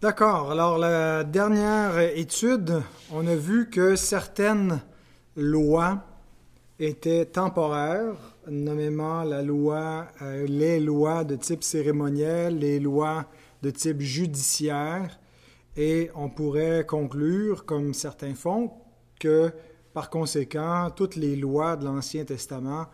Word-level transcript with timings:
D'accord. 0.00 0.52
Alors, 0.52 0.78
la 0.78 1.24
dernière 1.24 1.98
étude, 1.98 2.82
on 3.10 3.26
a 3.26 3.34
vu 3.34 3.68
que 3.68 3.96
certaines 3.96 4.80
lois 5.34 6.04
étaient 6.78 7.26
temporaires, 7.26 8.14
nommément 8.48 9.24
euh, 9.26 10.46
les 10.46 10.78
lois 10.78 11.24
de 11.24 11.34
type 11.34 11.64
cérémoniel, 11.64 12.60
les 12.60 12.78
lois 12.78 13.24
de 13.62 13.70
type 13.70 14.00
judiciaire, 14.00 15.18
et 15.76 16.12
on 16.14 16.28
pourrait 16.28 16.86
conclure, 16.86 17.64
comme 17.64 17.92
certains 17.92 18.36
font, 18.36 18.70
que 19.18 19.50
par 19.94 20.10
conséquent, 20.10 20.90
toutes 20.94 21.16
les 21.16 21.34
lois 21.34 21.74
de 21.74 21.84
l'Ancien 21.86 22.24
Testament 22.24 22.86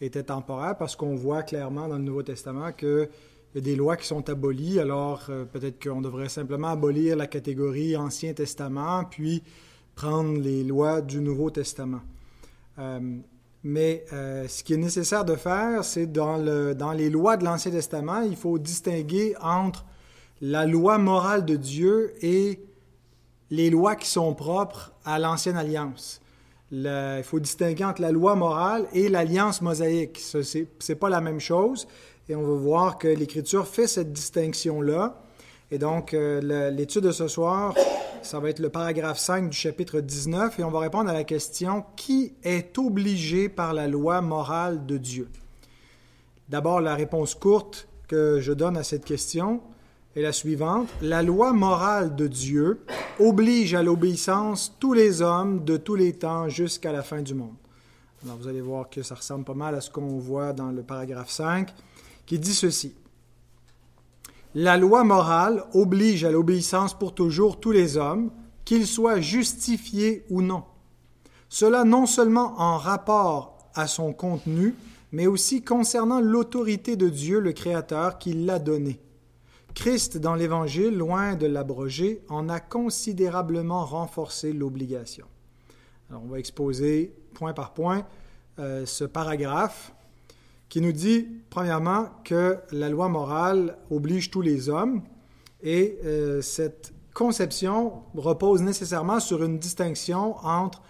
étaient 0.00 0.22
temporaires 0.22 0.76
parce 0.78 0.94
qu'on 0.94 1.16
voit 1.16 1.42
clairement 1.42 1.88
dans 1.88 1.98
le 1.98 2.04
Nouveau 2.04 2.22
Testament 2.22 2.70
qu'il 3.52 3.66
y 3.66 3.70
a 3.70 3.70
des 3.72 3.76
lois 3.76 3.96
qui 3.96 4.06
sont 4.06 4.28
abolies. 4.30 4.80
Alors 4.80 5.26
euh, 5.28 5.44
peut-être 5.44 5.82
qu'on 5.82 6.00
devrait 6.00 6.28
simplement 6.28 6.68
abolir 6.68 7.16
la 7.16 7.26
catégorie 7.26 7.96
Ancien 7.96 8.32
Testament, 8.32 9.04
puis 9.04 9.42
prendre 9.94 10.40
les 10.40 10.64
lois 10.64 11.02
du 11.02 11.20
Nouveau 11.20 11.50
Testament. 11.50 12.00
Euh, 12.78 13.18
mais 13.62 14.04
euh, 14.12 14.48
ce 14.48 14.64
qui 14.64 14.74
est 14.74 14.78
nécessaire 14.78 15.24
de 15.24 15.36
faire, 15.36 15.84
c'est 15.84 16.10
dans 16.10 16.36
les 16.96 17.10
lois 17.10 17.36
de 17.36 17.44
l'Ancien 17.44 17.70
Testament, 17.70 18.22
il 18.22 18.36
faut 18.36 18.58
distinguer 18.58 19.34
entre 19.40 19.84
la 20.40 20.66
loi 20.66 20.98
morale 20.98 21.44
de 21.44 21.54
Dieu 21.54 22.14
et 22.22 22.60
les 23.50 23.70
lois 23.70 23.94
qui 23.94 24.08
sont 24.08 24.34
propres 24.34 24.92
à 25.04 25.18
l'Ancienne 25.20 25.56
Alliance. 25.56 26.20
il 26.72 27.22
faut 27.22 27.38
distinguer 27.38 27.84
entre 27.84 28.00
la 28.00 28.10
loi 28.10 28.34
morale 28.34 28.86
et 28.94 29.08
l'alliance 29.08 29.60
mosaïque. 29.60 30.18
Ce 30.18 30.58
n'est 30.58 30.94
pas 30.96 31.10
la 31.10 31.20
même 31.20 31.38
chose. 31.38 31.86
Et 32.28 32.36
on 32.36 32.42
va 32.42 32.54
voir 32.54 32.98
que 32.98 33.08
l'Écriture 33.08 33.66
fait 33.66 33.86
cette 33.86 34.12
distinction-là. 34.12 35.22
Et 35.70 35.78
donc, 35.78 36.14
euh, 36.14 36.70
l'étude 36.70 37.04
de 37.04 37.12
ce 37.12 37.28
soir, 37.28 37.74
ça 38.22 38.38
va 38.38 38.50
être 38.50 38.60
le 38.60 38.68
paragraphe 38.68 39.18
5 39.18 39.50
du 39.50 39.56
chapitre 39.56 40.00
19, 40.00 40.58
et 40.58 40.64
on 40.64 40.70
va 40.70 40.80
répondre 40.80 41.10
à 41.10 41.12
la 41.12 41.24
question 41.24 41.84
qui 41.96 42.34
est 42.44 42.78
obligé 42.78 43.48
par 43.48 43.72
la 43.74 43.88
loi 43.88 44.20
morale 44.20 44.86
de 44.86 44.96
Dieu? 44.98 45.28
D'abord, 46.48 46.80
la 46.80 46.94
réponse 46.94 47.34
courte 47.34 47.88
que 48.06 48.40
je 48.40 48.52
donne 48.52 48.76
à 48.76 48.82
cette 48.82 49.04
question 49.04 49.60
est 50.14 50.22
la 50.22 50.32
suivante. 50.32 50.88
La 51.00 51.22
loi 51.22 51.52
morale 51.52 52.14
de 52.14 52.26
Dieu 52.26 52.84
oblige 53.18 53.74
à 53.74 53.82
l'obéissance 53.82 54.76
tous 54.78 54.92
les 54.92 55.22
hommes 55.22 55.64
de 55.64 55.76
tous 55.76 55.94
les 55.94 56.12
temps 56.12 56.48
jusqu'à 56.48 56.92
la 56.92 57.02
fin 57.02 57.22
du 57.22 57.34
monde. 57.34 57.54
Alors 58.24 58.36
vous 58.36 58.46
allez 58.46 58.60
voir 58.60 58.88
que 58.90 59.02
ça 59.02 59.14
ressemble 59.14 59.44
pas 59.44 59.54
mal 59.54 59.74
à 59.74 59.80
ce 59.80 59.90
qu'on 59.90 60.18
voit 60.18 60.52
dans 60.52 60.70
le 60.70 60.82
paragraphe 60.82 61.30
5 61.30 61.72
qui 62.26 62.38
dit 62.38 62.54
ceci. 62.54 62.94
La 64.54 64.76
loi 64.76 65.02
morale 65.02 65.64
oblige 65.72 66.24
à 66.24 66.30
l'obéissance 66.30 66.98
pour 66.98 67.14
toujours 67.14 67.58
tous 67.58 67.72
les 67.72 67.96
hommes, 67.96 68.30
qu'ils 68.64 68.86
soient 68.86 69.20
justifiés 69.20 70.24
ou 70.30 70.42
non. 70.42 70.64
Cela 71.48 71.84
non 71.84 72.06
seulement 72.06 72.54
en 72.60 72.76
rapport 72.76 73.58
à 73.74 73.86
son 73.86 74.12
contenu, 74.12 74.74
mais 75.10 75.26
aussi 75.26 75.62
concernant 75.62 76.20
l'autorité 76.20 76.96
de 76.96 77.08
Dieu 77.08 77.40
le 77.40 77.52
Créateur 77.52 78.18
qui 78.18 78.32
l'a 78.34 78.58
donné. 78.58 79.00
Christ, 79.74 80.18
dans 80.18 80.34
l'Évangile, 80.34 80.96
loin 80.96 81.34
de 81.34 81.46
l'abroger, 81.46 82.22
en 82.28 82.48
a 82.48 82.60
considérablement 82.60 83.84
renforcé 83.84 84.52
l'obligation. 84.52 85.26
Alors, 86.10 86.22
on 86.24 86.28
va 86.28 86.38
exposer 86.38 87.14
point 87.34 87.54
par 87.54 87.72
point 87.72 88.06
euh, 88.58 88.84
ce 88.84 89.04
paragraphe 89.04 89.94
qui 90.72 90.80
nous 90.80 90.92
dit, 90.92 91.28
premièrement, 91.50 92.06
que 92.24 92.56
la 92.70 92.88
loi 92.88 93.10
morale 93.10 93.76
oblige 93.90 94.30
tous 94.30 94.40
les 94.40 94.70
hommes, 94.70 95.02
et 95.62 95.98
euh, 96.06 96.40
cette 96.40 96.94
conception 97.12 98.04
repose 98.14 98.62
nécessairement 98.62 99.20
sur 99.20 99.44
une 99.44 99.58
distinction 99.58 100.34
entre 100.42 100.80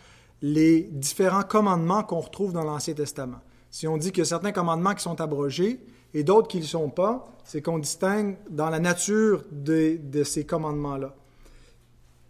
les 0.41 0.83
différents 0.83 1.43
commandements 1.43 2.05
qu'on 2.05 2.21
retrouve 2.21 2.53
dans 2.53 2.63
l'Ancien 2.63 2.95
Testament. 2.95 3.41
Si 3.73 3.89
on 3.89 3.97
dit 3.97 4.13
que 4.13 4.23
certains 4.23 4.53
commandements 4.53 4.95
qui 4.95 5.03
sont 5.03 5.21
abrogés 5.21 5.81
et 6.15 6.23
d'autres 6.23 6.47
qui 6.47 6.59
ne 6.59 6.63
le 6.63 6.69
sont 6.69 6.89
pas, 6.89 7.37
c'est 7.43 7.61
qu'on 7.61 7.81
distingue 7.81 8.37
dans 8.51 8.71
la 8.71 8.79
nature 8.79 9.43
de, 9.51 9.99
ces 10.23 10.47
commandements-là. 10.47 11.13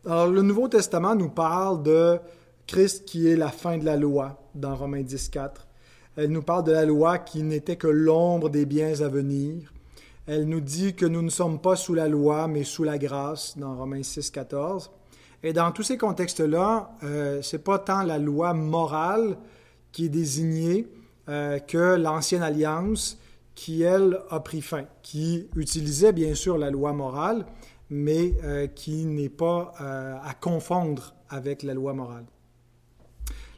Alors, 0.06 0.28
le 0.28 0.40
Nouveau 0.40 0.68
Testament 0.68 1.14
nous 1.14 1.28
parle 1.28 1.82
de 1.82 2.18
Christ 2.66 3.04
qui 3.04 3.28
est 3.28 3.36
la 3.36 3.50
fin 3.50 3.76
de 3.76 3.84
la 3.84 3.98
loi 3.98 4.42
dans 4.54 4.74
Romains 4.74 5.02
10, 5.02 5.28
4. 5.28 5.66
Elle 6.16 6.30
nous 6.30 6.42
parle 6.42 6.64
de 6.64 6.72
la 6.72 6.84
loi 6.84 7.18
qui 7.18 7.42
n'était 7.42 7.76
que 7.76 7.86
l'ombre 7.86 8.50
des 8.50 8.66
biens 8.66 9.00
à 9.00 9.08
venir. 9.08 9.72
Elle 10.26 10.44
nous 10.44 10.60
dit 10.60 10.94
que 10.94 11.06
nous 11.06 11.22
ne 11.22 11.30
sommes 11.30 11.58
pas 11.58 11.74
sous 11.74 11.94
la 11.94 12.06
loi, 12.06 12.48
mais 12.48 12.64
sous 12.64 12.84
la 12.84 12.98
grâce, 12.98 13.56
dans 13.56 13.74
Romains 13.74 14.02
6, 14.02 14.30
14. 14.30 14.90
Et 15.42 15.52
dans 15.52 15.72
tous 15.72 15.82
ces 15.82 15.96
contextes-là, 15.96 16.90
euh, 17.02 17.42
ce 17.42 17.56
n'est 17.56 17.62
pas 17.62 17.78
tant 17.78 18.02
la 18.02 18.18
loi 18.18 18.52
morale 18.52 19.36
qui 19.90 20.06
est 20.06 20.10
désignée 20.10 20.86
euh, 21.28 21.58
que 21.58 21.96
l'ancienne 21.96 22.42
alliance 22.42 23.18
qui, 23.54 23.82
elle, 23.82 24.20
a 24.30 24.40
pris 24.40 24.60
fin, 24.60 24.84
qui 25.02 25.48
utilisait 25.56 26.12
bien 26.12 26.34
sûr 26.34 26.58
la 26.58 26.70
loi 26.70 26.92
morale, 26.92 27.46
mais 27.90 28.34
euh, 28.44 28.66
qui 28.66 29.04
n'est 29.06 29.28
pas 29.28 29.74
à 29.78 30.34
confondre 30.34 31.14
avec 31.28 31.62
la 31.62 31.74
loi 31.74 31.94
morale. 31.94 32.24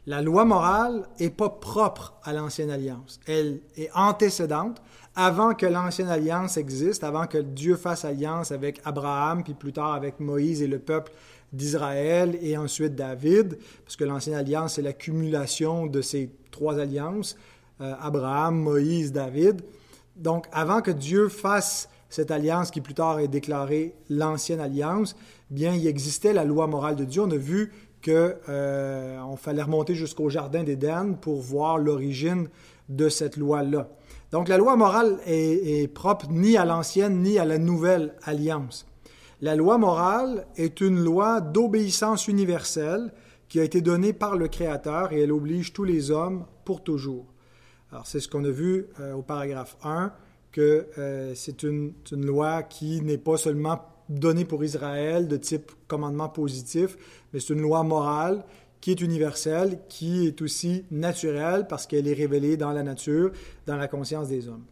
La 0.07 0.21
loi 0.21 0.45
morale 0.45 1.07
n'est 1.19 1.31
pas 1.31 1.49
propre 1.49 2.13
à 2.23 2.31
l'ancienne 2.31 2.69
alliance. 2.69 3.19
Elle 3.25 3.61
est 3.75 3.89
antécédente 3.95 4.81
avant 5.15 5.55
que 5.55 5.65
l'ancienne 5.65 6.09
alliance 6.09 6.57
existe, 6.57 7.03
avant 7.03 7.25
que 7.25 7.39
Dieu 7.39 7.75
fasse 7.75 8.05
alliance 8.05 8.51
avec 8.51 8.81
Abraham, 8.85 9.43
puis 9.43 9.55
plus 9.55 9.73
tard 9.73 9.93
avec 9.93 10.19
Moïse 10.19 10.61
et 10.61 10.67
le 10.67 10.77
peuple 10.77 11.11
d'Israël, 11.53 12.37
et 12.41 12.55
ensuite 12.55 12.95
David, 12.95 13.57
parce 13.83 13.95
que 13.95 14.03
l'ancienne 14.03 14.35
alliance 14.35 14.77
est 14.77 14.83
l'accumulation 14.83 15.87
de 15.87 16.01
ces 16.01 16.29
trois 16.51 16.79
alliances, 16.79 17.35
euh, 17.81 17.93
Abraham, 17.99 18.59
Moïse, 18.59 19.11
David. 19.11 19.61
Donc 20.15 20.45
avant 20.51 20.81
que 20.81 20.91
Dieu 20.91 21.29
fasse 21.29 21.89
cette 22.09 22.29
alliance 22.29 22.71
qui 22.71 22.79
plus 22.79 22.93
tard 22.93 23.19
est 23.19 23.27
déclarée 23.27 23.95
l'ancienne 24.09 24.59
alliance, 24.59 25.15
bien 25.49 25.73
il 25.73 25.87
existait 25.87 26.33
la 26.33 26.45
loi 26.45 26.67
morale 26.67 26.95
de 26.95 27.05
Dieu. 27.05 27.21
On 27.21 27.31
a 27.31 27.37
vu 27.37 27.71
qu'on 28.05 28.11
euh, 28.49 29.35
fallait 29.35 29.63
remonter 29.63 29.95
jusqu'au 29.95 30.29
Jardin 30.29 30.63
d'Éden 30.63 31.15
pour 31.19 31.41
voir 31.41 31.79
l'origine 31.79 32.49
de 32.87 33.09
cette 33.09 33.35
loi-là. 33.35 33.89
Donc 34.31 34.47
la 34.47 34.57
loi 34.57 34.75
morale 34.75 35.17
est, 35.25 35.91
propre 35.91 36.27
ni 36.29 36.55
à 36.55 36.65
l'ancienne 36.65 37.21
ni 37.23 37.39
à 37.39 37.45
la 37.45 37.57
nouvelle 37.57 38.13
alliance. 38.23 38.85
La 39.41 39.55
loi 39.55 39.79
morale 39.79 40.45
est 40.55 40.81
une 40.81 41.03
loi 41.03 41.41
d'obéissance 41.41 42.27
universelle 42.27 43.11
qui 43.49 43.59
a 43.59 43.63
été 43.63 43.81
donnée 43.81 44.13
par 44.13 44.35
le 44.35 44.47
Créateur 44.47 45.11
et 45.11 45.21
elle 45.21 45.31
oblige 45.31 45.73
tous 45.73 45.83
les 45.83 46.11
hommes 46.11 46.45
pour 46.63 46.83
toujours. 46.83 47.25
Alors 47.91 48.05
c'est 48.05 48.19
ce 48.19 48.27
qu'on 48.27 48.43
a 48.43 48.49
vu 48.49 48.87
euh, 48.99 49.13
au 49.13 49.23
paragraphe 49.23 49.77
1, 49.83 50.11
que 50.51 50.87
euh, 50.97 51.33
c'est 51.35 51.63
une, 51.63 51.93
une, 52.11 52.25
loi 52.25 52.63
qui 52.63 53.01
n'est 53.01 53.17
pas 53.17 53.37
seulement 53.37 53.81
donnée 54.09 54.45
pour 54.45 54.63
Israël 54.63 55.27
de 55.27 55.37
type 55.37 55.71
commandement 55.87 56.29
positif, 56.29 56.97
mais 57.31 57.39
c'est 57.39 57.53
une 57.53 57.61
loi 57.61 57.83
morale 57.83 58.43
qui 58.81 58.91
est 58.91 59.01
universelle, 59.01 59.79
qui 59.89 60.27
est 60.27 60.41
aussi 60.41 60.85
naturelle 60.91 61.65
parce 61.67 61.87
qu'elle 61.87 62.07
est 62.07 62.13
révélée 62.13 62.57
dans 62.57 62.71
la 62.71 62.83
nature, 62.83 63.31
dans 63.65 63.77
la 63.77 63.87
conscience 63.87 64.27
des 64.27 64.47
hommes. 64.47 64.65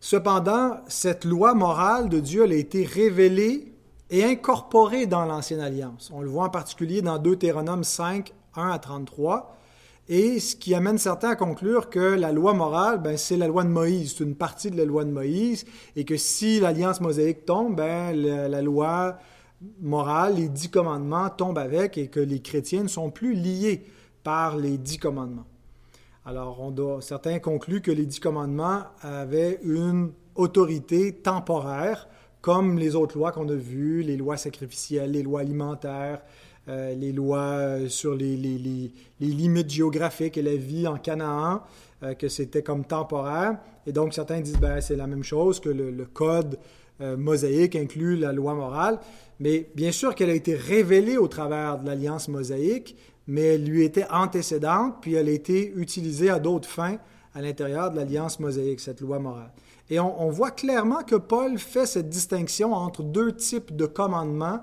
Cependant, 0.00 0.80
cette 0.86 1.24
loi 1.24 1.54
morale 1.54 2.08
de 2.08 2.20
Dieu 2.20 2.44
elle 2.44 2.52
a 2.52 2.56
été 2.56 2.84
révélée 2.84 3.72
et 4.10 4.24
incorporée 4.24 5.06
dans 5.06 5.24
l'Ancienne 5.24 5.60
Alliance. 5.60 6.10
On 6.14 6.20
le 6.20 6.28
voit 6.28 6.44
en 6.44 6.50
particulier 6.50 7.02
dans 7.02 7.18
Deutéronome 7.18 7.84
5, 7.84 8.32
1 8.54 8.70
à 8.70 8.78
33, 8.78 9.56
et 10.08 10.38
ce 10.38 10.54
qui 10.54 10.74
amène 10.74 10.98
certains 10.98 11.30
à 11.30 11.36
conclure 11.36 11.88
que 11.88 11.98
la 11.98 12.30
loi 12.30 12.52
morale, 12.52 13.00
ben, 13.00 13.16
c'est 13.16 13.38
la 13.38 13.46
loi 13.46 13.64
de 13.64 13.70
Moïse, 13.70 14.14
c'est 14.16 14.24
une 14.24 14.34
partie 14.34 14.70
de 14.70 14.76
la 14.76 14.84
loi 14.84 15.04
de 15.04 15.10
Moïse, 15.10 15.64
et 15.96 16.04
que 16.04 16.16
si 16.16 16.60
l'alliance 16.60 17.00
mosaïque 17.00 17.46
tombe, 17.46 17.76
ben, 17.76 18.14
la, 18.14 18.62
loi 18.62 19.16
morale, 19.80 20.34
les 20.36 20.48
dix 20.48 20.68
commandements 20.68 21.30
tombent 21.30 21.58
avec, 21.58 21.96
et 21.96 22.08
que 22.08 22.20
les 22.20 22.40
chrétiens 22.40 22.82
ne 22.82 22.88
sont 22.88 23.10
plus 23.10 23.32
liés 23.32 23.86
par 24.22 24.56
les 24.58 24.76
dix 24.76 24.98
commandements. 24.98 25.46
Alors, 26.26 26.60
on 26.60 26.70
doit, 26.70 27.00
certains 27.00 27.38
concluent 27.38 27.82
que 27.82 27.90
les 27.90 28.04
dix 28.04 28.20
commandements 28.20 28.82
avaient 29.00 29.58
une 29.62 30.12
autorité 30.34 31.12
temporaire, 31.12 32.08
comme 32.44 32.78
les 32.78 32.94
autres 32.94 33.16
lois 33.16 33.32
qu'on 33.32 33.48
a 33.48 33.54
vues, 33.54 34.02
les 34.02 34.18
lois 34.18 34.36
sacrificielles, 34.36 35.12
les 35.12 35.22
lois 35.22 35.40
alimentaires, 35.40 36.20
euh, 36.68 36.94
les 36.94 37.10
lois 37.10 37.38
euh, 37.38 37.88
sur 37.88 38.14
les, 38.14 38.36
limites 39.18 39.70
géographiques 39.70 40.36
et 40.36 40.42
la 40.42 40.54
vie 40.54 40.86
en 40.86 40.98
Canaan, 40.98 41.62
euh, 42.02 42.12
que 42.12 42.28
c'était 42.28 42.62
comme 42.62 42.84
temporaire. 42.84 43.56
Et 43.86 43.92
donc 43.92 44.12
certains 44.12 44.42
disent 44.42 44.58
ben, 44.60 44.82
c'est 44.82 44.94
la 44.94 45.06
même 45.06 45.22
chose, 45.22 45.58
que 45.58 45.70
le, 45.70 46.04
code 46.04 46.58
mosaïque 47.00 47.76
inclut 47.76 48.14
la 48.14 48.34
loi 48.34 48.52
morale. 48.52 48.98
Mais 49.40 49.70
bien 49.74 49.90
sûr 49.90 50.14
qu'elle 50.14 50.28
a 50.28 50.34
été 50.34 50.54
révélée 50.54 51.16
au 51.16 51.28
travers 51.28 51.78
de 51.78 51.86
l'alliance 51.86 52.28
mosaïque, 52.28 52.94
mais 53.26 53.54
elle 53.54 53.64
lui 53.64 53.84
était 53.84 54.06
antécédente, 54.10 54.96
puis 55.00 55.14
elle 55.14 55.30
a 55.30 55.32
été 55.32 55.72
utilisée 55.76 56.28
à 56.28 56.40
d'autres 56.40 56.68
fins 56.68 56.98
à 57.34 57.40
l'intérieur 57.40 57.90
de 57.90 57.96
l'alliance 57.96 58.38
mosaïque, 58.38 58.80
cette 58.80 59.00
loi 59.00 59.18
morale. 59.18 59.50
Et 59.90 60.00
on, 60.00 60.30
voit 60.30 60.50
clairement 60.50 61.02
que 61.02 61.14
Paul 61.14 61.58
fait 61.58 61.84
cette 61.84 62.08
distinction 62.08 62.72
entre 62.72 63.02
deux 63.02 63.32
types 63.32 63.76
de 63.76 63.84
commandements, 63.84 64.60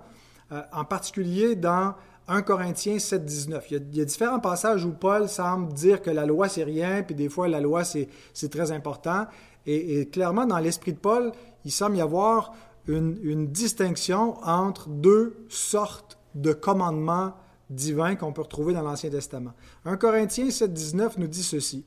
euh, 0.52 0.62
en 0.74 0.84
particulier 0.84 1.56
dans 1.56 1.94
1 2.28 2.42
Corinthiens 2.42 2.98
7, 2.98 3.24
19. 3.24 3.72
Il 3.72 3.96
y, 3.96 4.02
a, 4.02 4.06
différents 4.06 4.40
passages 4.40 4.84
où 4.84 4.92
Paul 4.92 5.30
semble 5.30 5.74
dire 5.74 6.02
que 6.02 6.10
la 6.10 6.26
loi, 6.26 6.50
c'est 6.50 6.64
rien, 6.64 7.04
puis 7.04 7.14
des 7.14 7.30
fois, 7.30 7.48
la 7.48 7.62
loi, 7.62 7.84
c'est 7.84 8.08
très 8.50 8.72
important. 8.72 9.28
Et, 9.68 10.08
clairement, 10.10 10.48
dans 10.48 10.58
l'esprit 10.58 10.94
de 10.94 10.98
Paul, 10.98 11.32
il 11.66 11.72
semble 11.72 11.98
y 11.98 12.02
avoir 12.02 12.54
une, 12.88 13.20
une 13.22 13.48
distinction 13.48 14.44
entre 14.44 14.90
deux 14.90 15.46
sortes 15.50 16.18
de 16.34 16.52
commandements 16.52 17.34
divins 17.70 18.16
qu'on 18.16 18.34
peut 18.34 18.42
retrouver 18.42 18.74
dans 18.74 18.82
l'Ancien 18.82 19.12
Testament. 19.12 19.54
1 19.86 19.98
Corinthiens 19.98 20.50
7, 20.50 20.74
19 20.74 21.20
nous 21.20 21.28
dit 21.28 21.44
ceci. 21.44 21.86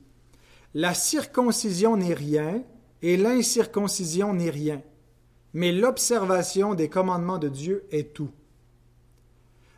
La 0.73 0.93
circoncision 0.93 1.97
n'est 1.97 2.13
rien 2.13 2.63
et 3.05 3.17
l'incirconcision 3.17 4.33
n'est 4.33 4.49
rien, 4.49 4.81
mais 5.53 5.71
l'observation 5.71 6.73
des 6.73 6.89
commandements 6.89 7.37
de 7.37 7.49
Dieu 7.49 7.85
est 7.91 8.15
tout. 8.15 8.31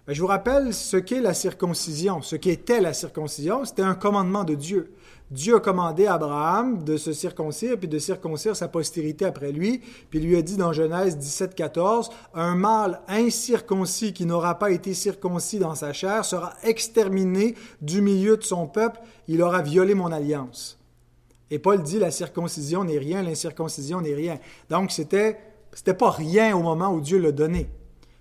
Ben, 0.07 0.13
je 0.13 0.21
vous 0.21 0.27
rappelle 0.27 0.73
ce 0.73 0.95
qu'est 0.95 1.19
la 1.19 1.33
circoncision. 1.33 2.21
Ce 2.21 2.37
qu'était 2.37 2.79
la 2.79 2.93
circoncision, 2.93 3.65
c'était 3.65 3.81
un 3.81 3.95
commandement 3.95 4.45
de 4.45 4.55
Dieu. 4.55 4.93
Dieu 5.29 5.57
a 5.57 5.59
commandé 5.59 6.05
à 6.05 6.13
Abraham 6.13 6.85
de 6.85 6.95
se 6.95 7.11
circoncire 7.11 7.77
puis 7.77 7.89
de 7.89 7.99
circoncire 7.99 8.55
sa 8.55 8.69
postérité 8.69 9.25
après 9.25 9.51
lui. 9.51 9.81
Puis 10.09 10.19
il 10.19 10.25
lui 10.25 10.37
a 10.37 10.41
dit 10.41 10.55
dans 10.55 10.71
Genèse 10.71 11.17
17, 11.17 11.53
14, 11.53 12.09
un 12.33 12.55
mâle 12.55 13.01
incirconcis 13.09 14.13
qui 14.13 14.25
n'aura 14.25 14.57
pas 14.57 14.71
été 14.71 14.93
circoncis 14.93 15.59
dans 15.59 15.75
sa 15.75 15.91
chair 15.91 16.23
sera 16.23 16.53
exterminé 16.63 17.55
du 17.81 18.01
milieu 18.01 18.37
de 18.37 18.43
son 18.43 18.67
peuple. 18.67 19.01
Il 19.27 19.41
aura 19.41 19.61
violé 19.61 19.95
mon 19.95 20.13
alliance. 20.13 20.76
Et 21.49 21.59
Paul 21.59 21.81
dit 21.81 21.99
la 21.99 22.11
circoncision 22.11 22.83
n'est 22.83 22.97
rien, 22.97 23.23
l'incirconcision 23.23 24.01
n'est 24.01 24.13
rien. 24.13 24.39
Donc 24.69 24.91
c'était 24.91 25.37
c'était 25.73 25.93
pas 25.93 26.09
rien 26.09 26.55
au 26.57 26.61
moment 26.61 26.91
où 26.91 27.01
Dieu 27.01 27.19
l'a 27.19 27.31
donné. 27.31 27.69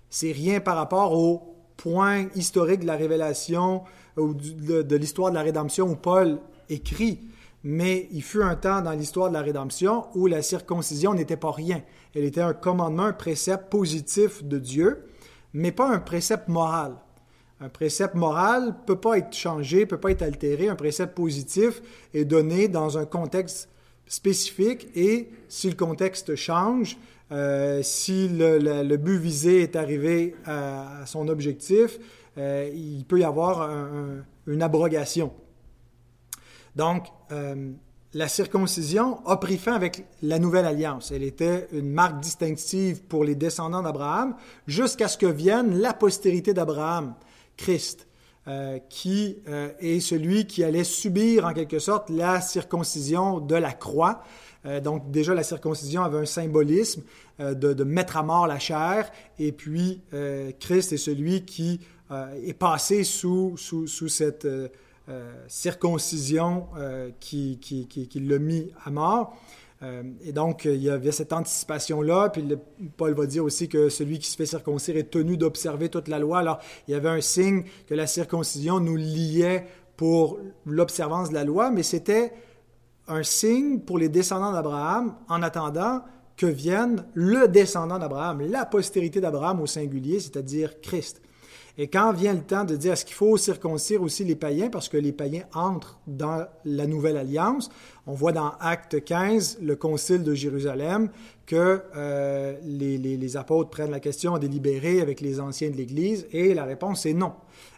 C'est 0.09 0.31
rien 0.31 0.59
par 0.59 0.75
rapport 0.75 1.13
au 1.13 1.55
point 1.75 2.27
historique 2.35 2.81
de 2.81 2.85
la 2.85 2.95
révélation 2.95 3.83
ou 4.15 4.33
de, 4.33 4.95
l'histoire 4.95 5.29
de 5.29 5.35
la 5.35 5.41
rédemption 5.41 5.89
où 5.89 5.95
Paul 5.95 6.39
écrit. 6.69 7.19
Mais 7.63 8.07
il 8.11 8.21
fut 8.21 8.43
un 8.43 8.55
temps 8.55 8.81
dans 8.81 8.91
l'histoire 8.91 9.29
de 9.29 9.33
la 9.33 9.41
rédemption 9.41 10.05
où 10.13 10.27
la 10.27 10.41
circoncision 10.41 11.13
n'était 11.13 11.37
pas 11.37 11.51
rien. 11.51 11.81
Elle 12.15 12.23
était 12.23 12.41
un 12.41 12.53
commandement, 12.53 13.05
un 13.05 13.13
précepte 13.13 13.69
positif 13.69 14.43
de 14.43 14.59
Dieu, 14.59 15.05
mais 15.53 15.71
pas 15.71 15.89
un 15.89 15.99
précepte 15.99 16.47
moral. 16.47 16.95
Un 17.59 17.69
précepte 17.69 18.15
moral 18.15 18.67
ne 18.67 18.71
peut 18.85 18.99
pas 18.99 19.17
être 19.17 19.33
changé, 19.33 19.81
ne 19.81 19.85
peut 19.85 19.99
pas 19.99 20.11
être 20.11 20.21
altéré. 20.21 20.69
Un 20.69 20.75
précepte 20.75 21.15
positif 21.15 21.81
est 22.13 22.25
donné 22.25 22.67
dans 22.67 22.97
un 22.97 23.05
contexte 23.05 23.69
spécifique 24.05 24.87
et 24.95 25.29
si 25.49 25.69
le 25.69 25.75
contexte 25.75 26.35
change, 26.35 26.97
euh, 27.31 27.81
si 27.83 28.29
le, 28.29 28.95
but 28.95 29.17
visé 29.17 29.61
est 29.61 29.75
arrivé 29.75 30.35
à, 30.45 31.05
son 31.05 31.27
objectif, 31.27 31.99
euh, 32.37 32.69
il 32.73 33.03
peut 33.05 33.19
y 33.19 33.23
avoir 33.23 33.69
une 34.45 34.61
abrogation. 34.61 35.33
Donc, 36.77 37.07
euh, 37.31 37.71
la 38.13 38.27
circoncision 38.27 39.25
a 39.25 39.37
pris 39.37 39.57
fin 39.57 39.73
avec 39.73 40.05
la 40.21 40.37
nouvelle 40.37 40.65
alliance. 40.65 41.11
Elle 41.11 41.23
était 41.23 41.67
une 41.71 41.89
marque 41.89 42.19
distinctive 42.19 43.01
pour 43.01 43.23
les 43.23 43.33
descendants 43.33 43.81
d'Abraham 43.81 44.35
jusqu'à 44.67 45.07
ce 45.07 45.17
que 45.17 45.25
vienne 45.25 45.79
la 45.79 45.93
postérité 45.93 46.53
d'Abraham, 46.53 47.15
Christ, 47.57 48.07
qui 48.89 49.35
est 49.81 49.99
celui 49.99 50.47
qui 50.47 50.63
allait 50.63 50.85
subir 50.85 51.45
en 51.45 51.53
quelque 51.53 51.79
sorte 51.79 52.09
la 52.09 52.39
circoncision 52.39 53.41
de 53.41 53.55
la 53.55 53.73
croix 53.73 54.23
euh, 54.67 54.79
donc 54.81 55.11
déjà, 55.11 55.33
la 55.33 55.43
circoncision 55.43 56.03
avait 56.03 56.19
un 56.19 56.25
symbolisme 56.25 57.03
euh, 57.39 57.53
de, 57.53 57.83
mettre 57.83 58.17
à 58.17 58.23
mort 58.23 58.47
la 58.47 58.59
chair, 58.59 59.09
et 59.39 59.51
puis 59.51 60.01
euh, 60.13 60.51
Christ 60.59 60.93
est 60.93 60.97
celui 60.97 61.45
qui 61.45 61.79
est 62.41 62.53
passé 62.53 63.03
sous, 63.03 63.57
cette 63.57 64.47
circoncision 65.49 66.67
qui, 67.19 67.59
qui, 67.59 67.85
qui, 67.85 68.19
l'a 68.21 68.39
mis 68.39 68.71
à 68.85 68.91
mort. 68.91 69.37
Et 69.81 70.31
donc, 70.31 70.65
il 70.65 70.81
y 70.81 70.89
avait 70.89 71.11
cette 71.11 71.33
anticipation-là. 71.33 72.29
Puis 72.29 72.43
Paul 72.97 73.13
va 73.13 73.25
dire 73.27 73.43
aussi 73.43 73.69
que 73.69 73.89
celui 73.89 74.17
qui 74.19 74.29
se 74.29 74.35
fait 74.35 74.47
circoncire 74.47 74.97
est 74.97 75.11
tenu 75.11 75.37
d'observer 75.37 75.89
toute 75.89 76.07
la 76.07 76.17
loi. 76.17 76.39
Alors, 76.39 76.59
il 76.87 76.91
y 76.91 76.95
avait 76.95 77.09
un 77.09 77.21
signe 77.21 77.63
que 77.85 77.93
la 77.93 78.07
circoncision 78.07 78.79
nous 78.79 78.95
liait 78.95 79.67
pour 79.95 80.39
l'observance 80.65 81.29
de 81.29 81.35
la 81.35 81.43
loi, 81.43 81.69
mais 81.69 81.83
c'était 81.83 82.33
un 83.07 83.23
signe 83.23 83.79
pour 83.79 83.97
les 83.97 84.09
descendants 84.09 84.51
d'Abraham 84.51 85.15
en 85.29 85.41
attendant 85.43 86.01
que 86.35 86.45
vienne 86.45 87.05
le 87.13 87.47
descendant 87.47 87.97
d'Abraham, 87.97 88.41
la 88.41 88.65
postérité 88.65 89.19
d'Abraham 89.19 89.61
au 89.61 89.65
singulier, 89.65 90.19
c'est-à-dire 90.19 90.79
Christ. 90.81 91.21
Et 91.79 91.87
quand 91.87 92.11
vient 92.11 92.33
le 92.33 92.41
temps 92.41 92.63
de 92.63 92.75
dire 92.75 92.93
est-ce 92.93 93.05
qu'il 93.05 93.15
faut 93.15 93.37
circoncire 93.37 94.01
aussi 94.01 94.23
les 94.23 94.35
païens, 94.35 94.69
parce 94.69 94.89
que 94.89 94.97
les 94.97 95.11
païens 95.11 95.43
entrent 95.53 95.99
dans 96.07 96.47
la 96.65 96.87
nouvelle 96.87 97.17
alliance, 97.17 97.69
on 98.07 98.13
voit 98.13 98.31
dans 98.31 98.53
Acte 98.59 99.03
15, 99.03 99.59
le 99.61 99.75
concile 99.75 100.23
de 100.23 100.33
Jérusalem, 100.33 101.09
que 101.45 101.83
euh, 101.95 102.55
les, 102.63 102.97
les, 102.97 103.37
apôtres 103.37 103.69
prennent 103.69 103.91
la 103.91 103.99
question 103.99 104.33
à 104.33 104.39
délibérer 104.39 105.01
avec 105.01 105.21
les 105.21 105.39
anciens 105.39 105.69
de 105.69 105.75
l'Église, 105.75 106.25
et 106.31 106.55
la 106.55 106.65
réponse 106.65 107.05
est 107.05 107.13
non, 107.13 107.33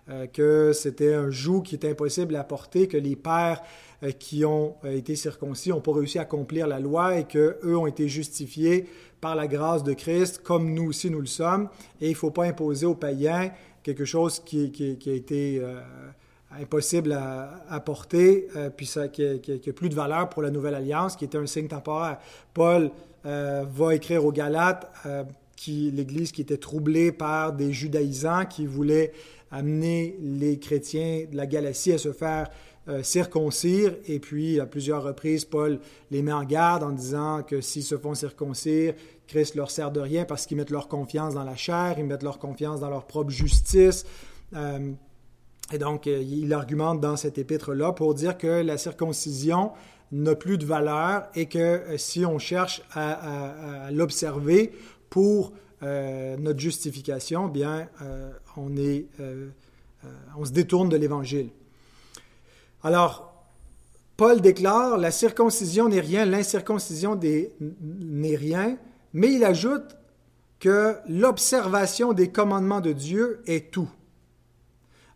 euh, 0.10 0.28
que 0.28 0.72
c'était 0.74 1.14
un 1.14 1.30
joug 1.30 1.64
qui 1.64 1.76
est 1.76 1.86
impossible 1.86 2.38
à 2.38 2.46
porter, 2.46 2.88
que 2.88 2.98
les 2.98 3.18
pères 3.18 3.62
qui 4.18 4.46
ont 4.46 4.76
euh, 4.86 4.96
été 4.96 5.16
circoncis 5.16 5.70
n'ont 5.70 5.82
pas 5.82 5.94
réussi 5.94 6.20
à 6.20 6.24
accomplir 6.24 6.68
la 6.68 6.80
loi 6.80 7.18
et 7.18 7.26
qu'eux 7.26 7.58
ont 7.64 7.88
été 7.88 8.08
justifiés 8.08 8.88
par 9.20 9.36
la 9.36 9.48
grâce 9.48 9.84
de 9.84 9.94
Christ, 9.94 10.42
comme 10.44 10.74
nous 10.74 10.88
aussi 10.90 11.10
nous 11.10 11.20
le 11.20 11.28
sommes. 11.28 11.70
Et 12.00 12.08
il 12.08 12.12
ne 12.12 12.16
faut 12.16 12.32
pas 12.32 12.46
imposer 12.46 12.86
aux 12.86 12.96
païens 12.96 13.52
quelque 13.84 14.06
chose 14.06 14.40
qui, 14.40 14.72
a 15.06 15.12
été 15.12 15.60
euh, 15.62 15.82
impossible 16.60 17.12
à, 17.12 17.80
porter, 17.82 18.48
puis 18.78 18.86
ça, 18.86 19.08
qui 19.10 19.24
n'a 19.24 19.74
plus 19.74 19.90
de 19.90 19.96
valeur 19.96 20.30
pour 20.30 20.42
la 20.42 20.52
nouvelle 20.52 20.76
alliance, 20.76 21.16
qui 21.16 21.26
était 21.26 21.38
un 21.38 21.46
signe 21.46 21.68
temporaire. 21.68 22.18
Paul 22.54 22.92
va 23.24 23.96
écrire 23.96 24.26
aux 24.26 24.32
Galates, 24.32 24.92
qui, 25.56 25.92
l'Église 25.92 26.32
qui 26.32 26.42
était 26.42 26.58
troublée 26.58 27.12
par 27.12 27.54
des 27.54 27.74
judaïsants 27.74 28.46
qui 28.46 28.66
voulaient 28.66 29.12
amener 29.52 30.16
les 30.22 30.60
chrétiens 30.60 31.26
de 31.30 31.36
la 31.36 31.46
Galatie 31.46 31.92
à 31.92 31.98
se 31.98 32.12
faire 32.12 32.50
euh, 32.90 33.04
circoncire. 33.04 33.94
Et 34.08 34.20
puis, 34.20 34.60
à 34.60 34.66
plusieurs 34.66 35.04
reprises, 35.04 35.46
Paul 35.46 35.80
les 36.10 36.24
met 36.24 36.32
en 36.32 36.44
garde 36.44 36.82
en 36.82 36.90
disant 36.90 37.44
que 37.44 37.62
s'ils 37.62 37.84
se 37.84 37.96
font 37.96 38.16
circoncire, 38.16 38.96
Christ 39.28 39.54
leur 39.54 39.70
sert 39.70 39.92
de 39.92 40.00
rien 40.00 40.26
parce 40.26 40.48
qu'ils 40.48 40.58
mettent 40.58 40.72
leur 40.72 40.88
confiance 40.88 41.36
dans 41.36 41.44
la 41.44 41.56
chair, 41.56 42.00
ils 42.00 42.06
mettent 42.06 42.24
leur 42.24 42.40
confiance 42.40 42.80
dans 42.80 42.90
leur 42.90 43.06
propre 43.06 43.30
justice. 43.30 44.08
Euh, 44.56 44.92
et 45.72 45.78
donc, 45.78 46.08
euh, 46.08 46.20
il 46.20 46.52
argumente 46.52 47.00
dans 47.00 47.16
cet 47.16 47.38
épître-là 47.38 47.92
pour 47.92 48.16
dire 48.16 48.40
que 48.40 48.48
la 48.48 48.80
circoncision 48.80 49.72
n'a 50.12 50.34
plus 50.34 50.58
de 50.58 50.66
valeur 50.66 51.28
et 51.36 51.46
que 51.46 51.96
si 51.98 52.26
on 52.26 52.40
cherche 52.40 52.82
à, 52.96 53.90
l'observer 53.92 54.72
pour 55.12 55.54
notre 55.84 56.60
justification, 56.60 57.48
bien, 57.48 57.88
on, 58.58 58.76
est, 58.76 59.06
on 60.36 60.46
se 60.46 60.52
détourne 60.52 60.90
de 60.90 60.98
l'Évangile. 60.98 61.52
Alors, 62.84 63.46
Paul 64.18 64.42
déclare, 64.42 64.98
la 64.98 65.12
circoncision 65.12 65.88
n'est 65.90 66.00
rien, 66.00 66.26
l'incirconcision 66.26 67.20
n'est 67.20 68.36
rien, 68.36 68.78
mais 69.14 69.34
il 69.34 69.44
ajoute 69.44 69.96
que 70.60 70.98
l'observation 71.08 72.14
des 72.14 72.32
commandements 72.32 72.82
de 72.82 72.92
Dieu 72.92 73.42
est 73.46 73.72
tout. 73.72 73.90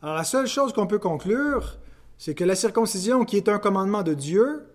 Alors 0.01 0.15
la 0.15 0.23
seule 0.23 0.47
chose 0.47 0.73
qu'on 0.73 0.87
peut 0.87 0.99
conclure, 0.99 1.77
c'est 2.17 2.33
que 2.33 2.43
la 2.43 2.55
circoncision, 2.55 3.25
qui 3.25 3.37
est 3.37 3.49
un 3.49 3.59
commandement 3.59 4.03
de 4.03 4.13
Dieu, 4.13 4.65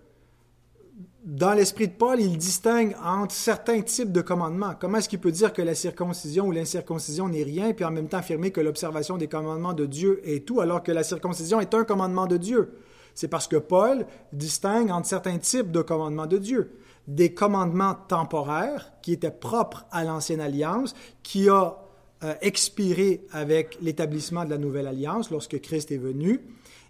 dans 1.29 1.53
l'esprit 1.53 1.87
de 1.87 1.93
Paul, 1.93 2.19
il 2.19 2.39
distingue 2.39 2.95
entre 3.05 3.35
certains 3.35 3.83
types 3.83 4.11
de 4.11 4.21
commandements. 4.21 4.73
Comment 4.79 4.97
est-ce 4.97 5.07
qu'il 5.07 5.19
peut 5.19 5.31
dire 5.31 5.53
que 5.53 5.61
la 5.61 5.75
circoncision 5.75 6.47
ou 6.47 6.51
l'incirconcision 6.51 7.29
n'est 7.29 7.43
rien, 7.43 7.71
puis 7.73 7.85
en 7.85 7.91
même 7.91 8.07
temps 8.07 8.17
affirmer 8.17 8.49
que 8.49 8.61
l'observation 8.61 9.15
des 9.15 9.27
commandements 9.27 9.73
de 9.73 9.85
Dieu 9.85 10.21
est 10.27 10.43
tout, 10.43 10.59
alors 10.59 10.81
que 10.81 10.91
la 10.91 11.03
circoncision 11.03 11.59
est 11.59 11.75
un 11.75 11.83
commandement 11.83 12.25
de 12.25 12.37
Dieu? 12.37 12.73
C'est 13.13 13.27
parce 13.27 13.47
que 13.47 13.57
Paul 13.57 14.07
distingue 14.33 14.89
entre 14.89 15.07
certains 15.07 15.37
types 15.37 15.71
de 15.71 15.83
commandements 15.83 16.25
de 16.25 16.39
Dieu. 16.39 16.79
Des 17.07 17.31
commandements 17.31 17.93
temporaires 17.93 18.91
qui 19.03 19.13
étaient 19.13 19.29
propres 19.29 19.85
à 19.91 20.03
l'ancienne 20.03 20.41
alliance, 20.41 20.95
qui 21.21 21.47
a 21.47 21.77
euh, 22.23 22.33
expiré 22.41 23.27
avec 23.31 23.77
l'établissement 23.81 24.45
de 24.45 24.49
la 24.49 24.57
nouvelle 24.57 24.87
alliance 24.87 25.29
lorsque 25.29 25.61
Christ 25.61 25.91
est 25.91 25.97
venu, 25.97 26.41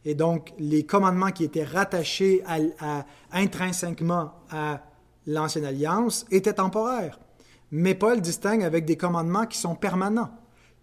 et 0.09 0.15
donc, 0.15 0.53
les 0.57 0.87
commandements 0.87 1.29
qui 1.29 1.43
étaient 1.43 1.63
rattachés 1.63 2.43
intrinsèquement 3.31 4.31
à 4.49 4.81
l'ancienne 5.27 5.65
alliance 5.65 6.25
étaient 6.31 6.53
temporaires. 6.53 7.19
Mais 7.69 7.93
Paul 7.93 8.19
distingue 8.19 8.63
avec 8.63 8.85
des 8.85 8.97
commandements 8.97 9.45
qui 9.45 9.59
sont 9.59 9.75
permanents, 9.75 10.31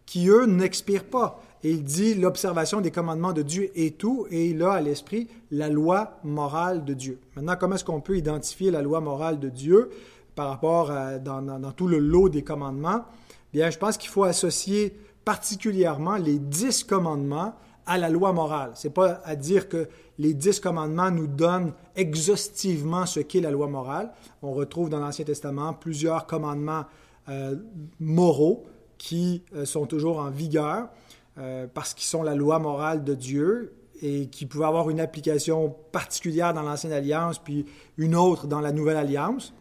qui, 0.06 0.28
eux, 0.28 0.46
n'expirent 0.46 1.10
pas. 1.10 1.42
Il 1.64 1.82
dit 1.82 2.14
l'observation 2.14 2.80
des 2.80 2.92
commandements 2.92 3.32
de 3.32 3.42
Dieu 3.42 3.72
est 3.74 3.98
tout, 3.98 4.28
et 4.30 4.50
il 4.50 4.62
a 4.62 4.74
à 4.74 4.80
l'esprit 4.80 5.26
la 5.50 5.68
loi 5.68 6.20
morale 6.22 6.84
de 6.84 6.94
Dieu. 6.94 7.18
Maintenant, 7.34 7.56
comment 7.58 7.74
est-ce 7.74 7.84
qu'on 7.84 8.00
peut 8.00 8.16
identifier 8.16 8.70
la 8.70 8.80
loi 8.80 9.00
morale 9.00 9.40
de 9.40 9.48
Dieu 9.48 9.90
par 10.36 10.50
rapport 10.50 10.92
à, 10.92 11.18
dans, 11.18 11.42
dans, 11.42 11.72
tout 11.72 11.88
le 11.88 11.98
lot 11.98 12.28
des 12.28 12.42
commandements? 12.42 13.04
Bien, 13.52 13.70
je 13.70 13.78
pense 13.78 13.96
qu'il 13.96 14.10
faut 14.10 14.22
associer 14.22 14.96
particulièrement 15.24 16.14
les 16.14 16.38
dix 16.38 16.84
commandements 16.84 17.56
à 17.86 17.98
la 17.98 18.08
loi 18.08 18.32
morale. 18.32 18.72
C'est 18.74 18.90
pas 18.90 19.20
à 19.24 19.36
dire 19.36 19.68
que 19.68 19.88
les 20.18 20.34
dix 20.34 20.60
commandements 20.60 21.10
nous 21.10 21.26
donnent 21.26 21.72
exhaustivement 21.94 23.06
ce 23.06 23.20
qu'est 23.20 23.40
la 23.40 23.50
loi 23.50 23.68
morale. 23.68 24.10
On 24.42 24.52
retrouve 24.52 24.88
dans 24.88 24.98
l'Ancien 24.98 25.24
Testament 25.24 25.72
plusieurs 25.74 26.26
commandements 26.26 26.84
euh, 27.28 27.56
moraux 28.00 28.66
qui 28.98 29.42
euh, 29.54 29.64
sont 29.64 29.86
toujours 29.86 30.18
en 30.18 30.30
vigueur 30.30 30.88
euh, 31.38 31.66
parce 31.72 31.92
qu'ils 31.92 32.06
sont 32.06 32.22
la 32.22 32.34
loi 32.34 32.58
morale 32.58 33.04
de 33.04 33.14
Dieu 33.14 33.74
et 34.02 34.28
qui 34.28 34.46
pouvaient 34.46 34.66
avoir 34.66 34.90
une 34.90 35.00
application 35.00 35.74
particulière 35.92 36.54
dans 36.54 36.62
l'Ancienne 36.62 36.92
Alliance 36.92 37.38
puis 37.38 37.66
une 37.98 38.14
autre 38.14 38.46
dans 38.46 38.60
la 38.60 38.72
Nouvelle 38.72 38.96
Alliance. 38.96 39.54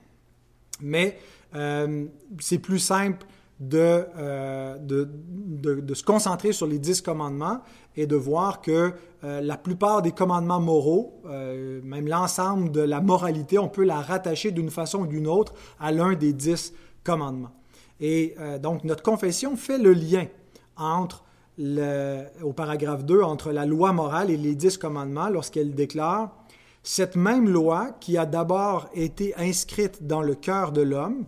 Mais 0.82 1.18
c'est 2.40 2.60
plus 2.60 2.80
simple 2.80 3.26
de, 3.60 4.06
de, 4.80 5.10
de, 5.10 5.76
de, 5.80 5.94
se 5.94 6.04
concentrer 6.04 6.52
sur 6.52 6.68
les 6.68 6.78
dix 6.78 7.02
commandements 7.02 7.62
et 7.96 8.06
de 8.06 8.16
voir 8.18 8.62
que 8.62 8.94
la 9.24 9.56
plupart 9.58 10.02
des 10.02 10.12
commandements 10.12 10.60
moraux, 10.60 11.22
même 11.26 12.08
l'ensemble 12.08 12.72
de 12.72 12.82
la 12.82 13.00
moralité, 13.00 13.58
on 13.58 13.70
peut 13.70 13.86
la 13.86 14.02
rattacher 14.02 14.52
d'une 14.52 14.70
façon 14.70 15.04
ou 15.04 15.08
d'une 15.08 15.28
autre 15.28 15.54
à 15.80 15.94
l'un 15.94 16.16
des 16.16 16.34
dix 16.34 16.74
commandements. 17.06 17.52
Et 18.00 18.36
euh, 18.40 18.60
donc, 18.60 18.84
notre 18.84 19.04
confession 19.04 19.56
fait 19.56 19.78
le 19.78 19.94
lien 19.94 20.26
entre, 20.76 21.24
le, 21.58 22.26
au 22.44 22.52
paragraphe 22.52 23.06
2, 23.06 23.22
entre 23.22 23.52
la 23.52 23.66
loi 23.66 23.94
morale 23.94 24.30
et 24.30 24.38
les 24.38 24.56
dix 24.56 24.78
commandements 24.78 25.30
lorsqu'elle 25.30 25.74
déclare 25.74 26.36
Cette 26.84 27.16
même 27.16 27.48
loi 27.48 27.96
qui 28.02 28.18
a 28.18 28.26
d'abord 28.26 28.90
été 28.94 29.34
inscrite 29.38 30.06
dans 30.06 30.22
le 30.22 30.36
cœur 30.36 30.74
de 30.74 30.82
l'homme 30.82 31.26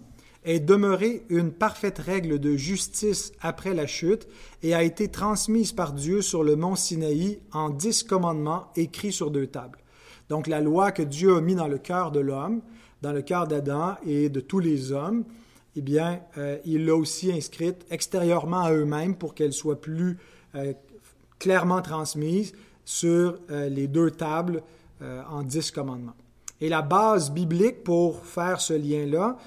est 0.47 0.61
demeurée 0.61 1.25
une 1.29 1.51
parfaite 1.51 1.99
règle 1.99 2.39
de 2.39 2.55
justice 2.55 3.33
après 3.41 3.73
la 3.73 3.85
chute 3.85 4.27
et 4.63 4.73
a 4.73 4.81
été 4.81 5.09
transmise 5.09 5.73
par 5.73 5.91
Dieu 5.91 6.21
sur 6.21 6.41
le 6.41 6.55
mont 6.55 6.75
Sinaï 6.75 7.39
en 7.51 7.69
dix 7.69 8.01
commandements 8.03 8.71
écrits 8.77 9.11
sur 9.11 9.29
deux 9.29 9.47
tables. 9.47 9.79
Donc 10.29 10.47
la 10.47 10.61
loi 10.61 10.93
que 10.93 11.03
Dieu 11.03 11.35
a 11.35 11.41
mis 11.41 11.55
dans 11.55 11.67
le 11.67 11.77
cœur 11.77 12.11
de 12.11 12.21
l'homme, 12.21 12.61
dans 13.01 13.11
le 13.11 13.21
cœur 13.21 13.45
d'Adam 13.47 13.97
et 14.05 14.29
de 14.29 14.39
tous 14.39 14.59
les 14.59 14.93
hommes, 14.93 15.25
eh 15.75 15.81
bien, 15.81 16.21
euh, 16.37 16.57
il 16.65 16.85
l'a 16.85 16.95
aussi 16.95 17.31
inscrite 17.31 17.85
extérieurement 17.91 18.61
à 18.61 18.73
eux-mêmes 18.73 19.15
pour 19.15 19.35
qu'elle 19.35 19.53
soit 19.53 19.79
plus 19.79 20.17
euh, 20.55 20.73
clairement 21.39 21.81
transmise 21.81 22.53
sur 22.85 23.37
euh, 23.51 23.67
les 23.67 23.87
deux 23.87 24.11
tables 24.11 24.63
en 25.29 25.43
dix 25.43 25.69
commandements. 25.69 26.15
Et 26.59 26.69
la 26.69 26.81
base 26.81 27.29
biblique 27.29 27.83
pour 27.83 28.25
faire 28.25 28.59
ce 28.59 28.73
lien-là, 28.73 29.37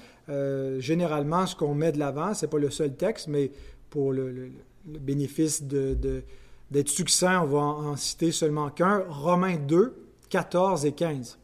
généralement, 0.79 1.45
ce 1.45 1.55
qu'on 1.55 1.75
met 1.75 1.91
de 1.91 1.99
l'avant, 1.99 2.33
ce 2.33 2.45
n'est 2.45 2.49
pas 2.49 2.57
le 2.57 2.69
seul 2.69 2.95
texte, 2.95 3.27
mais 3.27 3.51
pour 3.89 4.13
le, 4.13 4.51
bénéfice 4.85 5.63
d'être 5.63 6.89
succinct, 6.89 7.41
on 7.43 7.47
va 7.47 7.59
en 7.59 7.95
citer 7.95 8.31
seulement 8.31 8.69
qu'un, 8.69 9.03
Romains 9.09 9.57
2, 9.57 9.93
14 10.29 10.85
et 10.85 10.93
15 10.93 11.37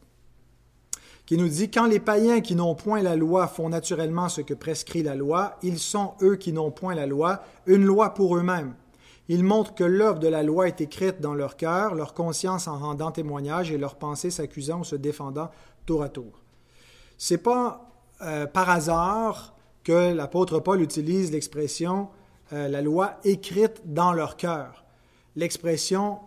qui 1.28 1.36
nous 1.36 1.48
dit 1.48 1.70
Quand 1.70 1.86
les 1.86 2.00
païens 2.00 2.40
qui 2.40 2.54
n'ont 2.54 2.74
point 2.74 3.02
la 3.02 3.14
loi 3.14 3.48
font 3.48 3.68
naturellement 3.68 4.30
ce 4.30 4.40
que 4.40 4.54
prescrit 4.54 5.02
la 5.02 5.14
loi, 5.14 5.58
ils 5.62 5.78
sont, 5.78 6.14
eux 6.22 6.36
qui 6.36 6.54
n'ont 6.54 6.70
point 6.70 6.94
la 6.94 7.04
loi, 7.04 7.42
une 7.66 7.84
loi 7.84 8.14
pour 8.14 8.34
eux-mêmes. 8.38 8.74
Ils 9.28 9.44
montrent 9.44 9.74
que 9.74 9.84
l'œuvre 9.84 10.20
de 10.20 10.28
la 10.28 10.42
loi 10.42 10.68
est 10.68 10.80
écrite 10.80 11.20
dans 11.20 11.34
leur 11.34 11.58
cœur, 11.58 11.94
leur 11.94 12.14
conscience 12.14 12.66
en 12.66 12.78
rendant 12.78 13.12
témoignage 13.12 13.70
et 13.70 13.76
leur 13.76 13.96
pensée 13.96 14.30
s'accusant 14.30 14.80
ou 14.80 14.84
se 14.84 14.96
défendant 14.96 15.50
tour 15.84 16.02
à 16.02 16.08
tour. 16.08 16.40
C'est 17.18 17.36
pas 17.36 17.87
euh, 18.22 18.46
par 18.46 18.70
hasard 18.70 19.54
que 19.84 20.12
l'apôtre 20.12 20.60
Paul 20.60 20.82
utilise 20.82 21.32
l'expression 21.32 22.08
euh, 22.52 22.68
la 22.68 22.80
loi 22.80 23.18
écrite 23.24 23.82
dans 23.84 24.12
leur 24.12 24.36
cœur. 24.36 24.84
L'expression 25.36 26.18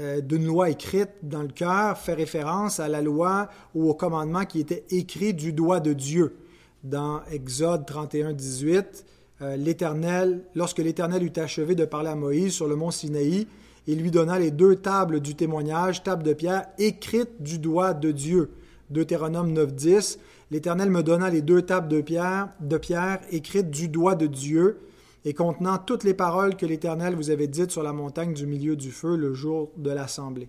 euh, 0.00 0.20
d'une 0.20 0.44
loi 0.44 0.70
écrite 0.70 1.10
dans 1.22 1.42
le 1.42 1.48
cœur 1.48 1.98
fait 1.98 2.14
référence 2.14 2.80
à 2.80 2.88
la 2.88 3.00
loi 3.00 3.48
ou 3.74 3.88
au 3.88 3.94
commandement 3.94 4.44
qui 4.44 4.58
était 4.58 4.84
écrit 4.90 5.34
du 5.34 5.52
doigt 5.52 5.80
de 5.80 5.92
Dieu. 5.92 6.36
Dans 6.82 7.22
Exode 7.30 7.86
31, 7.86 8.32
18, 8.32 9.04
euh, 9.42 9.56
l'Éternel, 9.56 10.42
lorsque 10.54 10.78
l'Éternel 10.78 11.22
eut 11.22 11.32
achevé 11.36 11.74
de 11.74 11.84
parler 11.84 12.08
à 12.08 12.16
Moïse 12.16 12.54
sur 12.54 12.66
le 12.66 12.74
mont 12.74 12.90
Sinaï, 12.90 13.46
il 13.86 14.00
lui 14.00 14.10
donna 14.10 14.38
les 14.38 14.50
deux 14.50 14.76
tables 14.76 15.20
du 15.20 15.34
témoignage, 15.34 16.02
tables 16.02 16.22
de 16.22 16.32
pierre 16.32 16.66
écrites 16.78 17.40
du 17.40 17.58
doigt 17.58 17.94
de 17.94 18.10
Dieu. 18.10 18.50
Deutéronome 18.92 19.52
9, 19.52 19.74
10, 19.74 20.18
l'Éternel 20.50 20.90
me 20.90 21.02
donna 21.02 21.30
les 21.30 21.42
deux 21.42 21.62
tables 21.62 21.88
de 21.88 22.00
pierre, 22.00 22.48
de 22.60 22.76
pierre 22.76 23.20
écrites 23.30 23.70
du 23.70 23.88
doigt 23.88 24.14
de 24.14 24.26
Dieu 24.26 24.80
et 25.24 25.34
contenant 25.34 25.78
toutes 25.78 26.04
les 26.04 26.14
paroles 26.14 26.56
que 26.56 26.66
l'Éternel 26.66 27.14
vous 27.14 27.30
avait 27.30 27.46
dites 27.46 27.70
sur 27.70 27.82
la 27.82 27.92
montagne 27.92 28.34
du 28.34 28.46
milieu 28.46 28.76
du 28.76 28.90
feu 28.90 29.16
le 29.16 29.34
jour 29.34 29.70
de 29.76 29.90
l'assemblée. 29.90 30.48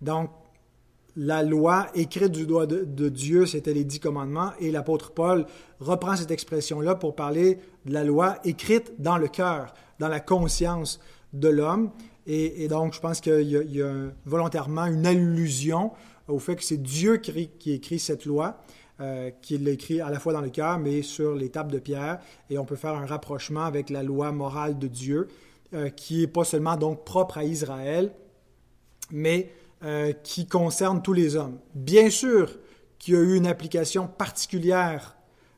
Donc, 0.00 0.30
la 1.16 1.42
loi 1.42 1.86
écrite 1.94 2.32
du 2.32 2.46
doigt 2.46 2.66
de, 2.66 3.08
Dieu, 3.08 3.46
c'était 3.46 3.72
les 3.72 3.84
dix 3.84 4.00
commandements, 4.00 4.50
et 4.58 4.70
l'apôtre 4.70 5.12
Paul 5.12 5.46
reprend 5.78 6.16
cette 6.16 6.32
expression-là 6.32 6.96
pour 6.96 7.14
parler 7.14 7.60
de 7.86 7.92
la 7.92 8.04
loi 8.04 8.38
écrite 8.44 8.94
dans 8.98 9.16
le 9.16 9.28
cœur, 9.28 9.74
dans 10.00 10.08
la 10.08 10.20
conscience 10.20 11.00
de 11.32 11.48
l'homme. 11.48 11.90
Et, 12.26 12.68
donc, 12.68 12.94
je 12.94 13.00
pense 13.00 13.20
qu'il 13.20 13.42
y, 13.42 13.82
a 13.82 13.92
volontairement 14.24 14.86
une 14.86 15.06
allusion 15.06 15.92
au 16.28 16.38
fait 16.38 16.56
que 16.56 16.64
c'est 16.64 16.82
Dieu 16.82 17.18
qui 17.18 17.72
écrit 17.72 17.98
cette 17.98 18.24
loi, 18.24 18.58
euh, 19.00 19.30
qui 19.42 19.58
l'écrit 19.58 20.00
à 20.00 20.08
la 20.08 20.20
fois 20.20 20.32
dans 20.32 20.40
le 20.40 20.50
cœur, 20.50 20.78
mais 20.78 21.02
sur 21.02 21.34
les 21.34 21.48
tables 21.48 21.72
de 21.72 21.80
pierre. 21.80 22.20
Et 22.48 22.58
on 22.58 22.64
peut 22.64 22.76
faire 22.76 22.94
un 22.94 23.06
rapprochement 23.06 23.64
avec 23.64 23.90
la 23.90 24.04
loi 24.04 24.30
morale 24.30 24.78
de 24.78 24.86
Dieu, 24.86 25.26
euh, 25.74 25.90
qui 25.90 26.20
n'est 26.20 26.26
pas 26.28 26.44
seulement 26.44 26.76
donc 26.76 27.04
propre 27.04 27.38
à 27.38 27.44
Israël, 27.44 28.12
mais 29.10 29.50
euh, 29.82 30.12
qui 30.12 30.46
concerne 30.46 31.02
tous 31.02 31.12
les 31.12 31.34
hommes. 31.34 31.58
Bien 31.74 32.08
sûr 32.08 32.48
qu'il 33.00 33.14
y 33.14 33.16
a 33.16 33.20
eu 33.20 33.34
une 33.34 33.48
application 33.48 34.06
particulière 34.06 35.16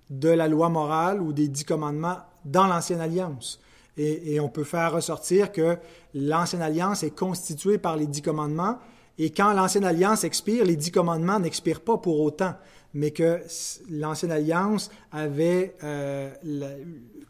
de 0.08 0.30
la 0.30 0.48
loi 0.48 0.70
morale 0.70 1.20
ou 1.20 1.34
des 1.34 1.48
dix 1.48 1.64
commandements 1.64 2.20
dans 2.46 2.66
l'Ancienne 2.66 3.02
Alliance. 3.02 3.60
Et, 3.98 4.34
et, 4.34 4.40
on 4.40 4.48
peut 4.48 4.64
faire 4.64 4.92
ressortir 4.92 5.52
que 5.52 5.76
l'Ancienne 6.14 6.62
Alliance 6.62 7.02
est 7.02 7.14
constituée 7.14 7.76
par 7.76 7.96
les 7.96 8.06
dix 8.06 8.22
commandements, 8.22 8.78
et 9.18 9.30
quand 9.30 9.52
l'Ancienne 9.52 9.84
Alliance 9.84 10.24
expire, 10.24 10.64
les 10.64 10.76
dix 10.76 10.90
commandements 10.90 11.38
n'expirent 11.40 11.80
pas 11.80 11.98
pour 11.98 12.20
autant 12.20 12.54
mais 12.96 13.10
que 13.10 13.42
l'ancienne 13.90 14.32
alliance 14.32 14.90
avait 15.12 15.74
euh, 15.84 16.30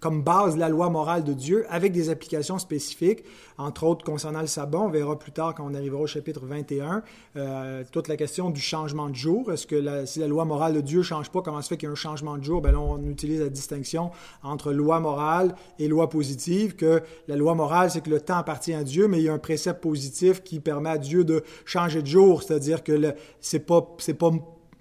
comme 0.07 0.23
base 0.23 0.57
la 0.57 0.69
loi 0.69 0.89
morale 0.89 1.25
de 1.25 1.33
Dieu 1.33 1.67
avec 1.69 1.91
des 1.91 2.11
applications 2.11 2.61
spécifiques, 2.61 3.25
entre 3.59 3.83
autres 3.83 4.05
concernant 4.05 4.41
le 4.41 4.47
sabbat. 4.47 4.79
On 4.79 4.89
verra 4.89 5.19
plus 5.19 5.33
tard 5.33 5.53
quand 5.57 5.69
on 5.69 5.75
arrivera 5.75 6.03
au 6.03 6.07
chapitre 6.07 6.47
21, 6.47 7.03
euh, 7.35 7.83
toute 7.91 8.07
la 8.07 8.17
question 8.17 8.51
du 8.51 8.61
changement 8.61 9.09
de 9.09 9.17
jour. 9.17 9.51
Est-ce 9.51 9.67
que 9.67 10.07
si 10.07 10.21
la 10.21 10.29
loi 10.29 10.45
morale 10.45 10.75
de 10.75 10.81
Dieu 10.81 10.99
ne 10.99 11.03
change 11.03 11.31
pas, 11.31 11.43
comment 11.43 11.61
se 11.61 11.67
fait 11.67 11.77
qu'il 11.77 11.89
y 11.89 11.91
a 11.91 11.93
un 11.93 11.97
changement 11.97 12.39
de 12.39 12.45
jour? 12.45 12.61
Ben 12.61 12.71
là, 12.71 12.79
on 12.79 13.03
utilise 13.03 13.41
la 13.41 13.49
distinction 13.49 14.13
entre 14.45 14.73
loi 14.73 15.01
morale 15.01 15.57
et 15.81 15.89
loi 15.89 16.09
positive, 16.09 16.77
que 16.77 17.03
la 17.27 17.35
loi 17.35 17.57
morale, 17.57 17.91
c'est 17.91 18.01
que 18.01 18.11
le 18.11 18.21
temps 18.21 18.37
appartient 18.37 18.75
à 18.75 18.85
Dieu, 18.85 19.09
mais 19.09 19.19
il 19.19 19.25
y 19.25 19.29
a 19.29 19.33
un 19.33 19.39
précepte 19.39 19.83
positif 19.83 20.41
qui 20.45 20.61
permet 20.61 20.91
à 20.91 20.99
Dieu 20.99 21.25
de 21.25 21.43
changer 21.65 22.01
de 22.01 22.07
jour, 22.07 22.45
c'est-à-dire 22.45 22.85
que 22.85 23.13
c'est 23.41 23.67
pas, 23.67 23.85
c'est 23.99 24.15
pas 24.15 24.31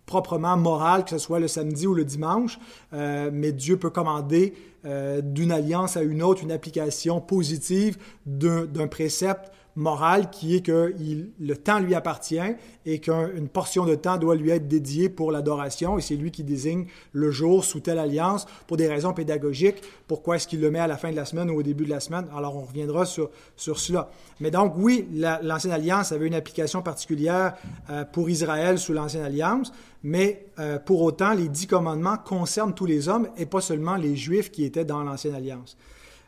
proprement 0.05 0.57
moral, 0.57 1.03
que 1.03 1.11
ce 1.11 1.17
soit 1.17 1.39
le 1.39 1.47
samedi 1.47 1.87
ou 1.87 1.93
le 1.93 2.05
dimanche, 2.05 2.59
euh, 2.93 3.29
mais 3.33 3.51
Dieu 3.51 3.77
peut 3.77 3.89
commander 3.89 4.53
euh, 4.85 5.21
d'une 5.21 5.51
alliance 5.51 5.97
à 5.97 6.03
une 6.03 6.21
autre 6.21 6.43
une 6.43 6.51
application 6.51 7.19
positive 7.19 7.97
d'un 8.25 8.87
précepte 8.87 9.51
morale 9.75 10.29
qui 10.29 10.55
est 10.55 10.61
que 10.61 10.93
le 11.39 11.57
temps 11.57 11.79
lui 11.79 11.95
appartient 11.95 12.39
et 12.85 12.99
qu'une 12.99 13.49
portion 13.51 13.85
de 13.85 13.95
temps 13.95 14.17
doit 14.17 14.35
lui 14.35 14.49
être 14.51 14.67
dédiée 14.67 15.09
pour 15.09 15.31
l'adoration 15.31 15.97
et 15.97 16.01
c'est 16.01 16.15
lui 16.15 16.31
qui 16.31 16.43
désigne 16.43 16.85
le 17.11 17.31
jour 17.31 17.65
sous 17.65 17.81
telle 17.81 17.99
alliance 17.99 18.45
pour 18.67 18.77
des 18.77 18.87
raisons 18.87 19.13
pédagogiques. 19.13 19.81
Pourquoi 20.07 20.37
est-ce 20.37 20.47
qu'il 20.47 20.61
le 20.61 20.71
met 20.71 20.79
à 20.79 20.87
la 20.87 20.97
fin 20.97 21.11
de 21.11 21.15
la 21.15 21.25
semaine 21.25 21.49
ou 21.49 21.59
au 21.59 21.63
début 21.63 21.85
de 21.85 21.89
la 21.89 21.99
semaine? 21.99 22.25
Alors 22.35 22.55
on 22.55 22.61
reviendra 22.61 23.05
sur, 23.05 23.29
sur 23.57 23.79
cela. 23.79 24.09
Mais 24.39 24.51
donc 24.51 24.73
oui, 24.77 25.07
l'ancienne 25.13 25.73
alliance 25.73 26.11
avait 26.11 26.27
une 26.27 26.35
application 26.35 26.81
particulière 26.81 27.55
euh, 27.89 28.05
pour 28.05 28.29
Israël 28.29 28.79
sous 28.79 28.93
l'ancienne 28.93 29.23
alliance, 29.23 29.73
mais 30.05 30.45
euh, 30.59 30.77
pour 30.77 31.01
autant 31.01 31.33
les 31.33 31.49
dix 31.49 31.65
commandements 31.65 32.17
concernent 32.17 32.75
tous 32.75 32.85
les 32.85 33.09
hommes 33.09 33.27
et 33.37 33.47
pas 33.47 33.59
seulement 33.59 33.95
les 33.95 34.15
juifs 34.15 34.51
qui 34.51 34.63
étaient 34.63 34.85
dans 34.85 35.01
l'ancienne 35.01 35.33
alliance. 35.33 35.75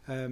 Euh, 0.09 0.29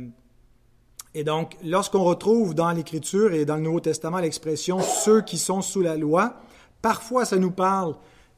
et 1.14 1.24
donc, 1.24 1.56
lorsqu'on 1.64 2.04
retrouve 2.04 2.56
dans 2.56 2.72
l'Écriture 2.72 3.34
et 3.34 3.46
dans 3.46 3.58
le 3.58 3.62
Nouveau 3.62 3.82
Testament 3.82 4.18
l'expression 4.18 4.80
ceux 4.82 5.22
qui 5.22 5.38
sont 5.38 5.62
sous 5.62 5.82
la 5.82 5.96
loi, 5.96 6.42
parfois 6.82 7.24
ça 7.24 7.38
nous 7.38 7.52
parle 7.52 7.96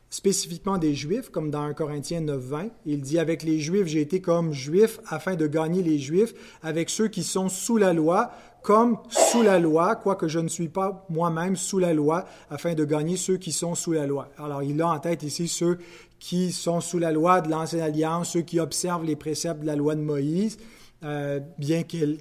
spécifiquement 0.09 0.77
des 0.77 0.93
Juifs, 0.93 1.29
comme 1.29 1.51
dans 1.51 1.61
1 1.61 1.73
Corinthiens 1.73 2.21
9.20. 2.21 2.69
Il 2.85 2.99
dit, 2.99 3.17
avec 3.17 3.43
les 3.43 3.59
Juifs, 3.59 3.87
j'ai 3.87 4.01
été 4.01 4.19
comme 4.19 4.51
Juif 4.51 4.99
afin 5.07 5.35
de 5.35 5.47
gagner 5.47 5.83
les 5.83 5.99
Juifs, 5.99 6.33
avec 6.61 6.89
ceux 6.89 7.07
qui 7.07 7.23
sont 7.23 7.47
sous 7.47 7.77
la 7.77 7.93
loi, 7.93 8.31
comme 8.67 8.97
sous 9.07 9.43
la 9.43 9.59
loi, 9.59 9.95
quoique 9.95 10.27
je 10.27 10.39
ne 10.39 10.49
suis 10.49 10.67
pas 10.67 11.05
moi-même 11.07 11.55
sous 11.55 11.79
la 11.79 11.93
loi, 11.93 12.25
afin 12.49 12.73
de 12.73 12.83
gagner 12.83 13.15
ceux 13.15 13.37
qui 13.37 13.53
sont 13.53 13.75
sous 13.75 13.93
la 13.93 14.05
loi. 14.05 14.27
Alors, 14.37 14.61
il 14.61 14.81
a 14.81 14.89
en 14.89 14.99
tête 14.99 15.23
ici 15.23 15.47
ceux 15.47 15.77
qui 16.19 16.51
sont 16.51 16.81
sous 16.81 16.99
la 16.99 17.13
loi 17.13 17.39
de 17.39 17.49
l'Ancienne 17.49 17.79
Alliance, 17.79 18.31
ceux 18.31 18.41
qui 18.41 18.59
observent 18.59 19.05
les 19.05 19.15
préceptes 19.15 19.61
de 19.61 19.65
la 19.67 19.77
loi 19.77 19.95
de 19.95 20.01
Moïse, 20.01 20.57
euh, 21.05 21.39
bien 21.57 21.83
qu'elle 21.83 22.17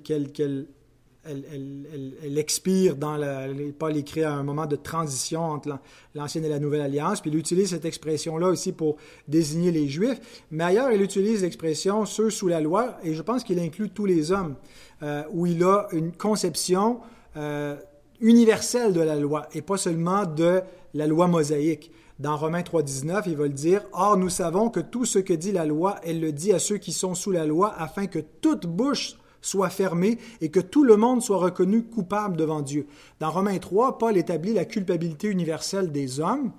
elle, 1.28 2.38
expire 2.38 2.97
dans 2.97 3.16
la, 3.16 3.47
Paul 3.78 3.97
écrit 3.97 4.23
à 4.23 4.33
un 4.33 4.42
moment 4.42 4.66
de 4.66 4.76
transition 4.76 5.42
entre 5.42 5.78
l'ancienne 6.14 6.45
et 6.45 6.49
la 6.49 6.59
nouvelle 6.59 6.80
alliance, 6.80 7.21
puis 7.21 7.30
il 7.30 7.37
utilise 7.37 7.71
cette 7.71 7.85
expression-là 7.85 8.49
aussi 8.49 8.73
pour 8.73 8.97
désigner 9.28 9.71
les 9.71 9.88
Juifs, 9.88 10.45
mais 10.50 10.64
ailleurs 10.64 10.90
il 10.92 11.02
utilise 11.02 11.42
l'expression 11.42 12.04
ceux 12.04 12.30
sous 12.30 12.49
la 12.49 12.61
loi, 12.61 12.99
et 13.02 13.14
je 13.14 13.23
pense 13.23 13.45
qu'il 13.45 13.59
inclut 13.59 13.90
tous 13.90 14.06
les 14.06 14.33
hommes, 14.33 14.56
euh, 15.02 15.23
où 15.33 15.47
il 15.47 15.62
a 15.64 15.88
une 15.92 16.12
conception 16.12 17.00
euh, 17.37 17.76
universelle 18.21 18.92
de 18.92 19.00
la 19.00 19.16
loi, 19.16 19.49
et 19.54 19.62
pas 19.62 19.76
seulement 19.76 20.25
de 20.25 20.62
la 20.95 21.06
loi 21.06 21.26
mosaïque. 21.26 21.90
Dans 22.18 22.37
Romains 22.38 22.62
3.19, 22.62 23.25
il 23.26 23.37
va 23.37 23.49
dire, 23.49 23.83
Or 23.92 24.16
nous 24.16 24.30
savons 24.30 24.71
que 24.71 24.80
tout 24.80 25.04
ce 25.04 25.18
que 25.18 25.35
dit 25.35 25.52
la 25.52 25.66
loi, 25.66 25.97
elle 26.02 26.18
le 26.18 26.33
dit 26.33 26.52
à 26.54 26.59
ceux 26.59 26.78
qui 26.78 26.92
sont 26.92 27.14
sous 27.14 27.30
la 27.30 27.45
loi, 27.45 27.75
afin 27.76 28.06
que 28.06 28.18
toute 28.18 28.66
bouche 28.66 29.16
soit 29.46 29.70
fermé 29.70 30.18
et 30.40 30.50
que 30.50 30.60
tout 30.60 30.84
le 30.84 30.96
monde 30.96 31.22
soit 31.22 31.38
reconnu 31.38 31.84
coupable 31.84 32.36
devant 32.36 32.62
Dieu. 32.62 32.86
Dans 33.20 33.30
Romains 33.30 33.58
3, 33.58 33.98
Paul 33.98 34.16
établit 34.16 34.52
la 34.52 34.64
culpabilité 34.64 35.28
universelle 35.28 35.92
des 35.92 36.20
hommes. 36.20 36.52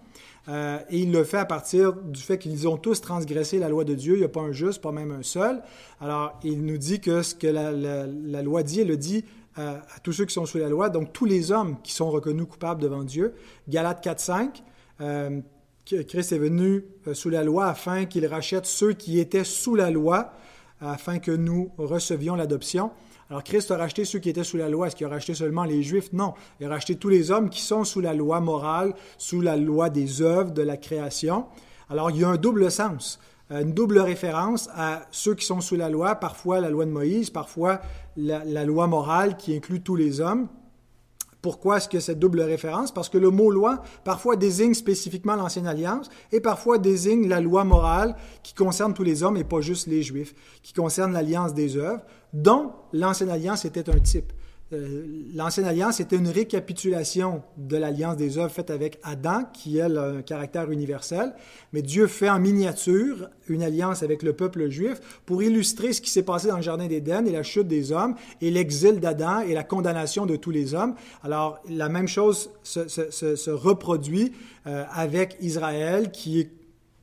Euh, 0.50 0.80
et 0.90 1.00
il 1.00 1.12
le 1.12 1.26
fait 1.26 1.40
à 1.40 1.46
partir 1.46 1.94
du 1.94 2.22
fait 2.22 2.38
qu'ils 2.38 2.70
ont 2.70 2.78
tous 2.78 3.02
transgressé 3.02 3.60
la 3.60 3.68
loi 3.68 3.84
de 3.84 3.94
Dieu. 3.94 4.14
Il 4.14 4.20
n'y 4.20 4.26
a 4.26 4.30
pas 4.30 4.40
un 4.40 4.54
juste, 4.54 4.82
pas 4.82 4.94
même 4.94 5.12
un 5.12 5.22
seul. 5.22 5.62
Alors, 6.00 6.40
il 6.44 6.66
nous 6.66 6.78
dit 6.78 7.02
que 7.02 7.22
ce 7.22 7.36
que 7.36 7.48
la, 7.48 8.42
loi 8.42 8.64
dit, 8.64 8.80
elle 8.80 8.88
le 8.88 8.96
dit 8.96 9.26
euh, 9.60 9.78
à 9.78 10.00
tous 10.00 10.14
ceux 10.14 10.26
qui 10.26 10.34
sont 10.34 10.46
sous 10.46 10.60
la 10.60 10.70
loi, 10.70 10.90
donc 10.90 11.12
tous 11.12 11.26
les 11.26 11.52
hommes 11.52 11.76
qui 11.84 11.92
sont 11.92 12.10
reconnus 12.10 12.46
coupables 12.50 12.82
devant 12.82 13.04
Dieu. 13.04 13.34
Galates 13.68 14.02
4, 14.02 14.20
5. 14.22 14.64
Euh, 15.02 15.42
Christ 15.86 16.32
est 16.32 16.38
venu 16.38 16.86
sous 17.14 17.30
la 17.30 17.44
loi 17.44 17.68
afin 17.68 18.06
qu'il 18.06 18.26
rachète 18.26 18.66
ceux 18.66 18.94
qui 18.94 19.20
étaient 19.20 19.46
sous 19.46 19.76
la 19.76 19.90
loi 19.90 20.34
afin 20.82 21.20
que 21.20 21.32
nous 21.32 21.72
recevions 21.78 22.36
l'adoption. 22.36 22.92
Alors 23.30 23.44
Christ 23.44 23.72
a 23.72 23.78
racheté 23.78 24.06
ceux 24.06 24.20
qui 24.20 24.30
étaient 24.30 24.44
sous 24.44 24.58
la 24.58 24.70
loi. 24.70 24.88
Est-ce 24.88 24.96
qu'il 24.96 25.06
a 25.06 25.10
racheté 25.10 25.34
seulement 25.34 25.66
les 25.66 25.84
Juifs? 25.84 26.14
Non. 26.14 26.34
Il 26.60 26.66
a 26.66 26.70
racheté 26.70 26.96
tous 26.96 27.10
les 27.10 27.30
hommes 27.32 27.50
qui 27.50 27.62
sont 27.62 27.84
sous 27.84 28.00
la 28.00 28.14
loi 28.14 28.40
morale, 28.40 28.94
sous 29.18 29.42
la 29.42 29.58
loi 29.58 29.90
des 29.90 30.22
œuvres, 30.22 30.52
de 30.52 30.62
la 30.62 30.78
création. 30.78 31.46
Alors 31.90 32.10
il 32.12 32.18
y 32.18 32.24
a 32.24 32.30
un 32.30 32.38
double 32.38 32.72
sens, 32.72 33.20
une 33.50 33.74
double 33.74 34.00
référence 34.00 34.70
à 34.74 35.02
ceux 35.12 35.36
qui 35.36 35.46
sont 35.46 35.62
sous 35.62 35.76
la 35.76 35.90
loi, 35.90 36.16
parfois 36.16 36.60
la 36.60 36.70
loi 36.70 36.86
de 36.86 36.92
Moïse, 36.92 37.30
parfois 37.30 37.82
la, 38.16 38.46
la 38.46 38.64
loi 38.66 38.88
morale 38.88 39.36
qui 39.38 39.56
inclut 39.56 39.82
tous 39.82 39.96
les 39.96 40.22
hommes. 40.22 40.48
Pourquoi 41.42 41.78
est-ce 41.78 41.88
que 41.88 42.00
cette 42.00 42.20
double 42.20 42.42
référence? 42.42 42.92
Parce 42.92 43.10
que 43.10 43.18
le 43.18 43.30
mot 43.30 43.52
loi 43.52 43.84
parfois 44.04 44.36
désigne 44.36 44.74
spécifiquement 44.74 45.36
l'Ancienne 45.36 45.68
Alliance 45.68 46.10
et 46.32 46.40
parfois 46.40 46.78
désigne 46.78 47.28
la 47.28 47.42
loi 47.42 47.64
morale 47.64 48.16
qui 48.44 48.54
concerne 48.54 48.94
tous 48.94 49.04
les 49.04 49.24
hommes 49.24 49.38
et 49.38 49.44
pas 49.44 49.62
juste 49.62 49.88
les 49.88 50.02
Juifs, 50.02 50.34
qui 50.64 50.74
concerne 50.74 51.14
l'alliance 51.14 51.54
des 51.54 51.78
œuvres, 51.78 52.02
dont 52.34 52.72
l'Ancienne 52.92 53.30
Alliance 53.30 53.66
était 53.66 53.90
un 53.90 54.00
type. 54.00 54.34
Euh, 54.74 55.06
L'Ancienne 55.34 55.66
Alliance 55.66 56.00
était 56.00 56.18
une 56.18 56.28
récapitulation 56.28 57.42
de 57.56 57.78
l'alliance 57.78 58.18
des 58.18 58.38
œuvres 58.38 58.52
faite 58.52 58.70
avec 58.70 59.00
Adam, 59.04 59.44
qui 59.54 59.80
a 59.80 59.86
un 59.86 60.22
caractère 60.22 60.72
universel, 60.72 61.34
mais 61.72 61.82
Dieu 61.82 62.08
fait 62.08 62.30
en 62.30 62.40
miniature 62.40 63.30
une 63.48 63.64
alliance 63.64 64.04
avec 64.04 64.24
le 64.24 64.34
peuple 64.34 64.70
juif 64.70 65.00
pour 65.26 65.42
illustrer 65.42 65.94
ce 65.94 66.02
qui 66.02 66.10
s'est 66.10 66.24
passé 66.24 66.48
dans 66.48 66.58
le 66.58 66.62
Jardin 66.62 66.88
d'Éden 66.88 67.26
et 67.26 67.32
la 67.32 67.44
chute 67.44 67.68
des 67.68 67.92
hommes 67.92 68.16
et 68.42 68.52
l'exil 68.52 69.00
d'Adam 69.00 69.40
et 69.40 69.54
la 69.54 69.64
condamnation 69.64 70.26
de 70.26 70.36
tous 70.36 70.52
les 70.52 70.74
hommes. 70.74 70.96
Alors, 71.24 71.60
la 71.70 71.88
même 71.88 72.08
chose 72.08 72.50
se, 72.64 73.50
reproduit 73.50 74.34
euh, 74.66 74.84
avec 74.92 75.38
Israël 75.40 76.12
qui 76.12 76.42
est 76.42 76.52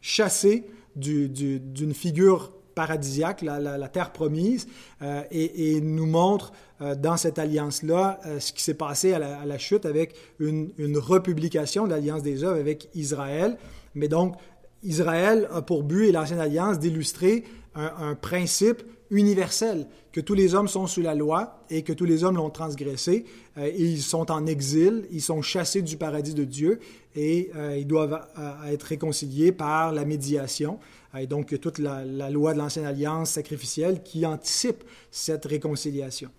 chassé 0.02 0.66
d'une 0.97 1.94
figure 1.94 2.53
paradisiaque, 2.75 3.43
la, 3.43 3.88
terre 3.88 4.12
promise, 4.12 4.66
euh, 5.02 5.23
et, 5.31 5.81
nous 5.81 6.07
montre 6.07 6.52
euh, 6.81 6.95
dans 6.95 7.16
cette 7.16 7.38
alliance-là 7.38 8.21
euh, 8.26 8.40
ce 8.40 8.52
qui 8.52 8.63
s'est 8.63 8.75
passé 8.75 9.13
à 9.13 9.45
la, 9.45 9.58
chute 9.58 9.87
avec 9.87 10.15
une, 10.39 10.73
republication 10.97 11.87
de 11.87 11.91
l'alliance 11.91 12.23
des 12.23 12.45
œuvres 12.45 12.58
avec 12.58 12.89
Israël. 12.95 13.56
Mais 13.95 14.08
donc, 14.08 14.37
Israël 14.82 15.49
a 15.52 15.63
pour 15.63 15.82
but, 15.82 16.08
et 16.08 16.13
l'ancienne 16.13 16.41
alliance, 16.41 16.78
d'illustrer 16.78 17.45
un, 17.75 18.15
principe 18.15 18.82
universel, 19.10 19.89
que 20.13 20.21
tous 20.21 20.34
les 20.34 20.54
hommes 20.54 20.69
sont 20.69 20.87
sous 20.87 21.02
la 21.02 21.15
loi 21.15 21.58
et 21.71 21.82
que 21.82 21.93
tous 21.93 22.04
les 22.04 22.23
hommes 22.23 22.37
l'ont 22.37 22.50
transgressé, 22.50 23.25
ils 23.56 24.00
sont 24.00 24.30
en 24.30 24.47
exil, 24.47 25.06
ils 25.10 25.23
sont 25.23 25.43
chassés 25.43 25.82
du 25.82 25.97
paradis 25.97 26.34
de 26.34 26.45
Dieu, 26.45 26.78
et 27.17 27.50
ils 27.76 27.87
doivent 27.87 28.25
être 28.69 28.84
réconciliés 28.84 29.50
par 29.50 29.91
la 29.93 30.04
médiation. 30.04 30.78
Et 31.18 31.26
donc, 31.26 31.58
toute 31.60 31.78
la, 31.78 32.04
loi 32.30 32.54
de 32.54 32.58
l'ancienne 32.58 32.86
alliance 32.86 33.30
sacrificielle 33.30 34.02
qui 34.02 34.26
anticipe 34.26 34.84
cette 35.10 35.44
réconciliation. 35.44 36.30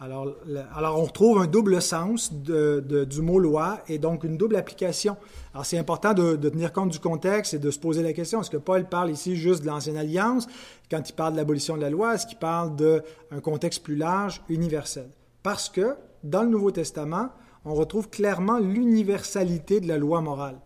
Alors, 0.00 0.36
alors 0.76 1.00
on 1.00 1.04
retrouve 1.04 1.40
un 1.40 1.48
double 1.48 1.82
sens 1.82 2.32
du 2.32 3.20
mot 3.20 3.40
loi 3.40 3.80
et 3.88 3.98
donc 3.98 4.22
une 4.22 4.36
double 4.36 4.54
application. 4.54 5.16
Alors, 5.52 5.66
c'est 5.66 5.78
important 5.78 6.14
de, 6.14 6.36
tenir 6.36 6.72
compte 6.72 6.90
du 6.90 7.00
contexte 7.00 7.54
et 7.54 7.58
de 7.58 7.70
se 7.70 7.80
poser 7.80 8.02
la 8.02 8.12
question, 8.12 8.40
est-ce 8.40 8.50
que 8.50 8.56
Paul 8.56 8.88
parle 8.88 9.10
ici 9.10 9.36
juste 9.36 9.62
de 9.62 9.66
l'ancienne 9.66 9.96
alliance? 9.96 10.46
Quand 10.90 11.08
il 11.08 11.12
parle 11.14 11.32
de 11.32 11.38
l'abolition 11.38 11.76
de 11.76 11.80
la 11.80 11.90
loi? 11.90 12.14
Est-ce 12.14 12.26
qu'il 12.26 12.38
parle 12.38 12.76
d'un 12.76 13.40
contexte 13.42 13.82
plus 13.82 13.96
large, 13.96 14.40
universel? 14.48 15.10
Parce 15.42 15.68
que 15.68 15.96
dans 16.22 16.42
le 16.42 16.48
Nouveau 16.48 16.70
Testament, 16.70 17.30
on 17.64 17.74
retrouve 17.74 18.08
clairement 18.08 18.58
l'universalité 18.58 19.80
de 19.80 19.88
la 19.88 19.98
loi 19.98 20.20
morale. 20.20 20.60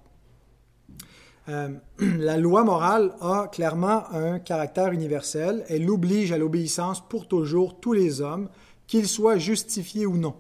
Euh, 1.48 1.70
la 1.98 2.36
loi 2.36 2.64
morale 2.64 3.14
a 3.20 3.48
clairement 3.48 4.10
un 4.12 4.38
caractère 4.38 4.92
universel. 4.92 5.64
Elle 5.68 5.88
oblige 5.90 6.32
à 6.32 6.38
l'obéissance 6.38 7.06
pour 7.06 7.26
toujours 7.28 7.80
tous 7.80 7.92
les 7.92 8.20
hommes, 8.20 8.48
qu'ils 8.86 9.08
soient 9.08 9.38
justifiés 9.38 10.06
ou 10.06 10.16
non. 10.16 10.34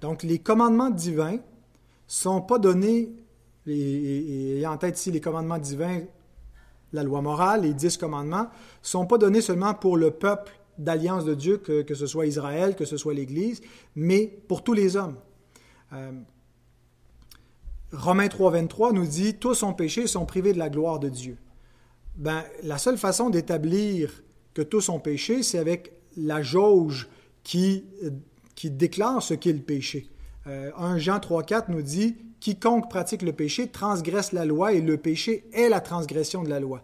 Donc 0.00 0.22
les 0.22 0.38
commandements 0.38 0.90
divins 0.90 1.38
sont 2.06 2.40
pas 2.40 2.58
donnés, 2.58 3.10
et, 3.66 4.62
en 4.66 4.76
tête 4.76 4.98
ici 4.98 5.10
les 5.10 5.20
commandements 5.20 5.58
divins, 5.58 6.02
la 6.92 7.02
loi 7.02 7.20
morale, 7.20 7.62
les 7.62 7.74
dix 7.74 7.96
commandements, 7.96 8.48
sont 8.82 9.06
pas 9.06 9.18
donnés 9.18 9.40
seulement 9.40 9.74
pour 9.74 9.96
le 9.96 10.12
peuple 10.12 10.52
d'alliance 10.78 11.24
de 11.24 11.34
Dieu, 11.34 11.56
que, 11.56 11.94
ce 11.94 12.06
soit 12.06 12.26
Israël, 12.26 12.76
que 12.76 12.84
ce 12.84 12.96
soit 12.96 13.14
l'Église, 13.14 13.60
mais 13.96 14.26
pour 14.46 14.62
tous 14.62 14.74
les 14.74 14.96
hommes. 14.96 15.16
Euh, 15.92 16.12
Romains 17.92 18.26
3.23 18.26 18.92
nous 18.92 19.06
dit 19.06 19.34
Tous 19.34 19.62
ont 19.62 19.72
péché 19.72 20.02
et 20.02 20.06
sont 20.06 20.26
privés 20.26 20.52
de 20.52 20.58
la 20.58 20.68
gloire 20.68 20.98
de 20.98 21.08
Dieu. 21.08 21.36
Ben, 22.16 22.44
la 22.62 22.78
seule 22.78 22.98
façon 22.98 23.30
d'établir 23.30 24.22
que 24.54 24.62
tous 24.62 24.88
ont 24.88 25.00
péché, 25.00 25.42
c'est 25.42 25.58
avec 25.58 25.92
la 26.16 26.42
jauge 26.42 27.08
qui, 27.44 27.84
qui 28.54 28.70
déclare 28.70 29.22
ce 29.22 29.34
qu'est 29.34 29.52
le 29.52 29.60
péché. 29.60 30.08
1 30.46 30.50
euh, 30.50 30.98
Jean 30.98 31.18
3.4 31.18 31.64
nous 31.68 31.82
dit 31.82 32.16
Quiconque 32.40 32.88
pratique 32.88 33.22
le 33.22 33.32
péché 33.32 33.68
transgresse 33.68 34.32
la 34.32 34.44
loi 34.44 34.72
et 34.72 34.80
le 34.80 34.96
péché 34.96 35.44
est 35.52 35.68
la 35.68 35.80
transgression 35.80 36.42
de 36.42 36.48
la 36.48 36.60
loi. 36.60 36.82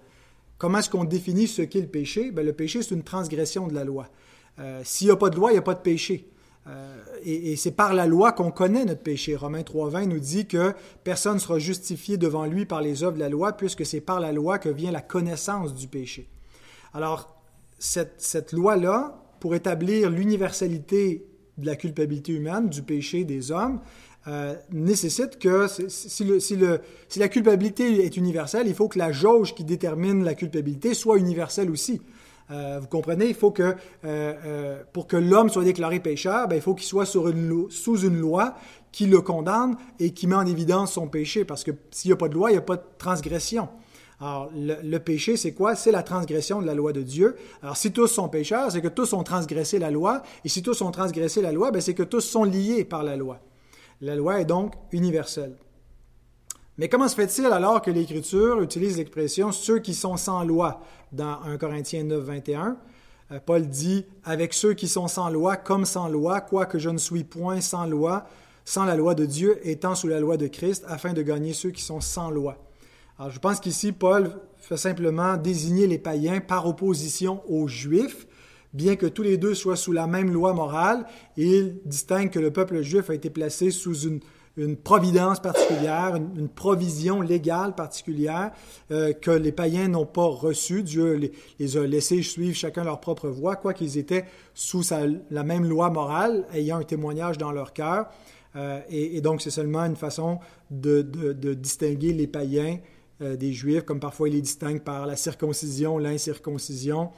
Comment 0.59 0.79
est-ce 0.79 0.91
qu'on 0.91 1.05
définit 1.05 1.49
ce 1.49 1.63
qu'est 1.63 1.81
le 1.81 1.89
péché? 1.89 2.31
Ben, 2.31 2.45
Le 2.45 2.53
péché, 2.53 2.83
c'est 2.83 2.95
une 2.95 3.03
transgression 3.03 3.67
de 3.67 3.75
la 3.75 3.85
loi. 3.85 4.09
Euh, 4.59 4.81
s'il 4.85 5.09
n'y 5.09 5.13
a 5.13 5.17
pas 5.17 5.31
de 5.31 5.37
loi, 5.37 5.51
il 5.51 5.55
n'y 5.55 5.59
a 5.59 5.63
pas 5.63 5.75
de 5.75 5.81
péché. 5.81 6.29
Euh, 6.69 6.97
et, 7.25 7.57
c'est 7.57 7.73
par 7.73 7.93
la 7.93 8.07
loi 8.07 8.33
qu'on 8.33 8.51
connaît 8.51 8.85
notre 8.85 9.03
péché. 9.03 9.35
Romains 9.35 9.63
3.20 9.63 10.05
nous 10.05 10.21
dit 10.21 10.47
que 10.47 10.75
personne 11.03 11.35
ne 11.35 11.39
sera 11.39 11.59
justifié 11.59 12.17
devant 12.17 12.47
lui 12.47 12.67
par 12.67 12.83
les 12.83 13.03
œuvres 13.03 13.15
de 13.15 13.21
la 13.21 13.29
loi, 13.29 13.53
puisque 13.53 13.85
c'est 13.85 14.01
par 14.01 14.21
la 14.21 14.33
loi 14.33 14.59
que 14.59 14.69
vient 14.69 14.93
la 14.93 15.01
connaissance 15.01 15.75
du 15.75 15.89
péché. 15.89 16.29
Alors, 16.95 17.37
cette, 17.79 18.53
loi-là, 18.53 19.21
pour 19.41 19.55
établir 19.55 20.09
l'universalité 20.11 21.27
de 21.59 21.67
la 21.67 21.75
culpabilité 21.75 22.33
humaine, 22.33 22.69
du 22.69 22.83
péché 22.83 23.25
des 23.25 23.51
hommes, 23.51 23.81
euh, 24.29 24.55
nécessite 24.71 25.41
que 25.41 25.67
si, 25.67 26.41
si, 26.41 26.57
la 27.17 27.29
culpabilité 27.29 28.05
est 28.05 28.17
universelle, 28.17 28.69
il 28.69 28.75
faut 28.75 28.87
que 28.87 29.01
la 29.01 29.11
jauge 29.11 29.53
qui 29.57 29.65
détermine 29.65 30.23
la 30.23 30.35
culpabilité 30.35 30.95
soit 30.95 31.19
universelle 31.19 31.73
aussi. 31.73 32.01
Euh, 32.53 32.79
vous 32.81 32.87
comprenez, 32.87 33.27
il 33.27 33.35
faut 33.35 33.51
que, 33.51 33.63
euh, 33.63 33.75
euh, 34.05 34.83
pour 34.93 35.07
que 35.07 35.17
l'homme 35.17 35.49
soit 35.49 35.65
déclaré 35.65 36.01
pécheur, 36.01 36.49
ben, 36.49 36.57
il 36.57 36.63
faut 36.63 36.75
qu'il 36.75 36.87
soit 36.87 37.07
sous 37.07 37.27
une 37.27 38.19
loi 38.19 38.55
qui 38.91 39.07
le 39.07 39.23
condamne 39.23 39.77
et 39.99 40.13
qui 40.13 40.27
met 40.27 40.35
en 40.35 40.45
évidence 40.45 40.93
son 40.93 41.09
péché, 41.09 41.45
parce 41.45 41.65
que 41.65 41.71
s'il 41.91 42.11
n'y 42.11 42.13
a 42.13 42.17
pas 42.17 42.29
de 42.29 42.35
loi, 42.35 42.51
il 42.51 42.55
n'y 42.55 42.59
a 42.59 42.63
pas 42.63 42.77
de 42.77 42.83
transgression. 42.99 43.69
Alors, 44.21 44.51
le, 44.55 44.99
péché, 44.99 45.37
c'est 45.37 45.53
quoi? 45.53 45.75
C'est 45.75 45.91
la 45.91 46.03
transgression 46.03 46.61
de 46.61 46.67
la 46.67 46.75
loi 46.75 46.93
de 46.93 47.03
Dieu. 47.03 47.35
Alors, 47.63 47.77
si 47.77 47.91
tous 47.91 48.07
sont 48.07 48.29
pécheurs, 48.29 48.71
c'est 48.71 48.81
que 48.81 48.89
tous 48.89 49.15
ont 49.15 49.25
transgressé 49.25 49.81
la 49.81 49.91
loi. 49.91 50.23
Et 50.45 50.49
si 50.49 50.63
tous 50.63 50.81
ont 50.83 50.93
transgressé 50.93 51.43
la 51.43 51.51
loi, 51.51 51.73
ben, 51.73 51.81
c'est 51.81 51.95
que 51.95 52.05
tous 52.05 52.21
sont 52.21 52.45
liés 52.45 52.85
par 52.85 53.03
la 53.03 53.17
loi. 53.17 53.41
La 54.01 54.15
loi 54.15 54.41
est 54.41 54.45
donc 54.45 54.75
universelle. 54.93 55.57
Mais 56.79 56.89
comment 56.89 57.07
se 57.07 57.15
fait-il 57.15 57.47
alors 57.47 57.83
que 57.83 57.91
l'Écriture 57.91 58.63
utilise 58.63 58.97
l'expression 58.97 59.53
ceux 59.53 59.79
qui 59.79 59.93
sont 59.93 60.17
sans 60.17 60.43
loi 60.43 60.81
dans 61.13 61.43
1 61.43 61.59
Corinthiens 61.59 62.05
9, 62.05 62.25
21? 62.25 62.79
Euh, 63.31 63.41
Paul 63.45 63.69
dit 63.69 64.07
avec 64.25 64.55
ceux 64.55 64.73
qui 64.73 64.89
sont 64.89 65.07
sans 65.07 65.29
loi 65.29 65.57
comme 65.57 65.85
sans 65.85 66.09
loi, 66.09 66.41
quoique 66.41 66.79
je 66.79 66.89
ne 66.89 66.97
suis 66.97 67.25
point 67.25 67.61
sans 67.61 67.85
loi, 67.85 68.25
sans 68.65 68.87
la 68.87 68.97
loi 68.97 69.15
de 69.15 69.27
Dieu, 69.27 69.59
étant 69.69 69.95
sous 69.95 70.09
la 70.09 70.19
loi 70.19 70.39
de 70.39 70.47
Christ, 70.47 70.85
afin 70.89 71.13
de 71.13 71.21
gagner 71.21 71.53
ceux 71.53 71.73
qui 71.73 71.83
sont 71.83 72.01
sans 72.01 72.31
loi. 72.31 72.57
Alors 73.19 73.31
je 73.31 73.39
pense 73.39 73.61
qu'ici, 73.61 73.93
Paul 73.93 74.33
fait 74.57 74.79
simplement 74.79 75.37
désigner 75.37 75.87
les 75.87 75.99
païens 75.99 76.41
par 76.41 76.67
opposition 76.67 77.43
aux 77.51 77.69
Juifs, 77.69 78.27
bien 78.73 78.97
que 78.97 79.05
tous 79.05 79.23
les 79.23 79.37
deux 79.37 79.55
soient 79.55 79.77
sous 79.77 79.93
la 79.93 80.07
même 80.07 80.33
loi 80.33 80.55
morale, 80.55 81.05
il 81.37 81.77
distingue 81.85 82.31
que 82.31 82.39
le 82.39 82.51
peuple 82.51 82.81
juif 82.81 83.11
a 83.11 83.15
été 83.15 83.29
placé 83.29 83.71
sous 83.71 84.09
une, 84.09 84.21
providence 84.83 85.41
particulière, 85.41 86.17
une, 86.17 86.49
provision 86.49 87.23
légale 87.23 87.75
particulière 87.75 88.53
euh, 88.91 89.13
que 89.13 89.31
les 89.31 89.53
païens 89.53 89.89
n'ont 89.89 90.07
pas 90.07 90.27
reçue. 90.27 90.83
Dieu 90.83 91.33
les, 91.59 91.77
a 91.77 91.87
laissés 91.87 92.23
suivre 92.23 92.55
chacun 92.55 92.85
leur 92.85 93.01
propre 93.01 93.29
voie, 93.29 93.57
quoiqu'ils 93.57 93.97
étaient 93.99 94.27
sous 94.55 94.83
la 95.31 95.43
même 95.43 95.65
loi 95.65 95.91
morale, 95.91 96.47
ayant 96.53 96.79
un 96.79 96.85
témoignage 96.85 97.39
dans 97.39 97.53
leur 97.53 97.73
cœur. 97.73 98.09
Euh, 98.57 98.81
et, 98.91 99.23
donc, 99.23 99.41
c'est 99.41 99.51
seulement 99.51 99.85
une 99.85 99.97
façon 99.97 100.39
de, 100.71 101.01
distinguer 101.55 102.13
les 102.13 102.27
païens 102.27 102.79
euh, 103.23 103.37
des 103.37 103.53
Juifs, 103.53 103.85
comme 103.85 104.01
parfois 104.01 104.29
ils 104.29 104.35
les 104.35 104.43
distinguent 104.43 104.83
par 104.83 105.07
la 105.07 105.17
circoncision, 105.17 105.97
l'incirconcision. 105.97 107.11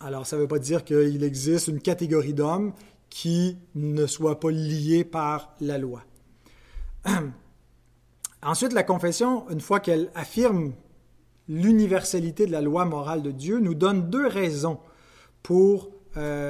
Alors, 0.00 0.26
ça 0.26 0.36
ne 0.36 0.42
veut 0.42 0.48
pas 0.48 0.58
dire 0.58 0.84
qu'il 0.84 1.24
existe 1.24 1.68
une 1.68 1.80
catégorie 1.80 2.34
d'hommes 2.34 2.72
qui 3.16 3.56
ne 3.74 4.06
soit 4.06 4.38
pas 4.40 4.50
liés 4.50 5.02
par 5.02 5.56
la 5.62 5.78
loi. 5.78 6.04
Ensuite, 8.42 8.74
la 8.74 8.82
confession, 8.82 9.48
une 9.48 9.62
fois 9.62 9.80
qu'elle 9.80 10.10
affirme 10.14 10.74
l'universalité 11.48 12.44
de 12.44 12.52
la 12.52 12.60
loi 12.60 12.84
morale 12.84 13.22
de 13.22 13.30
Dieu, 13.30 13.58
nous 13.58 13.72
donne 13.72 14.10
deux 14.10 14.26
raisons 14.26 14.80
pour 15.42 15.88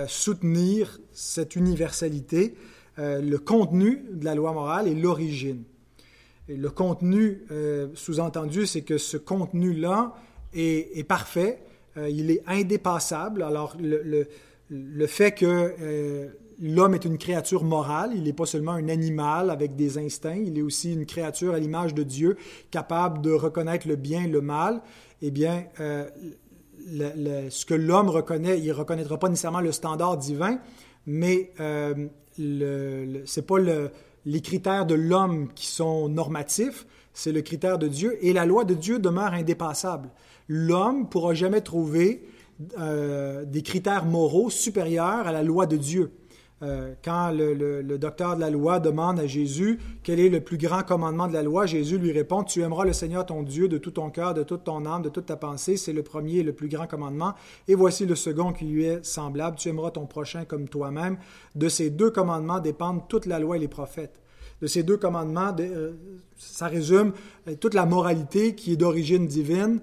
soutenir 0.08 0.98
cette 1.12 1.54
universalité. 1.54 2.56
Euh, 2.98 3.20
le 3.20 3.38
contenu 3.38 4.04
de 4.10 4.24
la 4.24 4.34
loi 4.34 4.52
morale 4.52 4.88
et 4.88 4.94
l'origine. 4.94 5.62
Le 6.48 6.70
contenu, 6.70 7.42
euh, 7.52 7.88
sous-entendu, 7.94 8.66
c'est 8.66 8.82
que 8.82 8.98
ce 8.98 9.16
contenu-là 9.16 10.14
est, 10.52 11.06
parfait, 11.06 11.60
euh, 11.96 12.08
il 12.08 12.30
est 12.30 12.42
indépassable. 12.46 13.42
Alors, 13.42 13.76
le, 13.78 15.06
fait 15.06 15.32
que 15.32 16.30
l'homme 16.60 16.94
est 16.94 17.04
une 17.04 17.18
créature 17.18 17.64
morale, 17.64 18.12
il 18.14 18.22
n'est 18.24 18.32
pas 18.32 18.46
seulement 18.46 18.72
un 18.72 18.88
animal 18.88 19.50
avec 19.50 19.76
des 19.76 19.98
instincts, 19.98 20.42
il 20.44 20.58
est 20.58 20.62
aussi 20.62 20.92
une 20.92 21.06
créature 21.06 21.54
à 21.54 21.58
l'image 21.58 21.94
de 21.94 22.02
Dieu, 22.02 22.36
capable 22.70 23.20
de 23.20 23.30
reconnaître 23.32 23.86
le 23.88 23.96
bien 23.96 24.24
et 24.24 24.28
le 24.28 24.40
mal, 24.40 24.82
eh 25.22 25.30
bien, 25.30 25.64
ce 25.78 27.64
que 27.66 27.74
l'homme 27.74 28.08
reconnaît, 28.08 28.58
il 28.58 28.68
ne 28.68 28.72
reconnaîtra 28.72 29.18
pas 29.18 29.28
nécessairement 29.28 29.60
le 29.60 29.72
standard 29.72 30.16
divin, 30.16 30.58
mais 31.06 31.52
le, 32.38 33.22
c'est 33.26 33.46
pas 33.46 33.58
les 34.24 34.40
critères 34.40 34.86
de 34.86 34.94
l'homme 34.94 35.48
qui 35.54 35.66
sont 35.66 36.08
normatifs, 36.08 36.86
c'est 37.12 37.32
le 37.32 37.42
critère 37.42 37.78
de 37.78 37.88
Dieu, 37.88 38.18
et 38.20 38.32
la 38.32 38.44
loi 38.44 38.64
de 38.64 38.74
Dieu 38.74 38.98
demeure 38.98 39.32
indépassable. 39.32 40.10
L'homme 40.48 41.00
ne 41.00 41.06
pourra 41.06 41.34
jamais 41.34 41.60
trouver 41.60 42.26
euh, 42.78 43.44
des 43.44 43.62
critères 43.62 44.04
moraux 44.04 44.50
supérieurs 44.50 45.26
à 45.26 45.32
la 45.32 45.42
loi 45.42 45.66
de 45.66 45.76
Dieu. 45.76 46.12
Euh, 46.62 46.94
quand 47.04 47.32
le, 47.32 47.82
docteur 47.98 48.34
de 48.34 48.40
la 48.40 48.48
loi 48.48 48.80
demande 48.80 49.20
à 49.20 49.26
Jésus 49.26 49.78
quel 50.02 50.18
est 50.18 50.30
le 50.30 50.40
plus 50.40 50.56
grand 50.56 50.82
commandement 50.82 51.28
de 51.28 51.34
la 51.34 51.42
loi, 51.42 51.66
Jésus 51.66 51.98
lui 51.98 52.12
répond, 52.12 52.44
Tu 52.44 52.62
aimeras 52.62 52.86
le 52.86 52.94
Seigneur 52.94 53.26
ton 53.26 53.42
Dieu 53.42 53.68
de 53.68 53.76
tout 53.76 53.90
ton 53.90 54.08
cœur, 54.08 54.32
de 54.32 54.42
toute 54.42 54.64
ton 54.64 54.86
âme, 54.86 55.02
de 55.02 55.10
toute 55.10 55.26
ta 55.26 55.36
pensée. 55.36 55.76
C'est 55.76 55.92
le 55.92 56.02
premier 56.02 56.36
et 56.36 56.42
le 56.42 56.54
plus 56.54 56.68
grand 56.68 56.86
commandement. 56.86 57.34
Et 57.68 57.74
voici 57.74 58.06
le 58.06 58.14
second 58.14 58.52
qui 58.52 58.64
lui 58.64 58.84
est 58.84 59.04
semblable. 59.04 59.56
Tu 59.56 59.68
aimeras 59.68 59.90
ton 59.90 60.06
prochain 60.06 60.46
comme 60.46 60.66
toi-même. 60.66 61.18
De 61.54 61.68
ces 61.68 61.90
deux 61.90 62.10
commandements 62.10 62.60
dépendent 62.60 63.06
toute 63.06 63.26
la 63.26 63.38
loi 63.38 63.56
et 63.56 63.60
les 63.60 63.68
prophètes. 63.68 64.18
De 64.62 64.66
ces 64.66 64.82
deux 64.82 64.96
commandements, 64.96 65.54
euh, 65.60 65.92
ça 66.38 66.68
résume 66.68 67.12
euh, 67.46 67.54
toute 67.56 67.74
la 67.74 67.84
moralité 67.84 68.54
qui 68.54 68.72
est 68.72 68.76
d'origine 68.76 69.26
divine, 69.26 69.80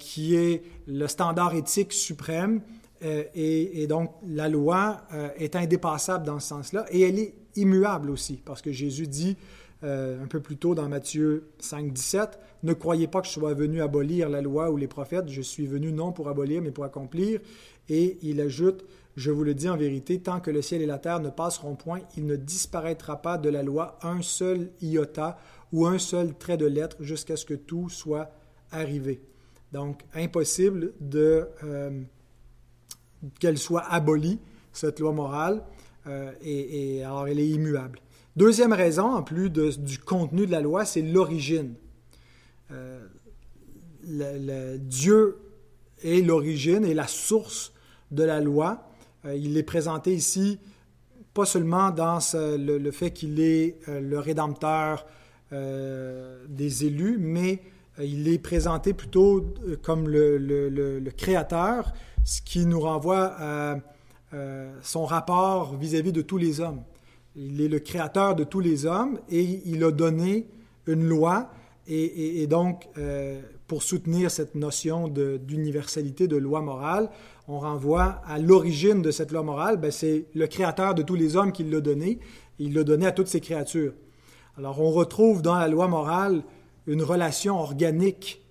qui 0.00 0.34
est 0.34 0.64
le 0.88 1.06
standard 1.06 1.54
éthique 1.54 1.92
suprême 1.92 2.62
euh, 3.04 3.24
et, 3.34 3.86
donc, 3.86 4.12
la 4.26 4.48
loi 4.48 5.02
euh, 5.12 5.28
est 5.36 5.56
indépassable 5.56 6.24
dans 6.24 6.40
ce 6.40 6.48
sens-là 6.48 6.86
et 6.90 7.02
elle 7.02 7.18
est 7.18 7.34
immuable 7.54 8.10
aussi, 8.10 8.40
parce 8.44 8.62
que 8.62 8.72
Jésus 8.72 9.06
dit 9.06 9.36
euh, 9.84 10.22
un 10.22 10.26
peu 10.26 10.40
plus 10.40 10.56
tôt 10.56 10.74
dans 10.74 10.88
Matthieu 10.88 11.50
5, 11.58 11.92
17, 11.92 12.38
Ne 12.62 12.72
croyez 12.72 13.06
pas 13.06 13.20
que 13.20 13.26
je 13.26 13.32
sois 13.32 13.54
venu 13.54 13.82
abolir 13.82 14.28
la 14.28 14.40
loi 14.40 14.70
ou 14.70 14.76
les 14.76 14.88
prophètes, 14.88 15.28
je 15.28 15.42
suis 15.42 15.66
venu 15.66 15.92
non 15.92 16.12
pour 16.12 16.28
abolir, 16.28 16.62
mais 16.62 16.70
pour 16.70 16.84
accomplir. 16.84 17.40
Et 17.88 18.18
il 18.22 18.40
ajoute, 18.40 18.84
Je 19.16 19.30
vous 19.30 19.44
le 19.44 19.54
dis 19.54 19.68
en 19.68 19.76
vérité, 19.76 20.20
tant 20.20 20.40
que 20.40 20.50
le 20.50 20.62
ciel 20.62 20.82
et 20.82 20.86
la 20.86 20.98
terre 20.98 21.20
ne 21.20 21.30
passeront 21.30 21.74
point, 21.74 22.00
il 22.16 22.26
ne 22.26 22.36
disparaîtra 22.36 23.22
pas 23.22 23.38
de 23.38 23.48
la 23.48 23.62
loi 23.62 23.98
un 24.02 24.22
seul 24.22 24.70
iota 24.82 25.38
ou 25.72 25.86
un 25.86 25.98
seul 25.98 26.34
trait 26.34 26.56
de 26.56 26.66
lettre 26.66 26.96
jusqu'à 27.00 27.36
ce 27.36 27.44
que 27.44 27.54
tout 27.54 27.88
soit 27.88 28.30
arrivé. 28.70 29.22
Donc, 29.72 30.02
impossible 30.14 30.92
de 31.00 31.48
qu'elle 33.40 33.58
soit 33.58 33.84
abolie, 33.90 34.38
cette 34.72 35.00
loi 35.00 35.12
morale, 35.12 35.62
euh, 36.06 36.32
et, 36.42 37.02
alors 37.02 37.28
elle 37.28 37.40
est 37.40 37.48
immuable. 37.48 38.00
Deuxième 38.36 38.72
raison, 38.72 39.14
en 39.14 39.22
plus 39.22 39.50
du 39.50 39.98
contenu 39.98 40.46
de 40.46 40.52
la 40.52 40.60
loi, 40.60 40.84
c'est 40.84 41.02
l'origine. 41.02 41.74
Euh, 42.70 43.00
Dieu 44.78 45.38
est 46.04 46.20
l'origine 46.24 46.84
et 46.84 46.94
la 46.94 47.06
source 47.06 47.72
de 48.10 48.22
la 48.22 48.40
loi. 48.40 48.88
Euh, 49.24 49.34
il 49.34 49.56
est 49.56 49.62
présenté 49.62 50.14
ici 50.14 50.58
pas 51.32 51.44
seulement 51.44 51.90
dans 51.90 52.18
le, 52.34 52.90
fait 52.92 53.10
qu'il 53.10 53.40
est 53.40 53.76
le 53.86 54.18
rédempteur 54.18 55.06
des 55.52 56.86
élus, 56.86 57.18
mais 57.20 57.60
il 58.02 58.26
est 58.26 58.38
présenté 58.38 58.94
plutôt 58.94 59.52
comme 59.82 60.08
le 60.08 61.10
créateur 61.14 61.92
ce 62.26 62.42
qui 62.42 62.66
nous 62.66 62.80
renvoie 62.80 63.32
à 63.38 63.76
son 64.82 65.06
rapport 65.06 65.76
vis-à-vis 65.76 66.12
de 66.12 66.20
tous 66.20 66.36
les 66.36 66.60
hommes. 66.60 66.82
Il 67.36 67.62
est 67.62 67.68
le 67.68 67.78
créateur 67.78 68.34
de 68.34 68.44
tous 68.44 68.60
les 68.60 68.84
hommes 68.84 69.18
et 69.30 69.62
il 69.64 69.82
a 69.82 69.90
donné 69.90 70.46
une 70.86 71.04
loi 71.06 71.50
et, 71.88 72.46
donc 72.48 72.88
euh, 72.98 73.40
pour 73.68 73.82
soutenir 73.82 74.30
cette 74.30 74.54
notion 74.54 75.08
d'universalité 75.08 76.26
de, 76.26 76.36
loi 76.36 76.60
morale, 76.60 77.10
on 77.46 77.60
renvoie 77.60 78.20
à 78.26 78.38
l'origine 78.38 79.02
de 79.02 79.10
cette 79.12 79.30
loi 79.30 79.42
morale, 79.42 79.76
ben, 79.76 79.92
c'est 79.92 80.26
le 80.34 80.46
créateur 80.48 80.94
de 80.94 81.02
tous 81.02 81.14
les 81.14 81.36
hommes 81.36 81.52
qui 81.52 81.62
l'a 81.62 81.80
donné, 81.80 82.18
il 82.58 82.74
l'a 82.74 82.82
donné 82.82 83.06
à 83.06 83.12
toutes 83.12 83.28
ces 83.28 83.40
créatures. 83.40 83.92
Alors 84.58 84.80
on 84.80 84.90
retrouve 84.90 85.42
dans 85.42 85.54
la 85.54 85.68
loi 85.68 85.86
morale 85.86 86.42
une 86.86 87.02
relation 87.02 87.56
organique 87.56 88.42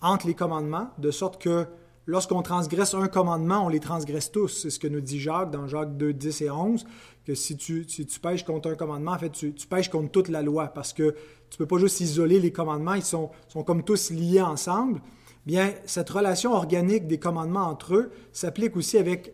entre 0.00 0.26
les 0.26 0.34
commandements, 0.34 0.90
de 0.98 1.10
sorte 1.10 1.40
que 1.40 1.66
lorsqu'on 2.06 2.42
transgresse 2.42 2.94
un 2.94 3.08
commandement, 3.08 3.66
on 3.66 3.68
les 3.68 3.80
transgresse 3.80 4.30
tous. 4.30 4.48
C'est 4.48 4.70
ce 4.70 4.78
que 4.78 4.88
nous 4.88 5.00
dit 5.00 5.20
Jacques 5.20 5.50
dans 5.50 5.66
Jacques 5.66 5.96
2, 5.96 6.12
10 6.12 6.40
et 6.42 6.50
11, 6.50 6.86
que 7.24 7.34
si 7.34 7.56
tu, 7.56 7.84
si 7.88 8.06
tu 8.06 8.20
pêches 8.20 8.44
contre 8.44 8.70
un 8.70 8.74
commandement, 8.74 9.12
en 9.12 9.18
fait, 9.18 9.30
tu, 9.30 9.52
tu 9.52 9.66
pêches 9.66 9.90
contre 9.90 10.10
toute 10.10 10.28
la 10.28 10.42
loi, 10.42 10.68
parce 10.68 10.92
que 10.92 11.10
tu 11.50 11.54
ne 11.54 11.58
peux 11.58 11.66
pas 11.66 11.78
juste 11.78 12.00
isoler 12.00 12.40
les 12.40 12.52
commandements, 12.52 12.94
ils 12.94 13.02
sont, 13.02 13.30
sont 13.48 13.62
comme 13.62 13.82
tous 13.82 14.10
liés 14.10 14.40
ensemble. 14.40 15.00
Bien, 15.44 15.72
cette 15.84 16.10
relation 16.10 16.52
organique 16.52 17.06
des 17.06 17.18
commandements 17.18 17.68
entre 17.68 17.94
eux 17.94 18.10
s'applique 18.32 18.76
aussi 18.76 18.98
avec 18.98 19.32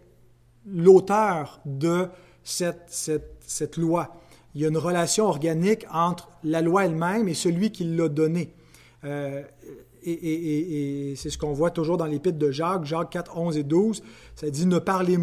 l'auteur 0.66 1.60
de 1.64 2.08
cette, 2.44 2.84
cette, 2.88 3.36
cette 3.46 3.76
loi. 3.76 4.16
Il 4.54 4.60
y 4.60 4.64
a 4.66 4.68
une 4.68 4.76
relation 4.76 5.26
organique 5.26 5.86
entre 5.90 6.28
la 6.44 6.60
loi 6.60 6.84
elle-même 6.84 7.28
et 7.28 7.34
celui 7.34 7.72
qui 7.72 7.84
l'a 7.84 8.08
donnée. 8.08 8.52
Euh, 9.04 9.42
et, 10.04 11.14
c'est 11.16 11.30
ce 11.30 11.38
qu'on 11.38 11.52
voit 11.52 11.70
toujours 11.70 11.96
dans 11.96 12.06
l'épître 12.06 12.38
de 12.38 12.50
Jacques, 12.50 12.84
Jacques 12.84 13.10
4, 13.10 13.36
11 13.36 13.56
et 13.56 13.62
12. 13.62 14.02
Ça 14.34 14.50
dit 14.50 14.66
Ne 14.66 14.78
parlez 14.78 15.18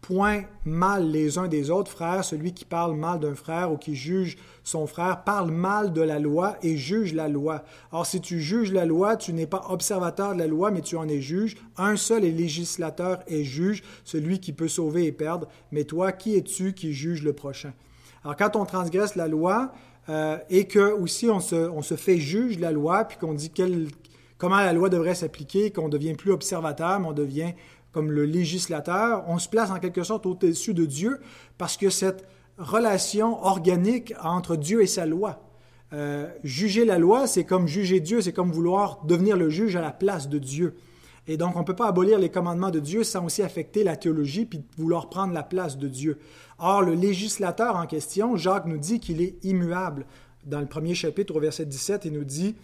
point 0.00 0.44
mal 0.64 1.10
les 1.10 1.38
uns 1.38 1.48
des 1.48 1.70
autres, 1.70 1.90
frères. 1.90 2.24
Celui 2.24 2.52
qui 2.52 2.64
parle 2.64 2.96
mal 2.96 3.20
d'un 3.20 3.34
frère 3.34 3.72
ou 3.72 3.76
qui 3.76 3.94
juge 3.94 4.36
son 4.64 4.86
frère 4.86 5.24
parle 5.24 5.50
mal 5.50 5.92
de 5.92 6.02
la 6.02 6.18
loi 6.18 6.56
et 6.62 6.76
juge 6.76 7.14
la 7.14 7.28
loi. 7.28 7.64
Or, 7.92 8.06
si 8.06 8.20
tu 8.20 8.40
juges 8.40 8.72
la 8.72 8.84
loi, 8.84 9.16
tu 9.16 9.32
n'es 9.32 9.46
pas 9.46 9.66
observateur 9.68 10.34
de 10.34 10.38
la 10.38 10.46
loi, 10.46 10.70
mais 10.70 10.80
tu 10.80 10.96
en 10.96 11.08
es 11.08 11.20
juge. 11.20 11.56
Un 11.76 11.96
seul 11.96 12.24
est 12.24 12.30
législateur 12.30 13.20
et 13.26 13.44
juge, 13.44 13.82
celui 14.04 14.40
qui 14.40 14.52
peut 14.52 14.68
sauver 14.68 15.06
et 15.06 15.12
perdre. 15.12 15.48
Mais 15.72 15.84
toi, 15.84 16.12
qui 16.12 16.36
es-tu 16.36 16.72
qui 16.72 16.92
juge 16.92 17.22
le 17.22 17.32
prochain? 17.32 17.72
Alors, 18.24 18.36
quand 18.36 18.56
on 18.56 18.64
transgresse 18.64 19.14
la 19.14 19.28
loi, 19.28 19.72
euh, 20.08 20.38
et 20.48 20.66
que 20.66 20.92
aussi 20.92 21.28
on 21.28 21.40
se, 21.40 21.54
on 21.54 21.82
se 21.82 21.94
fait 21.94 22.16
juge 22.16 22.56
de 22.56 22.62
la 22.62 22.72
loi, 22.72 23.04
puis 23.04 23.18
qu'on 23.18 23.34
dit 23.34 23.50
quel, 23.50 23.88
comment 24.38 24.56
la 24.56 24.72
loi 24.72 24.88
devrait 24.88 25.14
s'appliquer, 25.14 25.70
qu'on 25.70 25.88
devient 25.88 26.14
plus 26.14 26.32
observateur, 26.32 27.00
mais 27.00 27.08
on 27.08 27.12
devient 27.12 27.52
comme 27.92 28.10
le 28.10 28.24
législateur, 28.24 29.24
on 29.28 29.38
se 29.38 29.48
place 29.48 29.70
en 29.70 29.78
quelque 29.78 30.02
sorte 30.02 30.24
au-dessus 30.26 30.74
de 30.74 30.86
Dieu 30.86 31.20
parce 31.56 31.76
que 31.76 31.90
cette 31.90 32.26
relation 32.58 33.44
organique 33.44 34.14
entre 34.22 34.56
Dieu 34.56 34.82
et 34.82 34.86
sa 34.86 35.06
loi, 35.06 35.42
Euh, 35.94 36.28
juger 36.44 36.84
la 36.84 36.98
loi, 36.98 37.26
c'est 37.26 37.44
comme 37.44 37.66
juger 37.66 38.00
Dieu, 38.00 38.20
c'est 38.20 38.32
comme 38.32 38.52
vouloir 38.52 39.04
devenir 39.04 39.36
le 39.36 39.48
juge 39.48 39.74
à 39.74 39.80
la 39.80 39.90
place 39.90 40.28
de 40.28 40.38
Dieu. 40.38 40.74
Et 41.26 41.36
donc, 41.36 41.56
on 41.56 41.60
ne 41.60 41.64
peut 41.64 41.76
pas 41.76 41.88
abolir 41.88 42.18
les 42.18 42.30
commandements 42.30 42.70
de 42.70 42.80
Dieu 42.80 43.04
sans 43.04 43.24
aussi 43.24 43.42
affecter 43.42 43.84
la 43.84 43.96
théologie 43.96 44.44
puis 44.44 44.60
vouloir 44.76 45.08
prendre 45.08 45.32
la 45.32 45.42
place 45.42 45.78
de 45.78 45.88
Dieu. 45.88 46.18
Or, 46.58 46.82
le 46.82 46.94
législateur 46.94 47.76
en 47.76 47.86
question, 47.86 48.36
Jacques 48.36 48.66
nous 48.66 48.78
dit 48.78 49.00
qu'il 49.00 49.20
est 49.22 49.42
immuable. 49.44 50.06
Dans 50.44 50.60
le 50.60 50.66
premier 50.66 50.94
chapitre, 50.94 51.36
au 51.36 51.40
verset 51.40 51.66
17, 51.66 52.06
il 52.06 52.12
nous 52.12 52.24
dit 52.24 52.54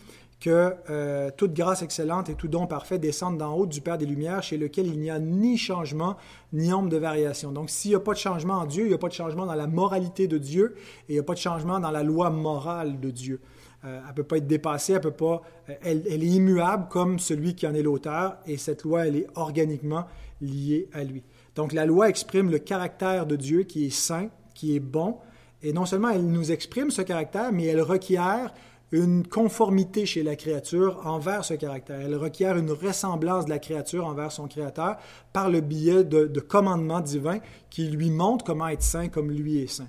que 0.44 0.74
euh, 0.90 1.30
toute 1.34 1.54
grâce 1.54 1.80
excellente 1.80 2.28
et 2.28 2.34
tout 2.34 2.48
don 2.48 2.66
parfait 2.66 2.98
descendent 2.98 3.38
d'en 3.38 3.54
haut 3.54 3.64
du 3.64 3.80
Père 3.80 3.96
des 3.96 4.04
Lumières, 4.04 4.42
chez 4.42 4.58
lequel 4.58 4.86
il 4.86 5.00
n'y 5.00 5.10
a 5.10 5.18
ni 5.18 5.56
changement, 5.56 6.18
ni 6.52 6.70
ombre 6.70 6.90
de 6.90 6.98
variation. 6.98 7.50
Donc, 7.50 7.70
s'il 7.70 7.92
n'y 7.92 7.94
a 7.94 8.00
pas 8.00 8.12
de 8.12 8.18
changement 8.18 8.56
en 8.56 8.66
Dieu, 8.66 8.84
il 8.84 8.88
n'y 8.88 8.94
a 8.94 8.98
pas 8.98 9.08
de 9.08 9.14
changement 9.14 9.46
dans 9.46 9.54
la 9.54 9.66
moralité 9.66 10.28
de 10.28 10.36
Dieu, 10.36 10.74
et 11.08 11.12
il 11.12 11.14
n'y 11.14 11.18
a 11.18 11.22
pas 11.22 11.32
de 11.32 11.38
changement 11.38 11.80
dans 11.80 11.90
la 11.90 12.02
loi 12.02 12.28
morale 12.28 13.00
de 13.00 13.10
Dieu. 13.10 13.40
Euh, 13.86 14.00
elle 14.02 14.06
ne 14.06 14.12
peut 14.12 14.22
pas 14.22 14.36
être 14.36 14.46
dépassée, 14.46 14.92
elle, 14.92 15.00
peut 15.00 15.12
pas, 15.12 15.40
elle, 15.80 16.02
elle, 16.10 16.22
est 16.22 16.26
immuable 16.26 16.88
comme 16.90 17.18
celui 17.18 17.54
qui 17.54 17.66
en 17.66 17.72
est 17.72 17.82
l'auteur, 17.82 18.36
et 18.46 18.58
cette 18.58 18.82
loi, 18.82 19.06
elle 19.06 19.16
est 19.16 19.26
organiquement 19.36 20.04
liée 20.42 20.90
à 20.92 21.04
lui. 21.04 21.22
Donc 21.54 21.72
la 21.72 21.86
loi 21.86 22.10
exprime 22.10 22.50
le 22.50 22.58
caractère 22.58 23.24
de 23.24 23.36
Dieu 23.36 23.62
qui 23.62 23.86
est 23.86 23.94
saint, 23.94 24.28
qui 24.54 24.76
est 24.76 24.80
bon, 24.80 25.16
et 25.62 25.72
non 25.72 25.86
seulement 25.86 26.10
elle 26.10 26.26
nous 26.26 26.52
exprime 26.52 26.90
ce 26.90 27.00
caractère, 27.00 27.50
mais 27.50 27.64
elle 27.64 27.80
requiert 27.80 28.52
une 28.94 29.26
conformité 29.26 30.06
chez 30.06 30.22
la 30.22 30.36
créature 30.36 31.00
envers 31.04 31.44
ce 31.44 31.54
caractère. 31.54 32.00
Elle 32.00 32.14
requiert 32.14 32.56
une 32.56 32.70
ressemblance 32.70 33.44
de 33.44 33.50
la 33.50 33.58
créature 33.58 34.06
envers 34.06 34.30
son 34.30 34.46
Créateur 34.46 34.98
par 35.32 35.50
le 35.50 35.60
biais 35.60 36.04
de, 36.04 36.26
de 36.26 36.40
commandements 36.40 37.00
divins 37.00 37.40
qui 37.70 37.88
lui 37.88 38.10
montrent 38.10 38.44
comment 38.44 38.68
être 38.68 38.84
saint 38.84 39.08
comme 39.08 39.32
lui 39.32 39.58
est 39.58 39.66
saint. 39.66 39.88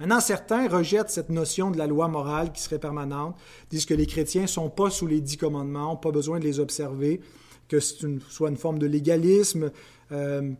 Maintenant, 0.00 0.20
certains 0.20 0.68
rejettent 0.68 1.10
cette 1.10 1.28
notion 1.28 1.70
de 1.70 1.76
la 1.76 1.86
loi 1.86 2.08
morale 2.08 2.50
qui 2.50 2.62
serait 2.62 2.78
permanente, 2.78 3.36
disent 3.68 3.84
que 3.84 3.94
les 3.94 4.06
chrétiens 4.06 4.42
ne 4.42 4.46
sont 4.46 4.70
pas 4.70 4.88
sous 4.88 5.06
les 5.06 5.20
dix 5.20 5.36
commandements, 5.36 5.90
n'ont 5.90 5.96
pas 5.96 6.10
besoin 6.10 6.38
de 6.38 6.44
les 6.44 6.60
observer, 6.60 7.20
que 7.68 7.76
une, 8.02 8.20
soit 8.30 8.48
une 8.48 8.56
forme 8.56 8.78
de 8.78 8.86
légalisme. 8.86 9.70
Euh, 10.12 10.50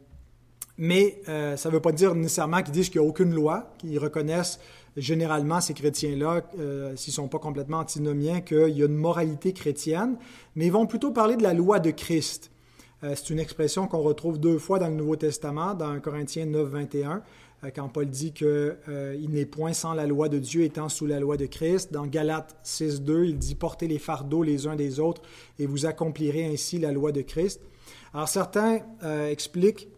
mais 0.76 1.22
euh, 1.29 1.57
ça 1.57 1.70
ne 1.70 1.74
veut 1.74 1.81
pas 1.81 1.92
dire 1.92 2.14
nécessairement 2.14 2.62
qu'ils 2.62 2.72
disent 2.72 2.90
qu'il 2.90 3.00
n'y 3.00 3.07
a 3.07 3.11
aucune 3.11 3.33
loi, 3.33 3.72
qu'ils 3.79 3.98
reconnaissent 3.98 4.61
généralement 4.96 5.61
ces 5.61 5.74
chrétiens-là, 5.74 6.42
euh, 6.59 6.96
s'ils 6.96 7.12
ne 7.12 7.16
sont 7.16 7.28
pas 7.28 7.38
complètement 7.38 7.78
antinomiens, 7.78 8.40
qu'il 8.40 8.70
y 8.70 8.82
a 8.82 8.87
une 8.87 8.94
moralité 8.96 9.52
chrétienne, 9.52 10.16
mais 10.54 10.66
ils 10.66 10.72
vont 10.72 10.87
plutôt 10.87 11.12
parler 11.12 11.37
de 11.37 11.42
la 11.42 11.54
loi 11.54 11.80
de 11.80 11.90
Christ. 11.90 12.50
c'est 13.02 13.30
une 13.30 13.38
expression 13.38 13.87
qu'on 13.87 14.02
retrouve 14.02 14.38
deux 14.40 14.59
fois 14.59 14.78
dans 14.78 14.88
le 14.88 14.94
Nouveau 14.94 15.16
Testament, 15.16 15.74
dans 15.74 16.00
Corinthiens 16.00 16.46
9, 16.46 16.68
21. 16.68 17.22
Euh, 17.64 17.70
quand 17.74 17.88
Paul 17.88 18.06
dit 18.06 18.32
qu'il 18.32 18.46
euh, 18.48 19.28
n'est 19.28 19.46
point 19.46 19.72
sans 19.72 19.94
la 19.94 20.06
loi 20.06 20.28
de 20.28 20.38
Dieu 20.38 20.62
étant 20.62 20.88
sous 20.88 21.06
la 21.06 21.20
loi 21.20 21.37
de 21.37 21.46
Christ. 21.46 21.92
Dans 21.92 22.06
Galates 22.06 22.56
6.2, 22.64 23.24
il 23.24 23.38
dit 23.38 23.54
Portez 23.54 23.88
les 23.88 23.98
fardeaux 23.98 24.42
les 24.42 24.66
uns 24.66 24.76
des 24.76 25.00
autres 25.00 25.22
et 25.59 25.66
vous 25.66 25.87
accomplirez 25.87 26.44
ainsi 26.46 26.78
la 26.78 26.92
loi 26.92 27.12
de 27.12 27.22
Christ. 27.22 27.61
Alors 28.12 28.28
certains 28.28 28.80
euh, 29.02 29.30
expliquent 29.30 29.88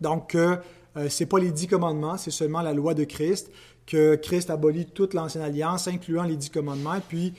donc 0.00 0.30
que 0.30 0.58
ce 0.94 1.22
n'est 1.22 1.28
pas 1.28 1.38
les 1.38 1.52
dix 1.52 1.68
commandements, 1.68 2.16
c'est 2.16 2.32
seulement 2.32 2.60
la 2.60 2.72
loi 2.72 2.92
de 2.92 3.04
Christ, 3.04 3.52
que 3.88 4.14
Christ 4.14 4.50
abolit 4.50 4.86
toute 4.86 5.14
l'ancienne 5.14 5.42
alliance, 5.42 5.88
incluant 5.88 6.24
les 6.24 6.36
dix 6.36 6.50
commandements, 6.50 7.00
puis 7.08 7.32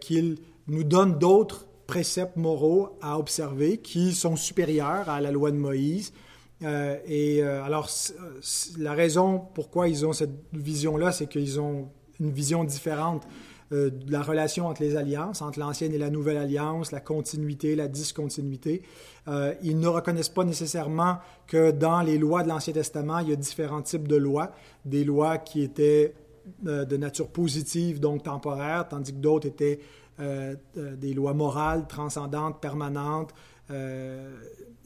qu'il 0.00 0.38
nous 0.68 0.84
donne 0.84 1.18
d'autres 1.18 1.66
préceptes 1.86 2.36
moraux 2.36 2.96
à 3.02 3.18
observer 3.18 3.78
qui 3.78 4.14
sont 4.14 4.36
supérieurs 4.36 5.08
à 5.08 5.20
la 5.20 5.30
loi 5.30 5.50
de 5.50 5.56
Moïse, 5.56 6.12
euh, 6.62 6.96
et 7.06 7.42
euh, 7.42 7.62
alors, 7.62 7.88
la 8.78 8.92
raison 8.92 9.38
pourquoi 9.54 9.88
ils 9.88 10.04
ont 10.04 10.12
cette 10.12 10.34
vision-là, 10.52 11.12
c'est 11.12 11.28
qu'ils 11.28 11.60
ont 11.60 11.88
une 12.20 12.32
vision 12.32 12.64
différente 12.64 13.26
euh, 13.72 13.90
la 14.08 14.22
relation 14.22 14.66
entre 14.66 14.82
les 14.82 14.96
alliances, 14.96 15.42
entre 15.42 15.58
l'ancienne 15.58 15.92
et 15.92 15.98
la 15.98 16.10
nouvelle 16.10 16.36
alliance, 16.36 16.92
la 16.92 17.00
continuité, 17.00 17.76
la 17.76 17.88
discontinuité. 17.88 18.82
ils 19.62 19.78
ne 19.78 19.88
reconnaissent 19.88 20.30
pas 20.30 20.44
nécessairement 20.44 21.18
que 21.46 21.70
dans 21.70 22.00
les 22.00 22.16
lois 22.16 22.42
de 22.42 22.48
l'Ancien 22.48 22.72
Testament, 22.72 23.18
il 23.18 23.28
y 23.28 23.32
a 23.32 23.36
différents 23.36 23.82
types 23.82 24.08
de 24.08 24.16
lois, 24.16 24.52
des 24.84 25.04
lois 25.04 25.38
qui 25.38 25.62
étaient 25.62 26.14
de 26.62 26.96
nature 26.96 27.28
positive, 27.28 28.00
donc 28.00 28.22
temporaire, 28.22 28.88
tandis 28.88 29.12
que 29.12 29.18
d'autres 29.18 29.46
étaient 29.46 29.80
des 30.18 31.12
lois 31.12 31.34
morales, 31.34 31.86
transcendantes, 31.86 32.60
permanentes, 32.60 33.34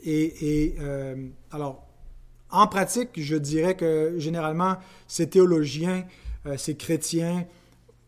et, 0.05 0.75
euh, 0.81 1.15
alors, 1.51 1.87
en 2.51 2.67
pratique, 2.67 3.11
je 3.17 3.37
dirais 3.37 3.77
que 3.77 4.15
généralement, 4.19 4.77
ces 5.07 5.29
théologiens, 5.29 6.05
euh, 6.47 6.57
ces 6.57 6.77
chrétiens, 6.77 7.47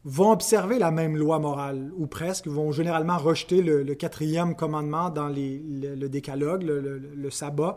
vont 0.05 0.33
observer 0.33 0.79
la 0.79 0.90
même 0.90 1.17
loi 1.17 1.38
morale, 1.38 1.90
ou 1.97 2.07
presque, 2.07 2.47
vont 2.47 2.73
généralement 2.73 3.17
rejeter 3.17 3.62
le, 3.62 3.85
quatrième 3.95 4.55
commandement 4.55 5.11
dans 5.11 5.29
le, 5.29 6.09
décalogue, 6.09 6.62
le, 6.62 7.31
sabbat, 7.31 7.77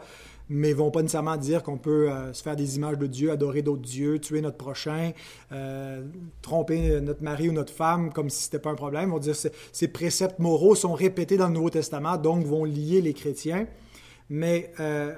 mais 0.49 0.73
vont 0.73 0.91
pas 0.91 1.01
nécessairement 1.01 1.37
dire 1.37 1.61
qu'on 1.61 1.77
peut 1.77 2.09
euh, 2.09 2.31
se 2.31 2.41
faire 2.41 2.55
des 2.55 2.77
images 2.77 2.97
de 2.97 3.07
Dieu, 3.07 3.31
adorer 3.31 3.61
d'autres 3.61 3.81
dieux, 3.81 4.17
tuer 4.19 4.41
notre 4.41 4.55
prochain, 4.55 5.11
tromper 6.41 7.01
notre 7.01 7.21
mari 7.21 7.49
ou 7.49 7.51
notre 7.51 7.73
femme 7.73 8.13
comme 8.13 8.29
si 8.29 8.43
ce 8.43 8.47
n'était 8.47 8.59
pas 8.59 8.69
un 8.69 8.75
problème. 8.75 9.09
Ils 9.09 9.11
vont 9.11 9.19
dire 9.19 9.35
que 9.39 9.49
ces 9.71 9.87
préceptes 9.87 10.39
moraux 10.39 10.75
sont 10.75 10.93
répétés 10.93 11.37
dans 11.37 11.47
le 11.47 11.53
Nouveau 11.53 11.69
Testament, 11.69 12.17
donc 12.17 12.45
vont 12.45 12.63
lier 12.63 13.01
les 13.01 13.13
chrétiens. 13.13 13.67
Mais 14.29 14.71
euh, 14.79 15.13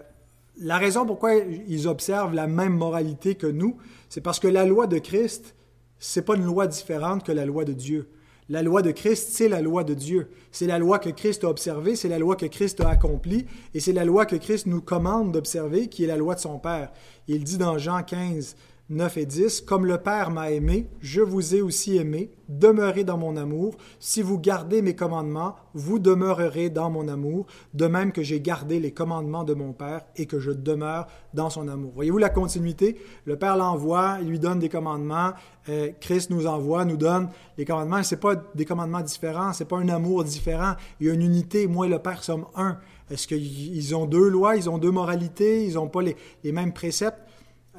la 0.59 0.77
raison 0.77 1.05
pourquoi 1.05 1.35
ils 1.35 1.87
observent 1.87 2.33
la 2.33 2.47
même 2.47 2.75
moralité 2.75 3.35
que 3.35 3.47
nous, 3.47 3.77
c'est 4.09 4.21
parce 4.21 4.39
que 4.39 4.47
la 4.47 4.65
loi 4.65 4.87
de 4.87 4.97
Christ, 4.97 5.55
c'est 5.99 6.23
pas 6.23 6.35
une 6.35 6.45
loi 6.45 6.67
différente 6.67 7.23
que 7.23 7.31
la 7.31 7.45
loi 7.45 7.65
de 7.65 7.73
Dieu. 7.73 8.09
La 8.51 8.63
loi 8.63 8.81
de 8.81 8.89
Christ, 8.89 9.29
c'est 9.31 9.47
la 9.47 9.61
loi 9.61 9.83
de 9.83 9.93
Dieu. 9.93 10.31
C'est 10.51 10.65
la 10.65 10.79
loi 10.79 10.97
que 10.97 11.09
Christ 11.09 11.43
a 11.43 11.49
observée, 11.49 11.95
c'est 11.95 12.07
la 12.07 12.17
loi 12.17 12.35
que 12.35 12.47
Christ 12.47 12.81
a 12.81 12.89
accomplie, 12.89 13.45
et 13.75 13.79
c'est 13.79 13.93
la 13.93 14.05
loi 14.05 14.25
que 14.25 14.37
Christ 14.37 14.65
nous 14.65 14.81
commande 14.81 15.31
d'observer, 15.31 15.87
qui 15.87 16.03
est 16.03 16.07
la 16.07 16.17
loi 16.17 16.33
de 16.33 16.39
son 16.39 16.57
Père. 16.57 16.91
Il 17.27 17.43
dit 17.43 17.59
dans 17.59 17.77
Jean 17.77 18.01
15, 18.01 18.55
9 18.89 19.17
et 19.17 19.25
10, 19.27 19.61
Comme 19.61 19.85
le 19.85 19.99
Père 19.99 20.31
m'a 20.31 20.49
aimé, 20.49 20.87
je 20.99 21.21
vous 21.21 21.53
ai 21.53 21.61
aussi 21.61 21.97
aimé, 21.97 22.31
demeurez 22.47 23.03
dans 23.03 23.19
mon 23.19 23.37
amour. 23.37 23.75
Si 23.99 24.23
vous 24.23 24.39
gardez 24.39 24.81
mes 24.81 24.95
commandements, 24.95 25.55
vous 25.75 25.99
demeurerez 25.99 26.71
dans 26.71 26.89
mon 26.89 27.07
amour, 27.07 27.45
de 27.75 27.85
même 27.85 28.11
que 28.11 28.23
j'ai 28.23 28.41
gardé 28.41 28.79
les 28.79 28.91
commandements 28.91 29.43
de 29.43 29.53
mon 29.53 29.73
Père 29.73 30.01
et 30.15 30.25
que 30.25 30.39
je 30.39 30.49
demeure 30.49 31.05
dans 31.35 31.51
son 31.51 31.67
amour. 31.67 31.91
Voyez-vous 31.93 32.17
la 32.17 32.29
continuité? 32.29 32.99
Le 33.25 33.37
Père 33.37 33.57
l'envoie, 33.57 34.17
il 34.21 34.27
lui 34.29 34.39
donne 34.39 34.57
des 34.57 34.69
commandements, 34.69 35.33
euh, 35.69 35.91
Christ 36.01 36.31
nous 36.31 36.47
envoie, 36.47 36.83
nous 36.83 36.97
donne 36.97 37.29
les 37.59 37.65
commandements. 37.65 38.01
Ce 38.01 38.15
pas 38.15 38.37
des 38.55 38.65
commandements 38.65 39.01
différents, 39.01 39.53
c'est 39.53 39.65
pas 39.65 39.77
un 39.77 39.89
amour 39.89 40.23
différent. 40.23 40.73
Il 40.99 41.05
y 41.05 41.09
a 41.11 41.13
une 41.13 41.21
unité, 41.21 41.67
moi 41.67 41.85
et 41.85 41.89
le 41.89 41.99
Père 41.99 42.23
sommes 42.23 42.45
un. 42.55 42.79
Est-ce 43.11 43.27
qu'ils 43.27 43.95
ont 43.95 44.07
deux 44.07 44.29
lois, 44.29 44.55
ils 44.55 44.67
ont 44.67 44.79
deux 44.79 44.91
moralités, 44.91 45.63
ils 45.65 45.75
n'ont 45.75 45.89
pas 45.89 46.01
les, 46.01 46.15
mêmes 46.51 46.73
préceptes? 46.73 47.19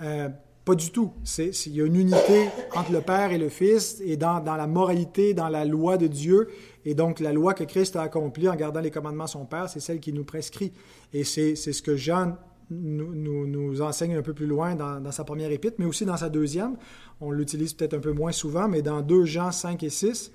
Euh, 0.03 0.29
pas 0.71 0.77
du 0.77 0.93
tout. 0.93 1.13
il 1.39 1.75
y 1.75 1.81
a 1.81 1.85
une 1.85 1.97
unité 1.97 2.49
entre 2.77 2.93
le 2.93 3.01
Père 3.01 3.33
et 3.33 3.39
le 3.39 3.49
Fils 3.49 4.01
et 4.05 4.17
dans, 4.17 4.41
la 4.45 4.69
moralité, 4.69 5.35
dans 5.35 5.49
la 5.49 5.65
loi 5.65 5.97
de 5.97 6.07
Dieu. 6.07 6.47
Et 6.85 6.95
donc, 6.95 7.19
la 7.19 7.33
loi 7.33 7.55
que 7.55 7.65
Christ 7.65 7.97
a 7.97 8.03
accomplie 8.03 8.49
en 8.49 8.55
gardant 8.55 8.79
les 8.79 8.93
commandements 8.93 9.25
de 9.25 9.31
son 9.31 9.47
Père, 9.47 9.69
c'est 9.69 9.81
celle 9.81 9.99
qui 9.99 10.13
nous 10.13 10.23
prescrit. 10.23 10.73
Et 11.13 11.25
c'est, 11.25 11.57
ce 11.57 11.83
que 11.83 11.97
Jean 11.97 12.37
nous, 12.71 13.13
nous, 13.47 13.83
enseigne 13.83 14.15
un 14.15 14.23
peu 14.23 14.33
plus 14.33 14.47
loin 14.47 14.77
dans, 14.77 15.01
dans, 15.01 15.11
sa 15.11 15.25
première 15.25 15.51
épître, 15.51 15.75
mais 15.81 15.87
aussi 15.87 16.05
dans 16.05 16.17
sa 16.17 16.29
deuxième. 16.29 16.77
On 17.21 17.33
l'utilise 17.33 17.75
peut-être 17.75 17.95
un 17.95 18.01
peu 18.01 18.13
moins 18.13 18.31
souvent, 18.31 18.69
mais 18.69 18.81
dans 18.81 19.01
2 19.01 19.25
Jean 19.25 19.51
5 19.51 19.83
et 19.83 19.91
6, 19.91 20.31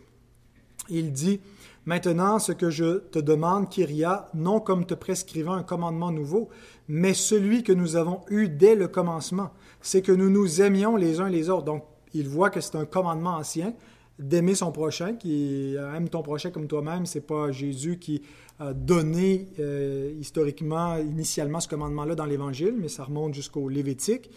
il 0.90 1.14
dit 1.14 1.40
Maintenant, 1.86 2.40
ce 2.40 2.52
que 2.52 2.72
je 2.72 2.98
te 2.98 3.20
demande, 3.20 3.70
Kyria, 3.70 4.28
non 4.34 4.60
comme 4.60 4.86
te 4.86 4.96
prescrivant 4.96 5.54
un 5.54 5.64
commandement 5.64 6.12
nouveau, 6.12 6.50
mais 6.90 7.14
celui 7.14 7.64
que 7.64 7.72
nous 7.72 7.96
avons 7.96 8.22
eu 8.30 8.50
dès 8.50 8.76
le 8.76 8.88
commencement, 8.88 9.52
c'est 9.86 10.02
que 10.02 10.12
nous 10.12 10.32
nous 10.32 10.64
aimions 10.64 10.96
les 10.96 11.20
uns 11.20 11.30
les 11.30 11.48
autres. 11.52 11.66
Donc, 11.66 11.84
il 12.16 12.28
voit 12.28 12.50
que 12.50 12.60
c'est 12.60 12.76
un 12.76 12.86
commandement 12.86 13.36
ancien 13.36 13.74
d'aimer 14.18 14.56
son 14.56 14.72
prochain, 14.72 15.14
qui 15.14 15.76
aime 15.76 16.10
ton 16.10 16.24
prochain 16.24 16.50
comme 16.50 16.68
toi-même. 16.68 17.06
C'est 17.06 17.28
pas 17.28 17.52
Jésus 17.52 18.00
qui 18.00 18.24
a 18.60 18.74
donné 18.74 19.48
euh, 19.60 20.12
historiquement, 20.20 20.98
initialement, 20.98 21.60
ce 21.60 21.68
commandement-là 21.68 22.16
dans 22.16 22.26
l'Évangile, 22.26 22.74
mais 22.76 22.88
ça 22.88 23.04
remonte 23.04 23.36
jusqu'au 23.36 23.70
Lévitique. 23.70 24.32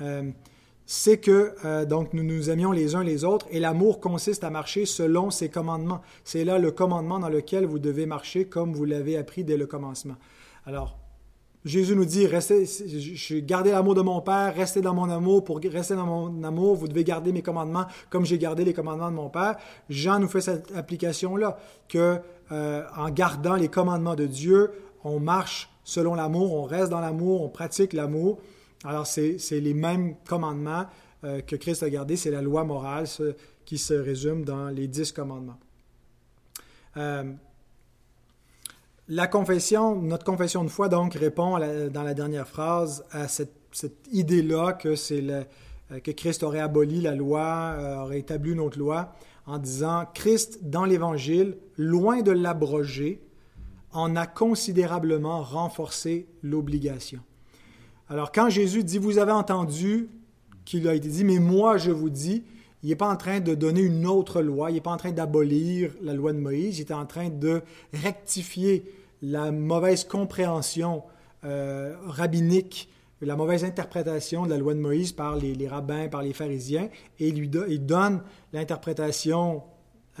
Euh, 0.00 0.32
c'est 0.84 1.18
que 1.18 1.52
euh, 1.64 1.84
donc 1.84 2.12
nous 2.14 2.24
nous 2.24 2.50
aimions 2.50 2.72
les 2.72 2.94
uns 2.94 3.04
les 3.04 3.22
autres 3.22 3.46
et 3.50 3.60
l'amour 3.60 4.00
consiste 4.00 4.42
à 4.42 4.50
marcher 4.50 4.84
selon 4.84 5.30
ses 5.30 5.48
commandements. 5.48 6.00
C'est 6.24 6.44
là 6.44 6.58
le 6.58 6.72
commandement 6.72 7.20
dans 7.20 7.28
lequel 7.28 7.66
vous 7.66 7.78
devez 7.78 8.06
marcher 8.06 8.46
comme 8.46 8.72
vous 8.72 8.86
l'avez 8.86 9.16
appris 9.16 9.44
dès 9.44 9.58
le 9.58 9.66
commencement. 9.66 10.16
Alors, 10.64 10.97
Jésus 11.68 11.94
nous 11.94 12.06
dit, 12.06 12.26
restez, 12.26 12.64
gardez 13.42 13.72
l'amour 13.72 13.94
de 13.94 14.00
mon 14.00 14.22
Père, 14.22 14.54
restez 14.54 14.80
dans 14.80 14.94
mon 14.94 15.10
amour. 15.10 15.44
Pour 15.44 15.60
rester 15.60 15.94
dans 15.94 16.06
mon 16.06 16.42
amour, 16.42 16.74
vous 16.76 16.88
devez 16.88 17.04
garder 17.04 17.30
mes 17.30 17.42
commandements 17.42 17.86
comme 18.08 18.24
j'ai 18.24 18.38
gardé 18.38 18.64
les 18.64 18.72
commandements 18.72 19.10
de 19.10 19.16
mon 19.16 19.28
Père. 19.28 19.56
Jean 19.90 20.18
nous 20.18 20.28
fait 20.28 20.40
cette 20.40 20.74
application-là, 20.74 21.58
que 21.88 22.20
euh, 22.52 22.82
en 22.96 23.10
gardant 23.10 23.54
les 23.54 23.68
commandements 23.68 24.14
de 24.14 24.24
Dieu, 24.24 24.70
on 25.04 25.20
marche 25.20 25.68
selon 25.84 26.14
l'amour, 26.14 26.54
on 26.54 26.64
reste 26.64 26.88
dans 26.88 27.00
l'amour, 27.00 27.42
on 27.42 27.50
pratique 27.50 27.92
l'amour. 27.92 28.38
Alors, 28.84 29.06
c'est 29.06 29.38
les 29.50 29.74
mêmes 29.74 30.14
commandements 30.26 30.86
euh, 31.24 31.42
que 31.42 31.56
Christ 31.56 31.82
a 31.82 31.90
gardés, 31.90 32.16
c'est 32.16 32.30
la 32.30 32.40
loi 32.40 32.64
morale 32.64 33.06
qui 33.66 33.76
se 33.76 33.92
résume 33.92 34.42
dans 34.42 34.68
les 34.68 34.88
dix 34.88 35.12
commandements. 35.12 35.58
Euh, 36.96 37.24
la 39.08 39.26
confession, 39.26 39.96
notre 39.96 40.24
confession 40.24 40.64
de 40.64 40.68
foi, 40.68 40.88
donc, 40.88 41.14
répond 41.14 41.58
dans 41.90 42.02
la 42.02 42.14
dernière 42.14 42.46
phrase 42.46 43.04
à 43.10 43.26
cette, 43.28 43.54
idée-là 44.12 44.72
que, 44.72 44.94
euh, 45.12 45.44
que 46.00 46.10
Christ 46.10 46.42
aurait 46.42 46.58
aboli 46.58 47.00
la 47.00 47.14
loi, 47.14 47.76
euh, 47.78 47.96
aurait 47.98 48.18
établi 48.18 48.52
une 48.52 48.60
autre 48.60 48.78
loi, 48.78 49.12
en 49.46 49.58
disant 49.58 50.04
Christ, 50.14 50.60
dans 50.62 50.84
l'Évangile, 50.84 51.56
loin 51.76 52.22
de 52.22 52.32
l'abroger, 52.32 53.22
en 53.92 54.16
a 54.16 54.26
considérablement 54.26 55.42
renforcé 55.42 56.26
l'obligation. 56.42 57.20
Alors, 58.08 58.32
quand 58.32 58.48
Jésus 58.48 58.84
dit 58.84 58.98
Vous 58.98 59.18
avez 59.18 59.32
entendu 59.32 60.08
qu'il 60.64 60.86
a 60.88 60.94
été 60.94 61.08
dit, 61.08 61.24
mais 61.24 61.38
moi 61.38 61.78
je 61.78 61.90
vous 61.90 62.10
dis, 62.10 62.44
il 62.82 62.90
n'est 62.90 62.96
pas 62.96 63.10
en 63.10 63.16
train 63.16 63.40
de 63.40 63.54
donner 63.54 63.80
une 63.80 64.06
autre 64.06 64.40
loi, 64.40 64.70
il 64.70 64.74
n'est 64.74 64.80
pas 64.80 64.92
en 64.92 64.96
train 64.96 65.12
d'abolir 65.12 65.92
la 66.02 66.14
loi 66.14 66.32
de 66.32 66.38
Moïse, 66.38 66.78
il 66.78 66.82
est 66.82 66.92
en 66.92 67.06
train 67.06 67.28
de 67.28 67.62
rectifier 67.92 68.84
la 69.22 69.50
mauvaise 69.50 70.04
compréhension 70.04 71.02
euh, 71.44 71.96
rabbinique, 72.06 72.88
la 73.20 73.34
mauvaise 73.34 73.64
interprétation 73.64 74.44
de 74.44 74.50
la 74.50 74.58
loi 74.58 74.74
de 74.74 74.80
Moïse 74.80 75.12
par 75.12 75.36
les, 75.36 75.68
rabbins, 75.68 76.08
par 76.08 76.22
les 76.22 76.32
pharisiens, 76.32 76.88
et 77.18 77.30
lui 77.32 77.50
il 77.68 77.84
donne 77.84 78.22
l'interprétation 78.52 79.62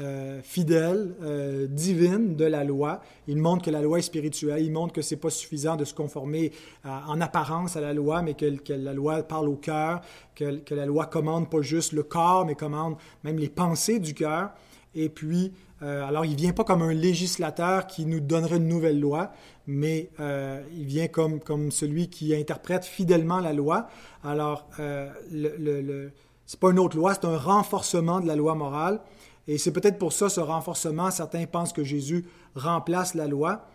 euh, 0.00 0.40
fidèle, 0.42 1.14
euh, 1.22 1.66
divine 1.68 2.36
de 2.36 2.44
la 2.44 2.64
loi. 2.64 3.00
Il 3.26 3.36
montre 3.36 3.64
que 3.64 3.70
la 3.70 3.82
loi 3.82 3.98
est 3.98 4.02
spirituelle, 4.02 4.62
il 4.62 4.72
montre 4.72 4.92
que 4.92 5.02
ce 5.02 5.14
n'est 5.14 5.20
pas 5.20 5.30
suffisant 5.30 5.76
de 5.76 5.84
se 5.84 5.94
conformer 5.94 6.52
en 6.84 7.20
apparence 7.20 7.76
à 7.76 7.80
la 7.80 7.92
loi, 7.92 8.22
mais 8.22 8.34
que, 8.34 8.72
la 8.72 8.92
loi 8.92 9.22
parle 9.22 9.48
au 9.48 9.56
cœur, 9.56 10.00
que, 10.34 10.74
la 10.74 10.86
loi 10.86 11.06
commande 11.06 11.50
pas 11.50 11.62
juste 11.62 11.92
le 11.92 12.02
corps, 12.02 12.46
mais 12.46 12.54
commande 12.54 12.96
même 13.24 13.38
les 13.38 13.48
pensées 13.48 13.98
du 13.98 14.14
cœur. 14.14 14.50
Et 14.94 15.08
puis, 15.08 15.52
euh, 15.82 16.06
alors, 16.06 16.24
il 16.24 16.34
vient 16.34 16.52
pas 16.52 16.64
comme 16.64 16.82
un 16.82 16.92
législateur 16.92 17.86
qui 17.86 18.04
nous 18.04 18.20
donnerait 18.20 18.56
une 18.56 18.68
nouvelle 18.68 18.98
loi, 18.98 19.30
mais 19.66 20.10
euh, 20.18 20.62
il 20.72 20.86
vient 20.86 21.08
comme, 21.08 21.40
comme 21.40 21.70
celui 21.70 22.08
qui 22.08 22.34
interprète 22.34 22.84
fidèlement 22.84 23.38
la 23.38 23.52
loi. 23.52 23.88
Alors, 24.24 24.66
euh, 24.80 25.08
le, 25.30 25.54
le, 25.56 26.12
c'est 26.46 26.58
pas 26.58 26.70
une 26.70 26.78
autre 26.78 26.96
loi, 26.96 27.14
c'est 27.14 27.26
un 27.26 27.36
renforcement 27.36 28.20
de 28.20 28.26
la 28.26 28.34
loi 28.34 28.54
morale. 28.54 29.00
Et 29.48 29.58
c'est 29.58 29.72
peut-être 29.72 29.98
pour 29.98 30.12
ça, 30.12 30.28
ce 30.28 30.40
renforcement, 30.40 31.10
certains 31.10 31.46
pensent 31.46 31.72
que 31.72 31.82
Jésus 31.82 32.26
remplace 32.54 33.14
la 33.14 33.26
loi. 33.26 33.66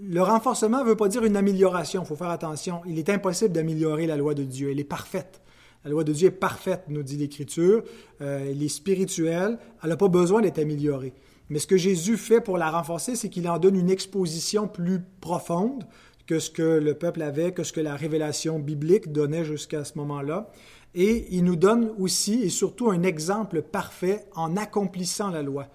Le 0.00 0.22
renforcement 0.22 0.82
ne 0.84 0.88
veut 0.88 0.96
pas 0.96 1.08
dire 1.08 1.24
une 1.24 1.36
amélioration, 1.36 2.02
il 2.02 2.06
faut 2.06 2.16
faire 2.16 2.30
attention. 2.30 2.80
Il 2.86 2.98
est 2.98 3.10
impossible 3.10 3.52
d'améliorer 3.52 4.06
la 4.06 4.16
loi 4.16 4.34
de 4.34 4.44
Dieu, 4.44 4.70
elle 4.70 4.78
est 4.78 4.84
parfaite. 4.84 5.42
La 5.84 5.90
loi 5.90 6.04
de 6.04 6.12
Dieu 6.12 6.28
est 6.28 6.32
parfaite, 6.32 6.84
nous 6.88 7.02
dit 7.02 7.16
l'Écriture. 7.16 7.82
elle 8.20 8.62
est 8.62 8.68
spirituelle, 8.68 9.58
elle 9.82 9.90
n'a 9.90 9.96
pas 9.96 10.08
besoin 10.08 10.40
d'être 10.40 10.58
améliorée. 10.58 11.14
Mais 11.50 11.58
ce 11.58 11.66
que 11.66 11.76
Jésus 11.76 12.16
fait 12.16 12.40
pour 12.40 12.58
la 12.58 12.70
renforcer, 12.70 13.16
c'est 13.16 13.28
qu'il 13.28 13.48
en 13.48 13.58
donne 13.58 13.76
une 13.76 13.90
exposition 13.90 14.68
plus 14.68 15.00
profonde 15.20 15.84
que 16.26 16.38
ce 16.38 16.50
que 16.50 16.62
le 16.62 16.94
peuple 16.94 17.22
avait, 17.22 17.52
que 17.52 17.64
ce 17.64 17.72
que 17.72 17.80
la 17.80 17.96
révélation 17.96 18.58
biblique 18.58 19.12
donnait 19.12 19.44
jusqu'à 19.44 19.82
ce 19.84 19.96
moment-là. 19.96 20.50
Et 20.94 21.26
il 21.30 21.44
nous 21.44 21.56
donne 21.56 21.92
aussi 21.98 22.42
et 22.42 22.48
surtout 22.48 22.90
un 22.90 23.02
exemple 23.02 23.62
parfait 23.62 24.26
en 24.34 24.56
accomplissant 24.56 25.30
la 25.30 25.42
loi, 25.42 25.66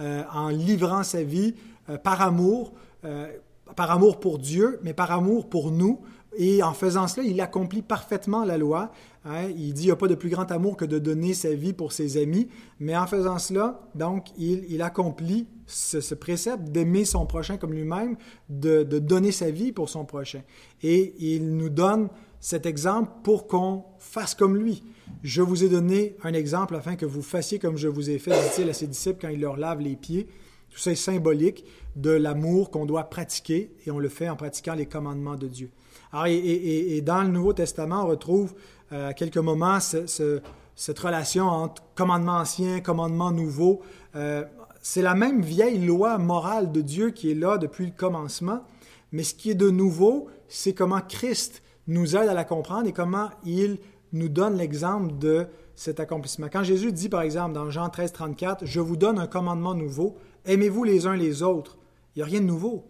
euh, 0.00 0.22
en 0.32 0.48
livrant 0.48 1.02
sa 1.02 1.22
vie 1.22 1.54
euh, 1.90 1.98
par 1.98 2.22
amour, 2.22 2.72
euh, 3.04 3.28
par 3.76 3.90
amour 3.90 4.20
pour 4.20 4.38
Dieu, 4.38 4.80
mais 4.82 4.94
par 4.94 5.12
amour 5.12 5.48
pour 5.48 5.70
nous. 5.70 6.00
Et 6.36 6.62
en 6.62 6.72
faisant 6.72 7.06
cela, 7.06 7.26
il 7.26 7.40
accomplit 7.40 7.82
parfaitement 7.82 8.44
la 8.44 8.58
loi 8.58 8.90
Hein, 9.26 9.48
il 9.56 9.72
dit 9.72 9.82
qu'il 9.82 9.86
n'y 9.86 9.92
a 9.92 9.96
pas 9.96 10.08
de 10.08 10.14
plus 10.14 10.28
grand 10.28 10.50
amour 10.52 10.76
que 10.76 10.84
de 10.84 10.98
donner 10.98 11.32
sa 11.32 11.54
vie 11.54 11.72
pour 11.72 11.92
ses 11.92 12.20
amis, 12.22 12.48
mais 12.78 12.94
en 12.94 13.06
faisant 13.06 13.38
cela, 13.38 13.80
donc, 13.94 14.26
il, 14.36 14.82
accomplit 14.82 15.46
ce, 15.66 16.14
précepte 16.14 16.64
d'aimer 16.64 17.06
son 17.06 17.24
prochain 17.24 17.56
comme 17.56 17.72
lui-même, 17.72 18.16
de, 18.50 18.82
donner 18.82 19.32
sa 19.32 19.50
vie 19.50 19.72
pour 19.72 19.88
son 19.88 20.04
prochain. 20.04 20.42
Et 20.82 21.14
il 21.18 21.56
nous 21.56 21.70
donne 21.70 22.08
cet 22.44 22.66
exemple 22.66 23.10
pour 23.22 23.46
qu'on 23.46 23.84
fasse 23.98 24.34
comme 24.34 24.54
lui. 24.54 24.82
Je 25.22 25.40
vous 25.40 25.64
ai 25.64 25.70
donné 25.70 26.14
un 26.24 26.34
exemple 26.34 26.76
afin 26.76 26.94
que 26.94 27.06
vous 27.06 27.22
fassiez 27.22 27.58
comme 27.58 27.78
je 27.78 27.88
vous 27.88 28.10
ai 28.10 28.18
fait, 28.18 28.32
dit-il 28.32 28.68
à 28.68 28.74
ses 28.74 28.86
disciples 28.86 29.18
quand 29.18 29.30
il 29.30 29.40
leur 29.40 29.56
lave 29.56 29.80
les 29.80 29.96
pieds. 29.96 30.28
Tout 30.68 30.78
ça 30.78 30.92
est 30.92 30.94
symbolique 30.94 31.64
de 31.96 32.10
l'amour 32.10 32.70
qu'on 32.70 32.84
doit 32.84 33.04
pratiquer, 33.04 33.72
et 33.86 33.90
on 33.90 33.98
le 33.98 34.10
fait 34.10 34.28
en 34.28 34.36
pratiquant 34.36 34.74
les 34.74 34.84
commandements 34.84 35.36
de 35.36 35.48
Dieu. 35.48 35.70
Alors, 36.12 36.26
et 36.26 37.00
dans 37.00 37.22
le 37.22 37.28
Nouveau 37.28 37.54
Testament, 37.54 38.04
on 38.04 38.08
retrouve 38.08 38.52
euh, 38.92 39.12
quelques 39.16 39.38
moments 39.38 39.78
cette 39.80 40.98
relation 40.98 41.46
entre 41.46 41.82
commandement 41.94 42.36
ancien, 42.36 42.80
commandement 42.80 43.30
nouveau. 43.30 43.80
Euh, 44.16 44.44
c'est 44.82 45.00
la 45.00 45.14
même 45.14 45.40
vieille 45.40 45.78
loi 45.78 46.18
morale 46.18 46.72
de 46.72 46.82
Dieu 46.82 47.08
qui 47.08 47.30
est 47.30 47.34
là 47.34 47.56
depuis 47.56 47.86
le 47.86 47.92
commencement, 47.96 48.64
mais 49.12 49.22
ce 49.22 49.32
qui 49.32 49.50
est 49.50 49.54
de 49.54 49.70
nouveau, 49.70 50.28
c'est 50.46 50.74
comment 50.74 51.00
Christ 51.00 51.62
nous 51.86 52.16
aide 52.16 52.28
à 52.28 52.34
la 52.34 52.44
comprendre 52.44 52.88
et 52.88 52.92
comment 52.92 53.30
il 53.44 53.78
nous 54.12 54.28
donne 54.28 54.56
l'exemple 54.56 55.18
de 55.18 55.46
cet 55.74 56.00
accomplissement. 56.00 56.48
Quand 56.50 56.62
Jésus 56.62 56.92
dit, 56.92 57.08
par 57.08 57.22
exemple, 57.22 57.52
dans 57.52 57.70
Jean 57.70 57.88
13, 57.88 58.12
34, 58.12 58.64
Je 58.64 58.80
vous 58.80 58.96
donne 58.96 59.18
un 59.18 59.26
commandement 59.26 59.74
nouveau, 59.74 60.16
aimez-vous 60.44 60.84
les 60.84 61.06
uns 61.06 61.16
les 61.16 61.42
autres. 61.42 61.78
Il 62.14 62.20
n'y 62.20 62.22
a 62.22 62.26
rien 62.26 62.40
de 62.40 62.46
nouveau. 62.46 62.84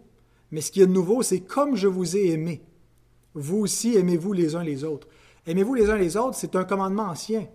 Mais 0.51 0.61
ce 0.61 0.71
qui 0.71 0.81
est 0.81 0.87
de 0.87 0.91
nouveau, 0.91 1.23
c'est 1.23 1.39
comme 1.39 1.75
je 1.75 1.87
vous 1.87 2.15
ai 2.15 2.27
aimé. 2.27 2.61
Vous 3.33 3.57
aussi, 3.57 3.97
aimez-vous 3.97 4.33
les 4.33 4.55
uns 4.55 4.63
les 4.63 4.83
autres. 4.83 5.07
Aimez-vous 5.47 5.73
les 5.73 5.89
uns 5.89 5.97
les 5.97 6.15
autres, 6.15 6.35
c'est 6.35 6.55
un 6.55 6.63
commandement 6.63 7.03
ancien. 7.03 7.47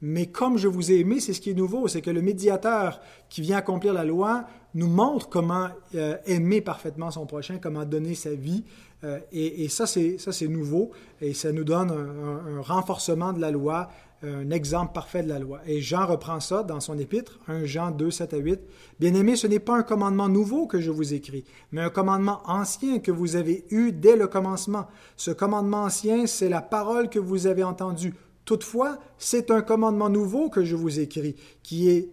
Mais 0.00 0.26
comme 0.26 0.58
je 0.58 0.68
vous 0.68 0.92
ai 0.92 1.00
aimé, 1.00 1.18
c'est 1.18 1.32
ce 1.32 1.40
qui 1.40 1.50
est 1.50 1.54
nouveau, 1.54 1.88
c'est 1.88 2.02
que 2.02 2.10
le 2.10 2.22
médiateur 2.22 3.00
qui 3.28 3.40
vient 3.40 3.58
accomplir 3.58 3.92
la 3.92 4.04
loi 4.04 4.44
nous 4.78 4.88
montre 4.88 5.28
comment 5.28 5.68
euh, 5.94 6.16
aimer 6.26 6.60
parfaitement 6.60 7.10
son 7.10 7.26
prochain, 7.26 7.58
comment 7.60 7.84
donner 7.84 8.14
sa 8.14 8.30
vie. 8.30 8.64
Euh, 9.04 9.18
et, 9.32 9.68
ça, 9.68 9.86
c'est 9.86 10.48
nouveau 10.48 10.90
et 11.20 11.34
ça 11.34 11.52
nous 11.52 11.64
donne 11.64 11.90
un 11.90 12.60
renforcement 12.60 13.32
de 13.32 13.40
la 13.40 13.50
loi, 13.50 13.90
un 14.22 14.50
exemple 14.50 14.92
parfait 14.92 15.22
de 15.22 15.28
la 15.28 15.38
loi. 15.38 15.60
Et 15.66 15.80
Jean 15.80 16.06
reprend 16.06 16.40
ça 16.40 16.62
dans 16.62 16.80
son 16.80 16.98
épître, 16.98 17.38
1 17.48 17.64
Jean 17.64 17.90
2, 17.90 18.10
7 18.10 18.34
à 18.34 18.36
8. 18.38 18.60
Bien-aimés, 18.98 19.36
ce 19.36 19.46
n'est 19.46 19.60
pas 19.60 19.76
un 19.76 19.82
commandement 19.82 20.28
nouveau 20.28 20.66
que 20.66 20.80
je 20.80 20.90
vous 20.90 21.14
écris, 21.14 21.44
mais 21.70 21.80
un 21.80 21.90
commandement 21.90 22.40
ancien 22.46 22.98
que 22.98 23.12
vous 23.12 23.36
avez 23.36 23.64
eu 23.70 23.92
dès 23.92 24.16
le 24.16 24.26
commencement. 24.26 24.86
Ce 25.16 25.30
commandement 25.30 25.84
ancien, 25.84 26.26
c'est 26.26 26.48
la 26.48 26.62
parole 26.62 27.08
que 27.08 27.20
vous 27.20 27.46
avez 27.46 27.62
entendue. 27.62 28.14
Toutefois, 28.44 28.98
c'est 29.18 29.50
un 29.50 29.60
commandement 29.60 30.08
nouveau 30.08 30.48
que 30.48 30.64
je 30.64 30.74
vous 30.74 31.00
écris, 31.00 31.36
qui 31.62 31.90
est 31.90 32.08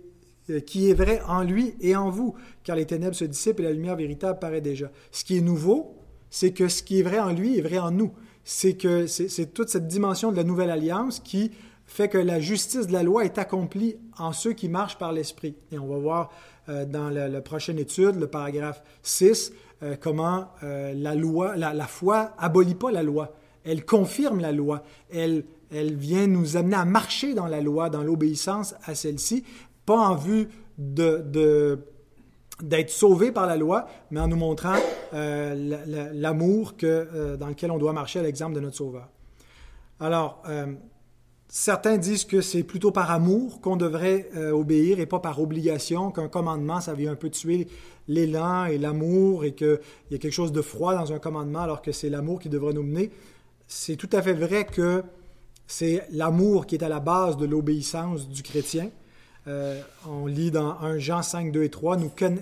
qui 0.68 0.90
est 0.90 0.94
vrai 0.94 1.22
en 1.28 1.44
lui 1.44 1.76
et 1.82 1.96
en 1.96 2.10
vous, 2.10 2.36
car 2.64 2.76
les 2.76 2.86
ténèbres 2.86 3.16
se 3.16 3.26
dissipent 3.26 3.60
et 3.60 3.64
la 3.64 3.72
lumière 3.72 3.96
véritable 3.96 4.40
paraît 4.40 4.62
déjà. 4.62 4.92
Ce 5.12 5.24
qui 5.24 5.38
est 5.38 5.42
nouveau, 5.42 5.96
c'est 6.30 6.52
que 6.52 6.68
ce 6.68 6.84
qui 6.84 7.00
est 7.00 7.04
vrai 7.04 7.20
en 7.20 7.32
lui 7.32 7.58
est 7.58 7.62
vrai 7.62 7.80
en 7.80 7.92
nous. 7.92 8.12
C'est 8.44 8.74
que 8.74 9.08
c'est 9.08 9.54
toute 9.54 9.70
cette 9.70 9.88
dimension 9.88 10.32
de 10.32 10.38
la 10.38 10.44
nouvelle 10.44 10.70
alliance 10.70 11.20
qui 11.20 11.52
fait 11.88 12.10
que 12.10 12.18
la 12.18 12.40
justice 12.40 12.88
de 12.88 12.94
la 12.94 13.04
loi 13.04 13.26
est 13.26 13.38
accomplie 13.38 13.96
en 14.18 14.34
ceux 14.34 14.54
qui 14.54 14.70
marchent 14.70 14.98
par 14.98 15.14
l'Esprit. 15.14 15.56
Et 15.72 15.80
on 15.80 15.88
va 15.88 15.98
voir 15.98 16.32
euh, 16.70 16.86
dans 16.86 17.10
la, 17.10 17.42
prochaine 17.42 17.80
étude, 17.80 18.16
le 18.16 18.28
paragraphe 18.28 18.82
6, 19.04 19.54
euh, 19.84 19.96
comment 20.00 20.50
euh, 20.64 20.94
la 20.96 21.16
loi, 21.16 21.56
la, 21.56 21.88
foi 21.88 22.32
abolit 22.38 22.76
pas 22.76 22.92
la 22.92 23.04
loi. 23.04 23.36
Elle 23.64 23.86
confirme 23.86 24.40
la 24.40 24.52
loi. 24.52 24.84
Elle, 25.12 25.46
elle 25.72 25.96
vient 25.96 26.28
nous 26.28 26.58
amener 26.58 26.76
à 26.76 26.86
marcher 26.86 27.34
dans 27.34 27.48
la 27.48 27.62
loi, 27.62 27.90
dans 27.90 28.04
l'obéissance 28.04 28.76
à 28.84 28.96
celle-ci, 28.96 29.44
pas 29.86 29.98
en 29.98 30.16
vue 30.16 30.50
de, 30.78 31.80
d'être 32.62 32.90
sauvé 32.90 33.32
par 33.32 33.46
la 33.46 33.58
loi, 33.58 33.88
mais 34.12 34.20
en 34.20 34.28
nous 34.28 34.36
montrant 34.36 34.76
l'amour 35.12 36.76
que, 36.78 37.36
dans 37.36 37.48
lequel 37.48 37.72
on 37.72 37.78
doit 37.78 37.94
marcher 37.94 38.20
à 38.20 38.24
l'exemple 38.24 38.56
de 38.56 38.60
notre 38.60 38.76
Sauveur. 38.76 39.10
Alors, 40.00 40.44
Certains 41.48 41.98
disent 41.98 42.26
que 42.26 42.42
c'est 42.42 42.64
plutôt 42.64 42.92
par 42.92 43.12
amour 43.12 43.62
qu'on 43.62 43.78
devrait 43.78 44.30
euh, 44.36 44.52
obéir 44.52 45.00
et 45.00 45.06
pas 45.06 45.20
par 45.20 45.40
obligation, 45.40 46.12
qu'un 46.12 46.28
commandement, 46.28 46.82
ça 46.82 46.94
vient 46.94 47.12
un 47.12 47.16
peu 47.16 47.30
tuer 47.30 47.68
l'élan 48.08 48.66
et 48.66 48.78
l'amour 48.78 49.46
et 49.46 49.54
qu'il 49.54 49.80
y 50.12 50.16
a 50.16 50.18
quelque 50.18 50.34
chose 50.34 50.52
de 50.52 50.62
froid 50.62 50.96
dans 50.96 51.14
un 51.14 51.20
commandement 51.20 51.62
alors 51.62 51.82
que 51.82 51.92
c'est 51.92 52.10
l'amour 52.10 52.40
qui 52.40 52.50
devrait 52.50 52.74
nous 52.74 52.84
mener. 52.84 53.12
C'est 53.68 53.96
tout 53.96 54.10
à 54.12 54.22
fait 54.22 54.34
vrai 54.34 54.66
que 54.66 55.04
c'est 55.68 56.06
l'amour 56.12 56.66
qui 56.66 56.76
est 56.76 56.84
à 56.84 56.90
la 56.90 57.00
base 57.00 57.38
de 57.38 57.46
l'obéissance 57.46 58.28
du 58.28 58.44
chrétien. 58.44 58.90
Euh, 59.48 59.82
on 60.08 60.26
lit 60.26 60.52
dans 60.52 60.80
1 60.80 60.98
Jean 60.98 61.22
5, 61.22 61.52
2 61.52 61.64
et 61.64 61.70
3, 61.70 61.98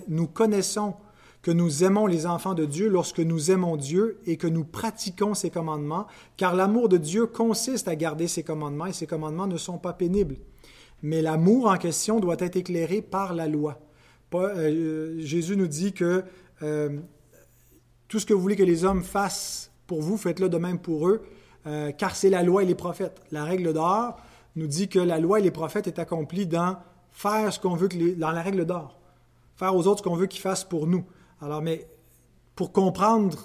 nous, 0.08 0.26
connaissons 0.26 0.94
que 1.42 1.50
nous 1.50 1.84
aimons 1.84 2.06
les 2.06 2.26
enfants 2.26 2.54
de 2.54 2.64
Dieu 2.64 2.88
lorsque 2.88 3.20
nous 3.20 3.50
aimons 3.50 3.76
Dieu 3.76 4.18
et 4.26 4.38
que 4.38 4.46
nous 4.46 4.64
pratiquons 4.64 5.34
ses 5.34 5.50
commandements, 5.50 6.06
car 6.36 6.54
l'amour 6.54 6.88
de 6.88 6.96
Dieu 6.96 7.26
consiste 7.26 7.88
à 7.88 7.96
garder 7.96 8.26
ses 8.26 8.42
commandements 8.42 8.86
et 8.86 8.94
ses 8.94 9.06
commandements 9.06 9.46
ne 9.46 9.58
sont 9.58 9.78
pas 9.78 9.92
pénibles. 9.92 10.36
Mais 11.02 11.20
l'amour 11.20 11.66
en 11.66 11.76
question 11.76 12.20
doit 12.20 12.36
être 12.38 12.56
éclairé 12.56 13.02
par 13.02 13.34
la 13.34 13.48
loi. 13.48 13.78
Euh, 14.34 15.16
Jésus 15.18 15.56
nous 15.56 15.68
dit 15.68 15.92
que 15.92 16.24
euh, 16.62 16.98
tout 18.08 18.18
ce 18.18 18.26
que 18.26 18.34
vous 18.34 18.40
voulez 18.40 18.56
que 18.56 18.62
les 18.62 18.84
hommes 18.84 19.02
fassent 19.02 19.70
pour 19.86 20.00
vous, 20.00 20.16
faites-le 20.16 20.48
de 20.48 20.58
même 20.58 20.78
pour 20.78 21.08
eux, 21.08 21.22
euh, 21.66 21.92
car 21.92 22.16
c'est 22.16 22.30
la 22.30 22.42
loi 22.42 22.62
et 22.62 22.66
les 22.66 22.74
prophètes. 22.74 23.20
La 23.30 23.44
règle 23.44 23.72
d'or 23.72 24.16
nous 24.56 24.66
dit 24.66 24.88
que 24.88 24.98
la 24.98 25.18
loi 25.18 25.40
et 25.40 25.42
les 25.42 25.50
prophètes 25.50 25.86
est 25.86 25.98
accomplie 25.98 26.46
dans 26.46 26.78
faire 27.14 27.52
ce 27.52 27.58
qu'on 27.58 27.76
veut 27.76 27.88
que 27.88 27.96
les, 27.96 28.14
dans 28.14 28.32
la 28.32 28.42
règle 28.42 28.66
d'or, 28.66 28.98
faire 29.56 29.74
aux 29.74 29.86
autres 29.86 30.00
ce 30.00 30.02
qu'on 30.02 30.16
veut 30.16 30.26
qu'ils 30.26 30.42
fassent 30.42 30.64
pour 30.64 30.86
nous. 30.86 31.04
Alors, 31.40 31.62
mais 31.62 31.86
pour 32.56 32.72
comprendre 32.72 33.38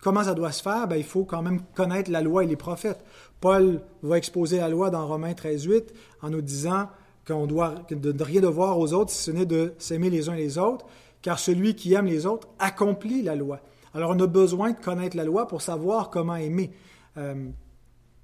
comment 0.00 0.24
ça 0.24 0.34
doit 0.34 0.52
se 0.52 0.62
faire, 0.62 0.88
ben, 0.88 0.96
il 0.96 1.04
faut 1.04 1.24
quand 1.24 1.42
même 1.42 1.60
connaître 1.74 2.10
la 2.10 2.22
loi 2.22 2.44
et 2.44 2.46
les 2.46 2.56
prophètes. 2.56 3.04
Paul 3.40 3.82
va 4.02 4.16
exposer 4.16 4.58
la 4.58 4.68
loi 4.68 4.88
dans 4.90 5.06
Romains 5.06 5.32
13.8 5.32 5.88
en 6.22 6.30
nous 6.30 6.40
disant 6.40 6.88
qu'on 7.26 7.46
doit 7.46 7.74
de 7.90 8.22
rien 8.22 8.40
devoir 8.40 8.78
aux 8.78 8.92
autres 8.92 9.10
si 9.10 9.24
ce 9.24 9.30
n'est 9.32 9.46
de 9.46 9.74
s'aimer 9.78 10.08
les 10.08 10.28
uns 10.28 10.36
les 10.36 10.58
autres, 10.58 10.86
car 11.20 11.38
celui 11.38 11.74
qui 11.74 11.92
aime 11.94 12.06
les 12.06 12.24
autres 12.24 12.48
accomplit 12.60 13.22
la 13.22 13.34
loi. 13.34 13.60
Alors 13.94 14.10
on 14.10 14.20
a 14.20 14.26
besoin 14.26 14.70
de 14.70 14.78
connaître 14.78 15.16
la 15.16 15.24
loi 15.24 15.48
pour 15.48 15.60
savoir 15.60 16.10
comment 16.10 16.36
aimer. 16.36 16.70
Euh, 17.16 17.48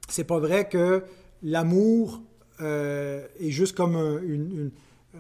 c'est 0.09 0.25
pas 0.25 0.39
vrai 0.39 0.69
que 0.69 1.03
l'amour 1.43 2.23
euh, 2.61 3.27
est 3.41 3.51
juste 3.51 3.77
comme 3.77 3.97
une, 3.97 4.71
euh, 5.15 5.19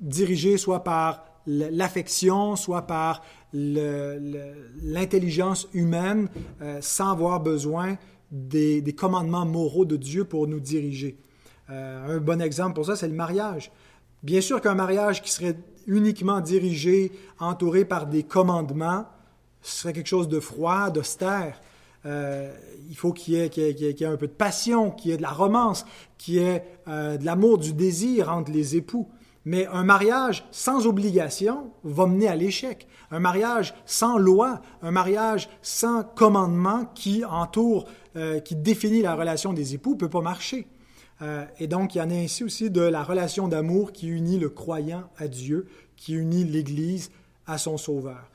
dirigé 0.00 0.58
soit 0.58 0.84
par 0.84 1.24
l'affection, 1.46 2.56
soit 2.56 2.82
par 2.82 3.22
l'intelligence 3.52 5.68
humaine, 5.74 6.28
euh, 6.62 6.78
sans 6.80 7.12
avoir 7.12 7.38
besoin 7.40 7.96
des, 8.30 8.82
commandements 8.96 9.46
moraux 9.46 9.84
de 9.84 9.96
Dieu 9.96 10.24
pour 10.24 10.48
nous 10.48 10.60
diriger. 10.60 11.18
un 11.68 12.18
bon 12.18 12.40
exemple 12.40 12.74
pour 12.74 12.86
ça, 12.86 12.96
c'est 12.96 13.08
le 13.08 13.14
mariage. 13.14 13.70
Bien 14.22 14.40
sûr 14.40 14.60
qu'un 14.60 14.74
mariage 14.74 15.22
qui 15.22 15.30
serait 15.30 15.56
uniquement 15.86 16.40
dirigé, 16.40 17.12
entouré 17.38 17.84
par 17.84 18.06
des 18.06 18.22
commandements, 18.22 19.06
serait 19.60 19.92
quelque 19.92 20.08
chose 20.08 20.28
de 20.28 20.40
froid, 20.40 20.90
d'austère. 20.90 21.60
Euh, 22.06 22.54
il 22.88 22.96
faut 22.96 23.12
qu'il 23.12 23.34
y, 23.34 23.38
ait 23.38 24.04
un 24.04 24.16
peu 24.16 24.26
de 24.26 24.32
passion, 24.32 24.90
qu'il 24.90 25.10
y 25.10 25.14
ait 25.14 25.16
de 25.16 25.22
la 25.22 25.30
romance, 25.30 25.86
qu'il 26.18 26.34
y 26.34 26.38
ait 26.38 26.64
euh, 26.86 27.16
de 27.16 27.24
l'amour, 27.24 27.58
du 27.58 27.72
désir 27.72 28.30
entre 28.30 28.52
les 28.52 28.76
époux. 28.76 29.08
Mais 29.44 29.66
un 29.66 29.84
mariage 29.84 30.46
sans 30.50 30.86
obligation 30.86 31.70
va 31.82 32.06
mener 32.06 32.28
à 32.28 32.36
l'échec. 32.36 32.86
Un 33.10 33.20
mariage 33.20 33.74
sans 33.84 34.16
loi, 34.16 34.60
un 34.82 34.90
mariage 34.90 35.48
sans 35.60 36.02
commandement 36.02 36.86
qui 36.94 37.24
entoure, 37.24 37.86
euh, 38.16 38.40
qui 38.40 38.56
définit 38.56 39.02
la 39.02 39.14
relation 39.14 39.52
des 39.52 39.74
époux, 39.74 39.92
ne 39.92 39.98
peut 39.98 40.10
pas 40.10 40.22
marcher. 40.22 40.66
et 41.58 41.68
donc, 41.68 41.94
il 41.94 41.98
y 41.98 42.00
en 42.02 42.10
a 42.10 42.14
ainsi 42.14 42.44
aussi 42.44 42.70
de 42.70 42.82
la 42.82 43.02
relation 43.02 43.48
d'amour 43.48 43.92
qui 43.92 44.08
unit 44.08 44.38
le 44.38 44.50
croyant 44.50 45.04
à 45.16 45.28
Dieu, 45.28 45.68
qui 45.96 46.12
unit 46.14 46.44
l'Église 46.44 47.10
à 47.46 47.56
son 47.56 47.76
Sauveur. 47.76 48.30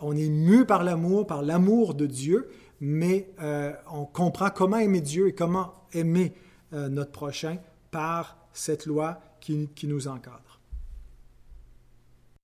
On 0.00 0.16
est 0.16 0.28
mu 0.28 0.64
par 0.64 0.82
l'amour, 0.84 1.26
par 1.26 1.42
l'amour 1.42 1.94
de 1.94 2.06
Dieu, 2.06 2.48
mais 2.80 3.28
euh, 3.42 3.72
on 3.92 4.06
comprend 4.06 4.48
comment 4.50 4.78
aimer 4.78 5.00
Dieu 5.00 5.28
et 5.28 5.34
comment 5.34 5.74
aimer 5.92 6.32
euh, 6.72 6.88
notre 6.88 7.12
prochain 7.12 7.58
par 7.90 8.38
cette 8.52 8.86
loi 8.86 9.20
qui 9.40 9.68
nous 9.84 10.06
encadre. 10.06 10.49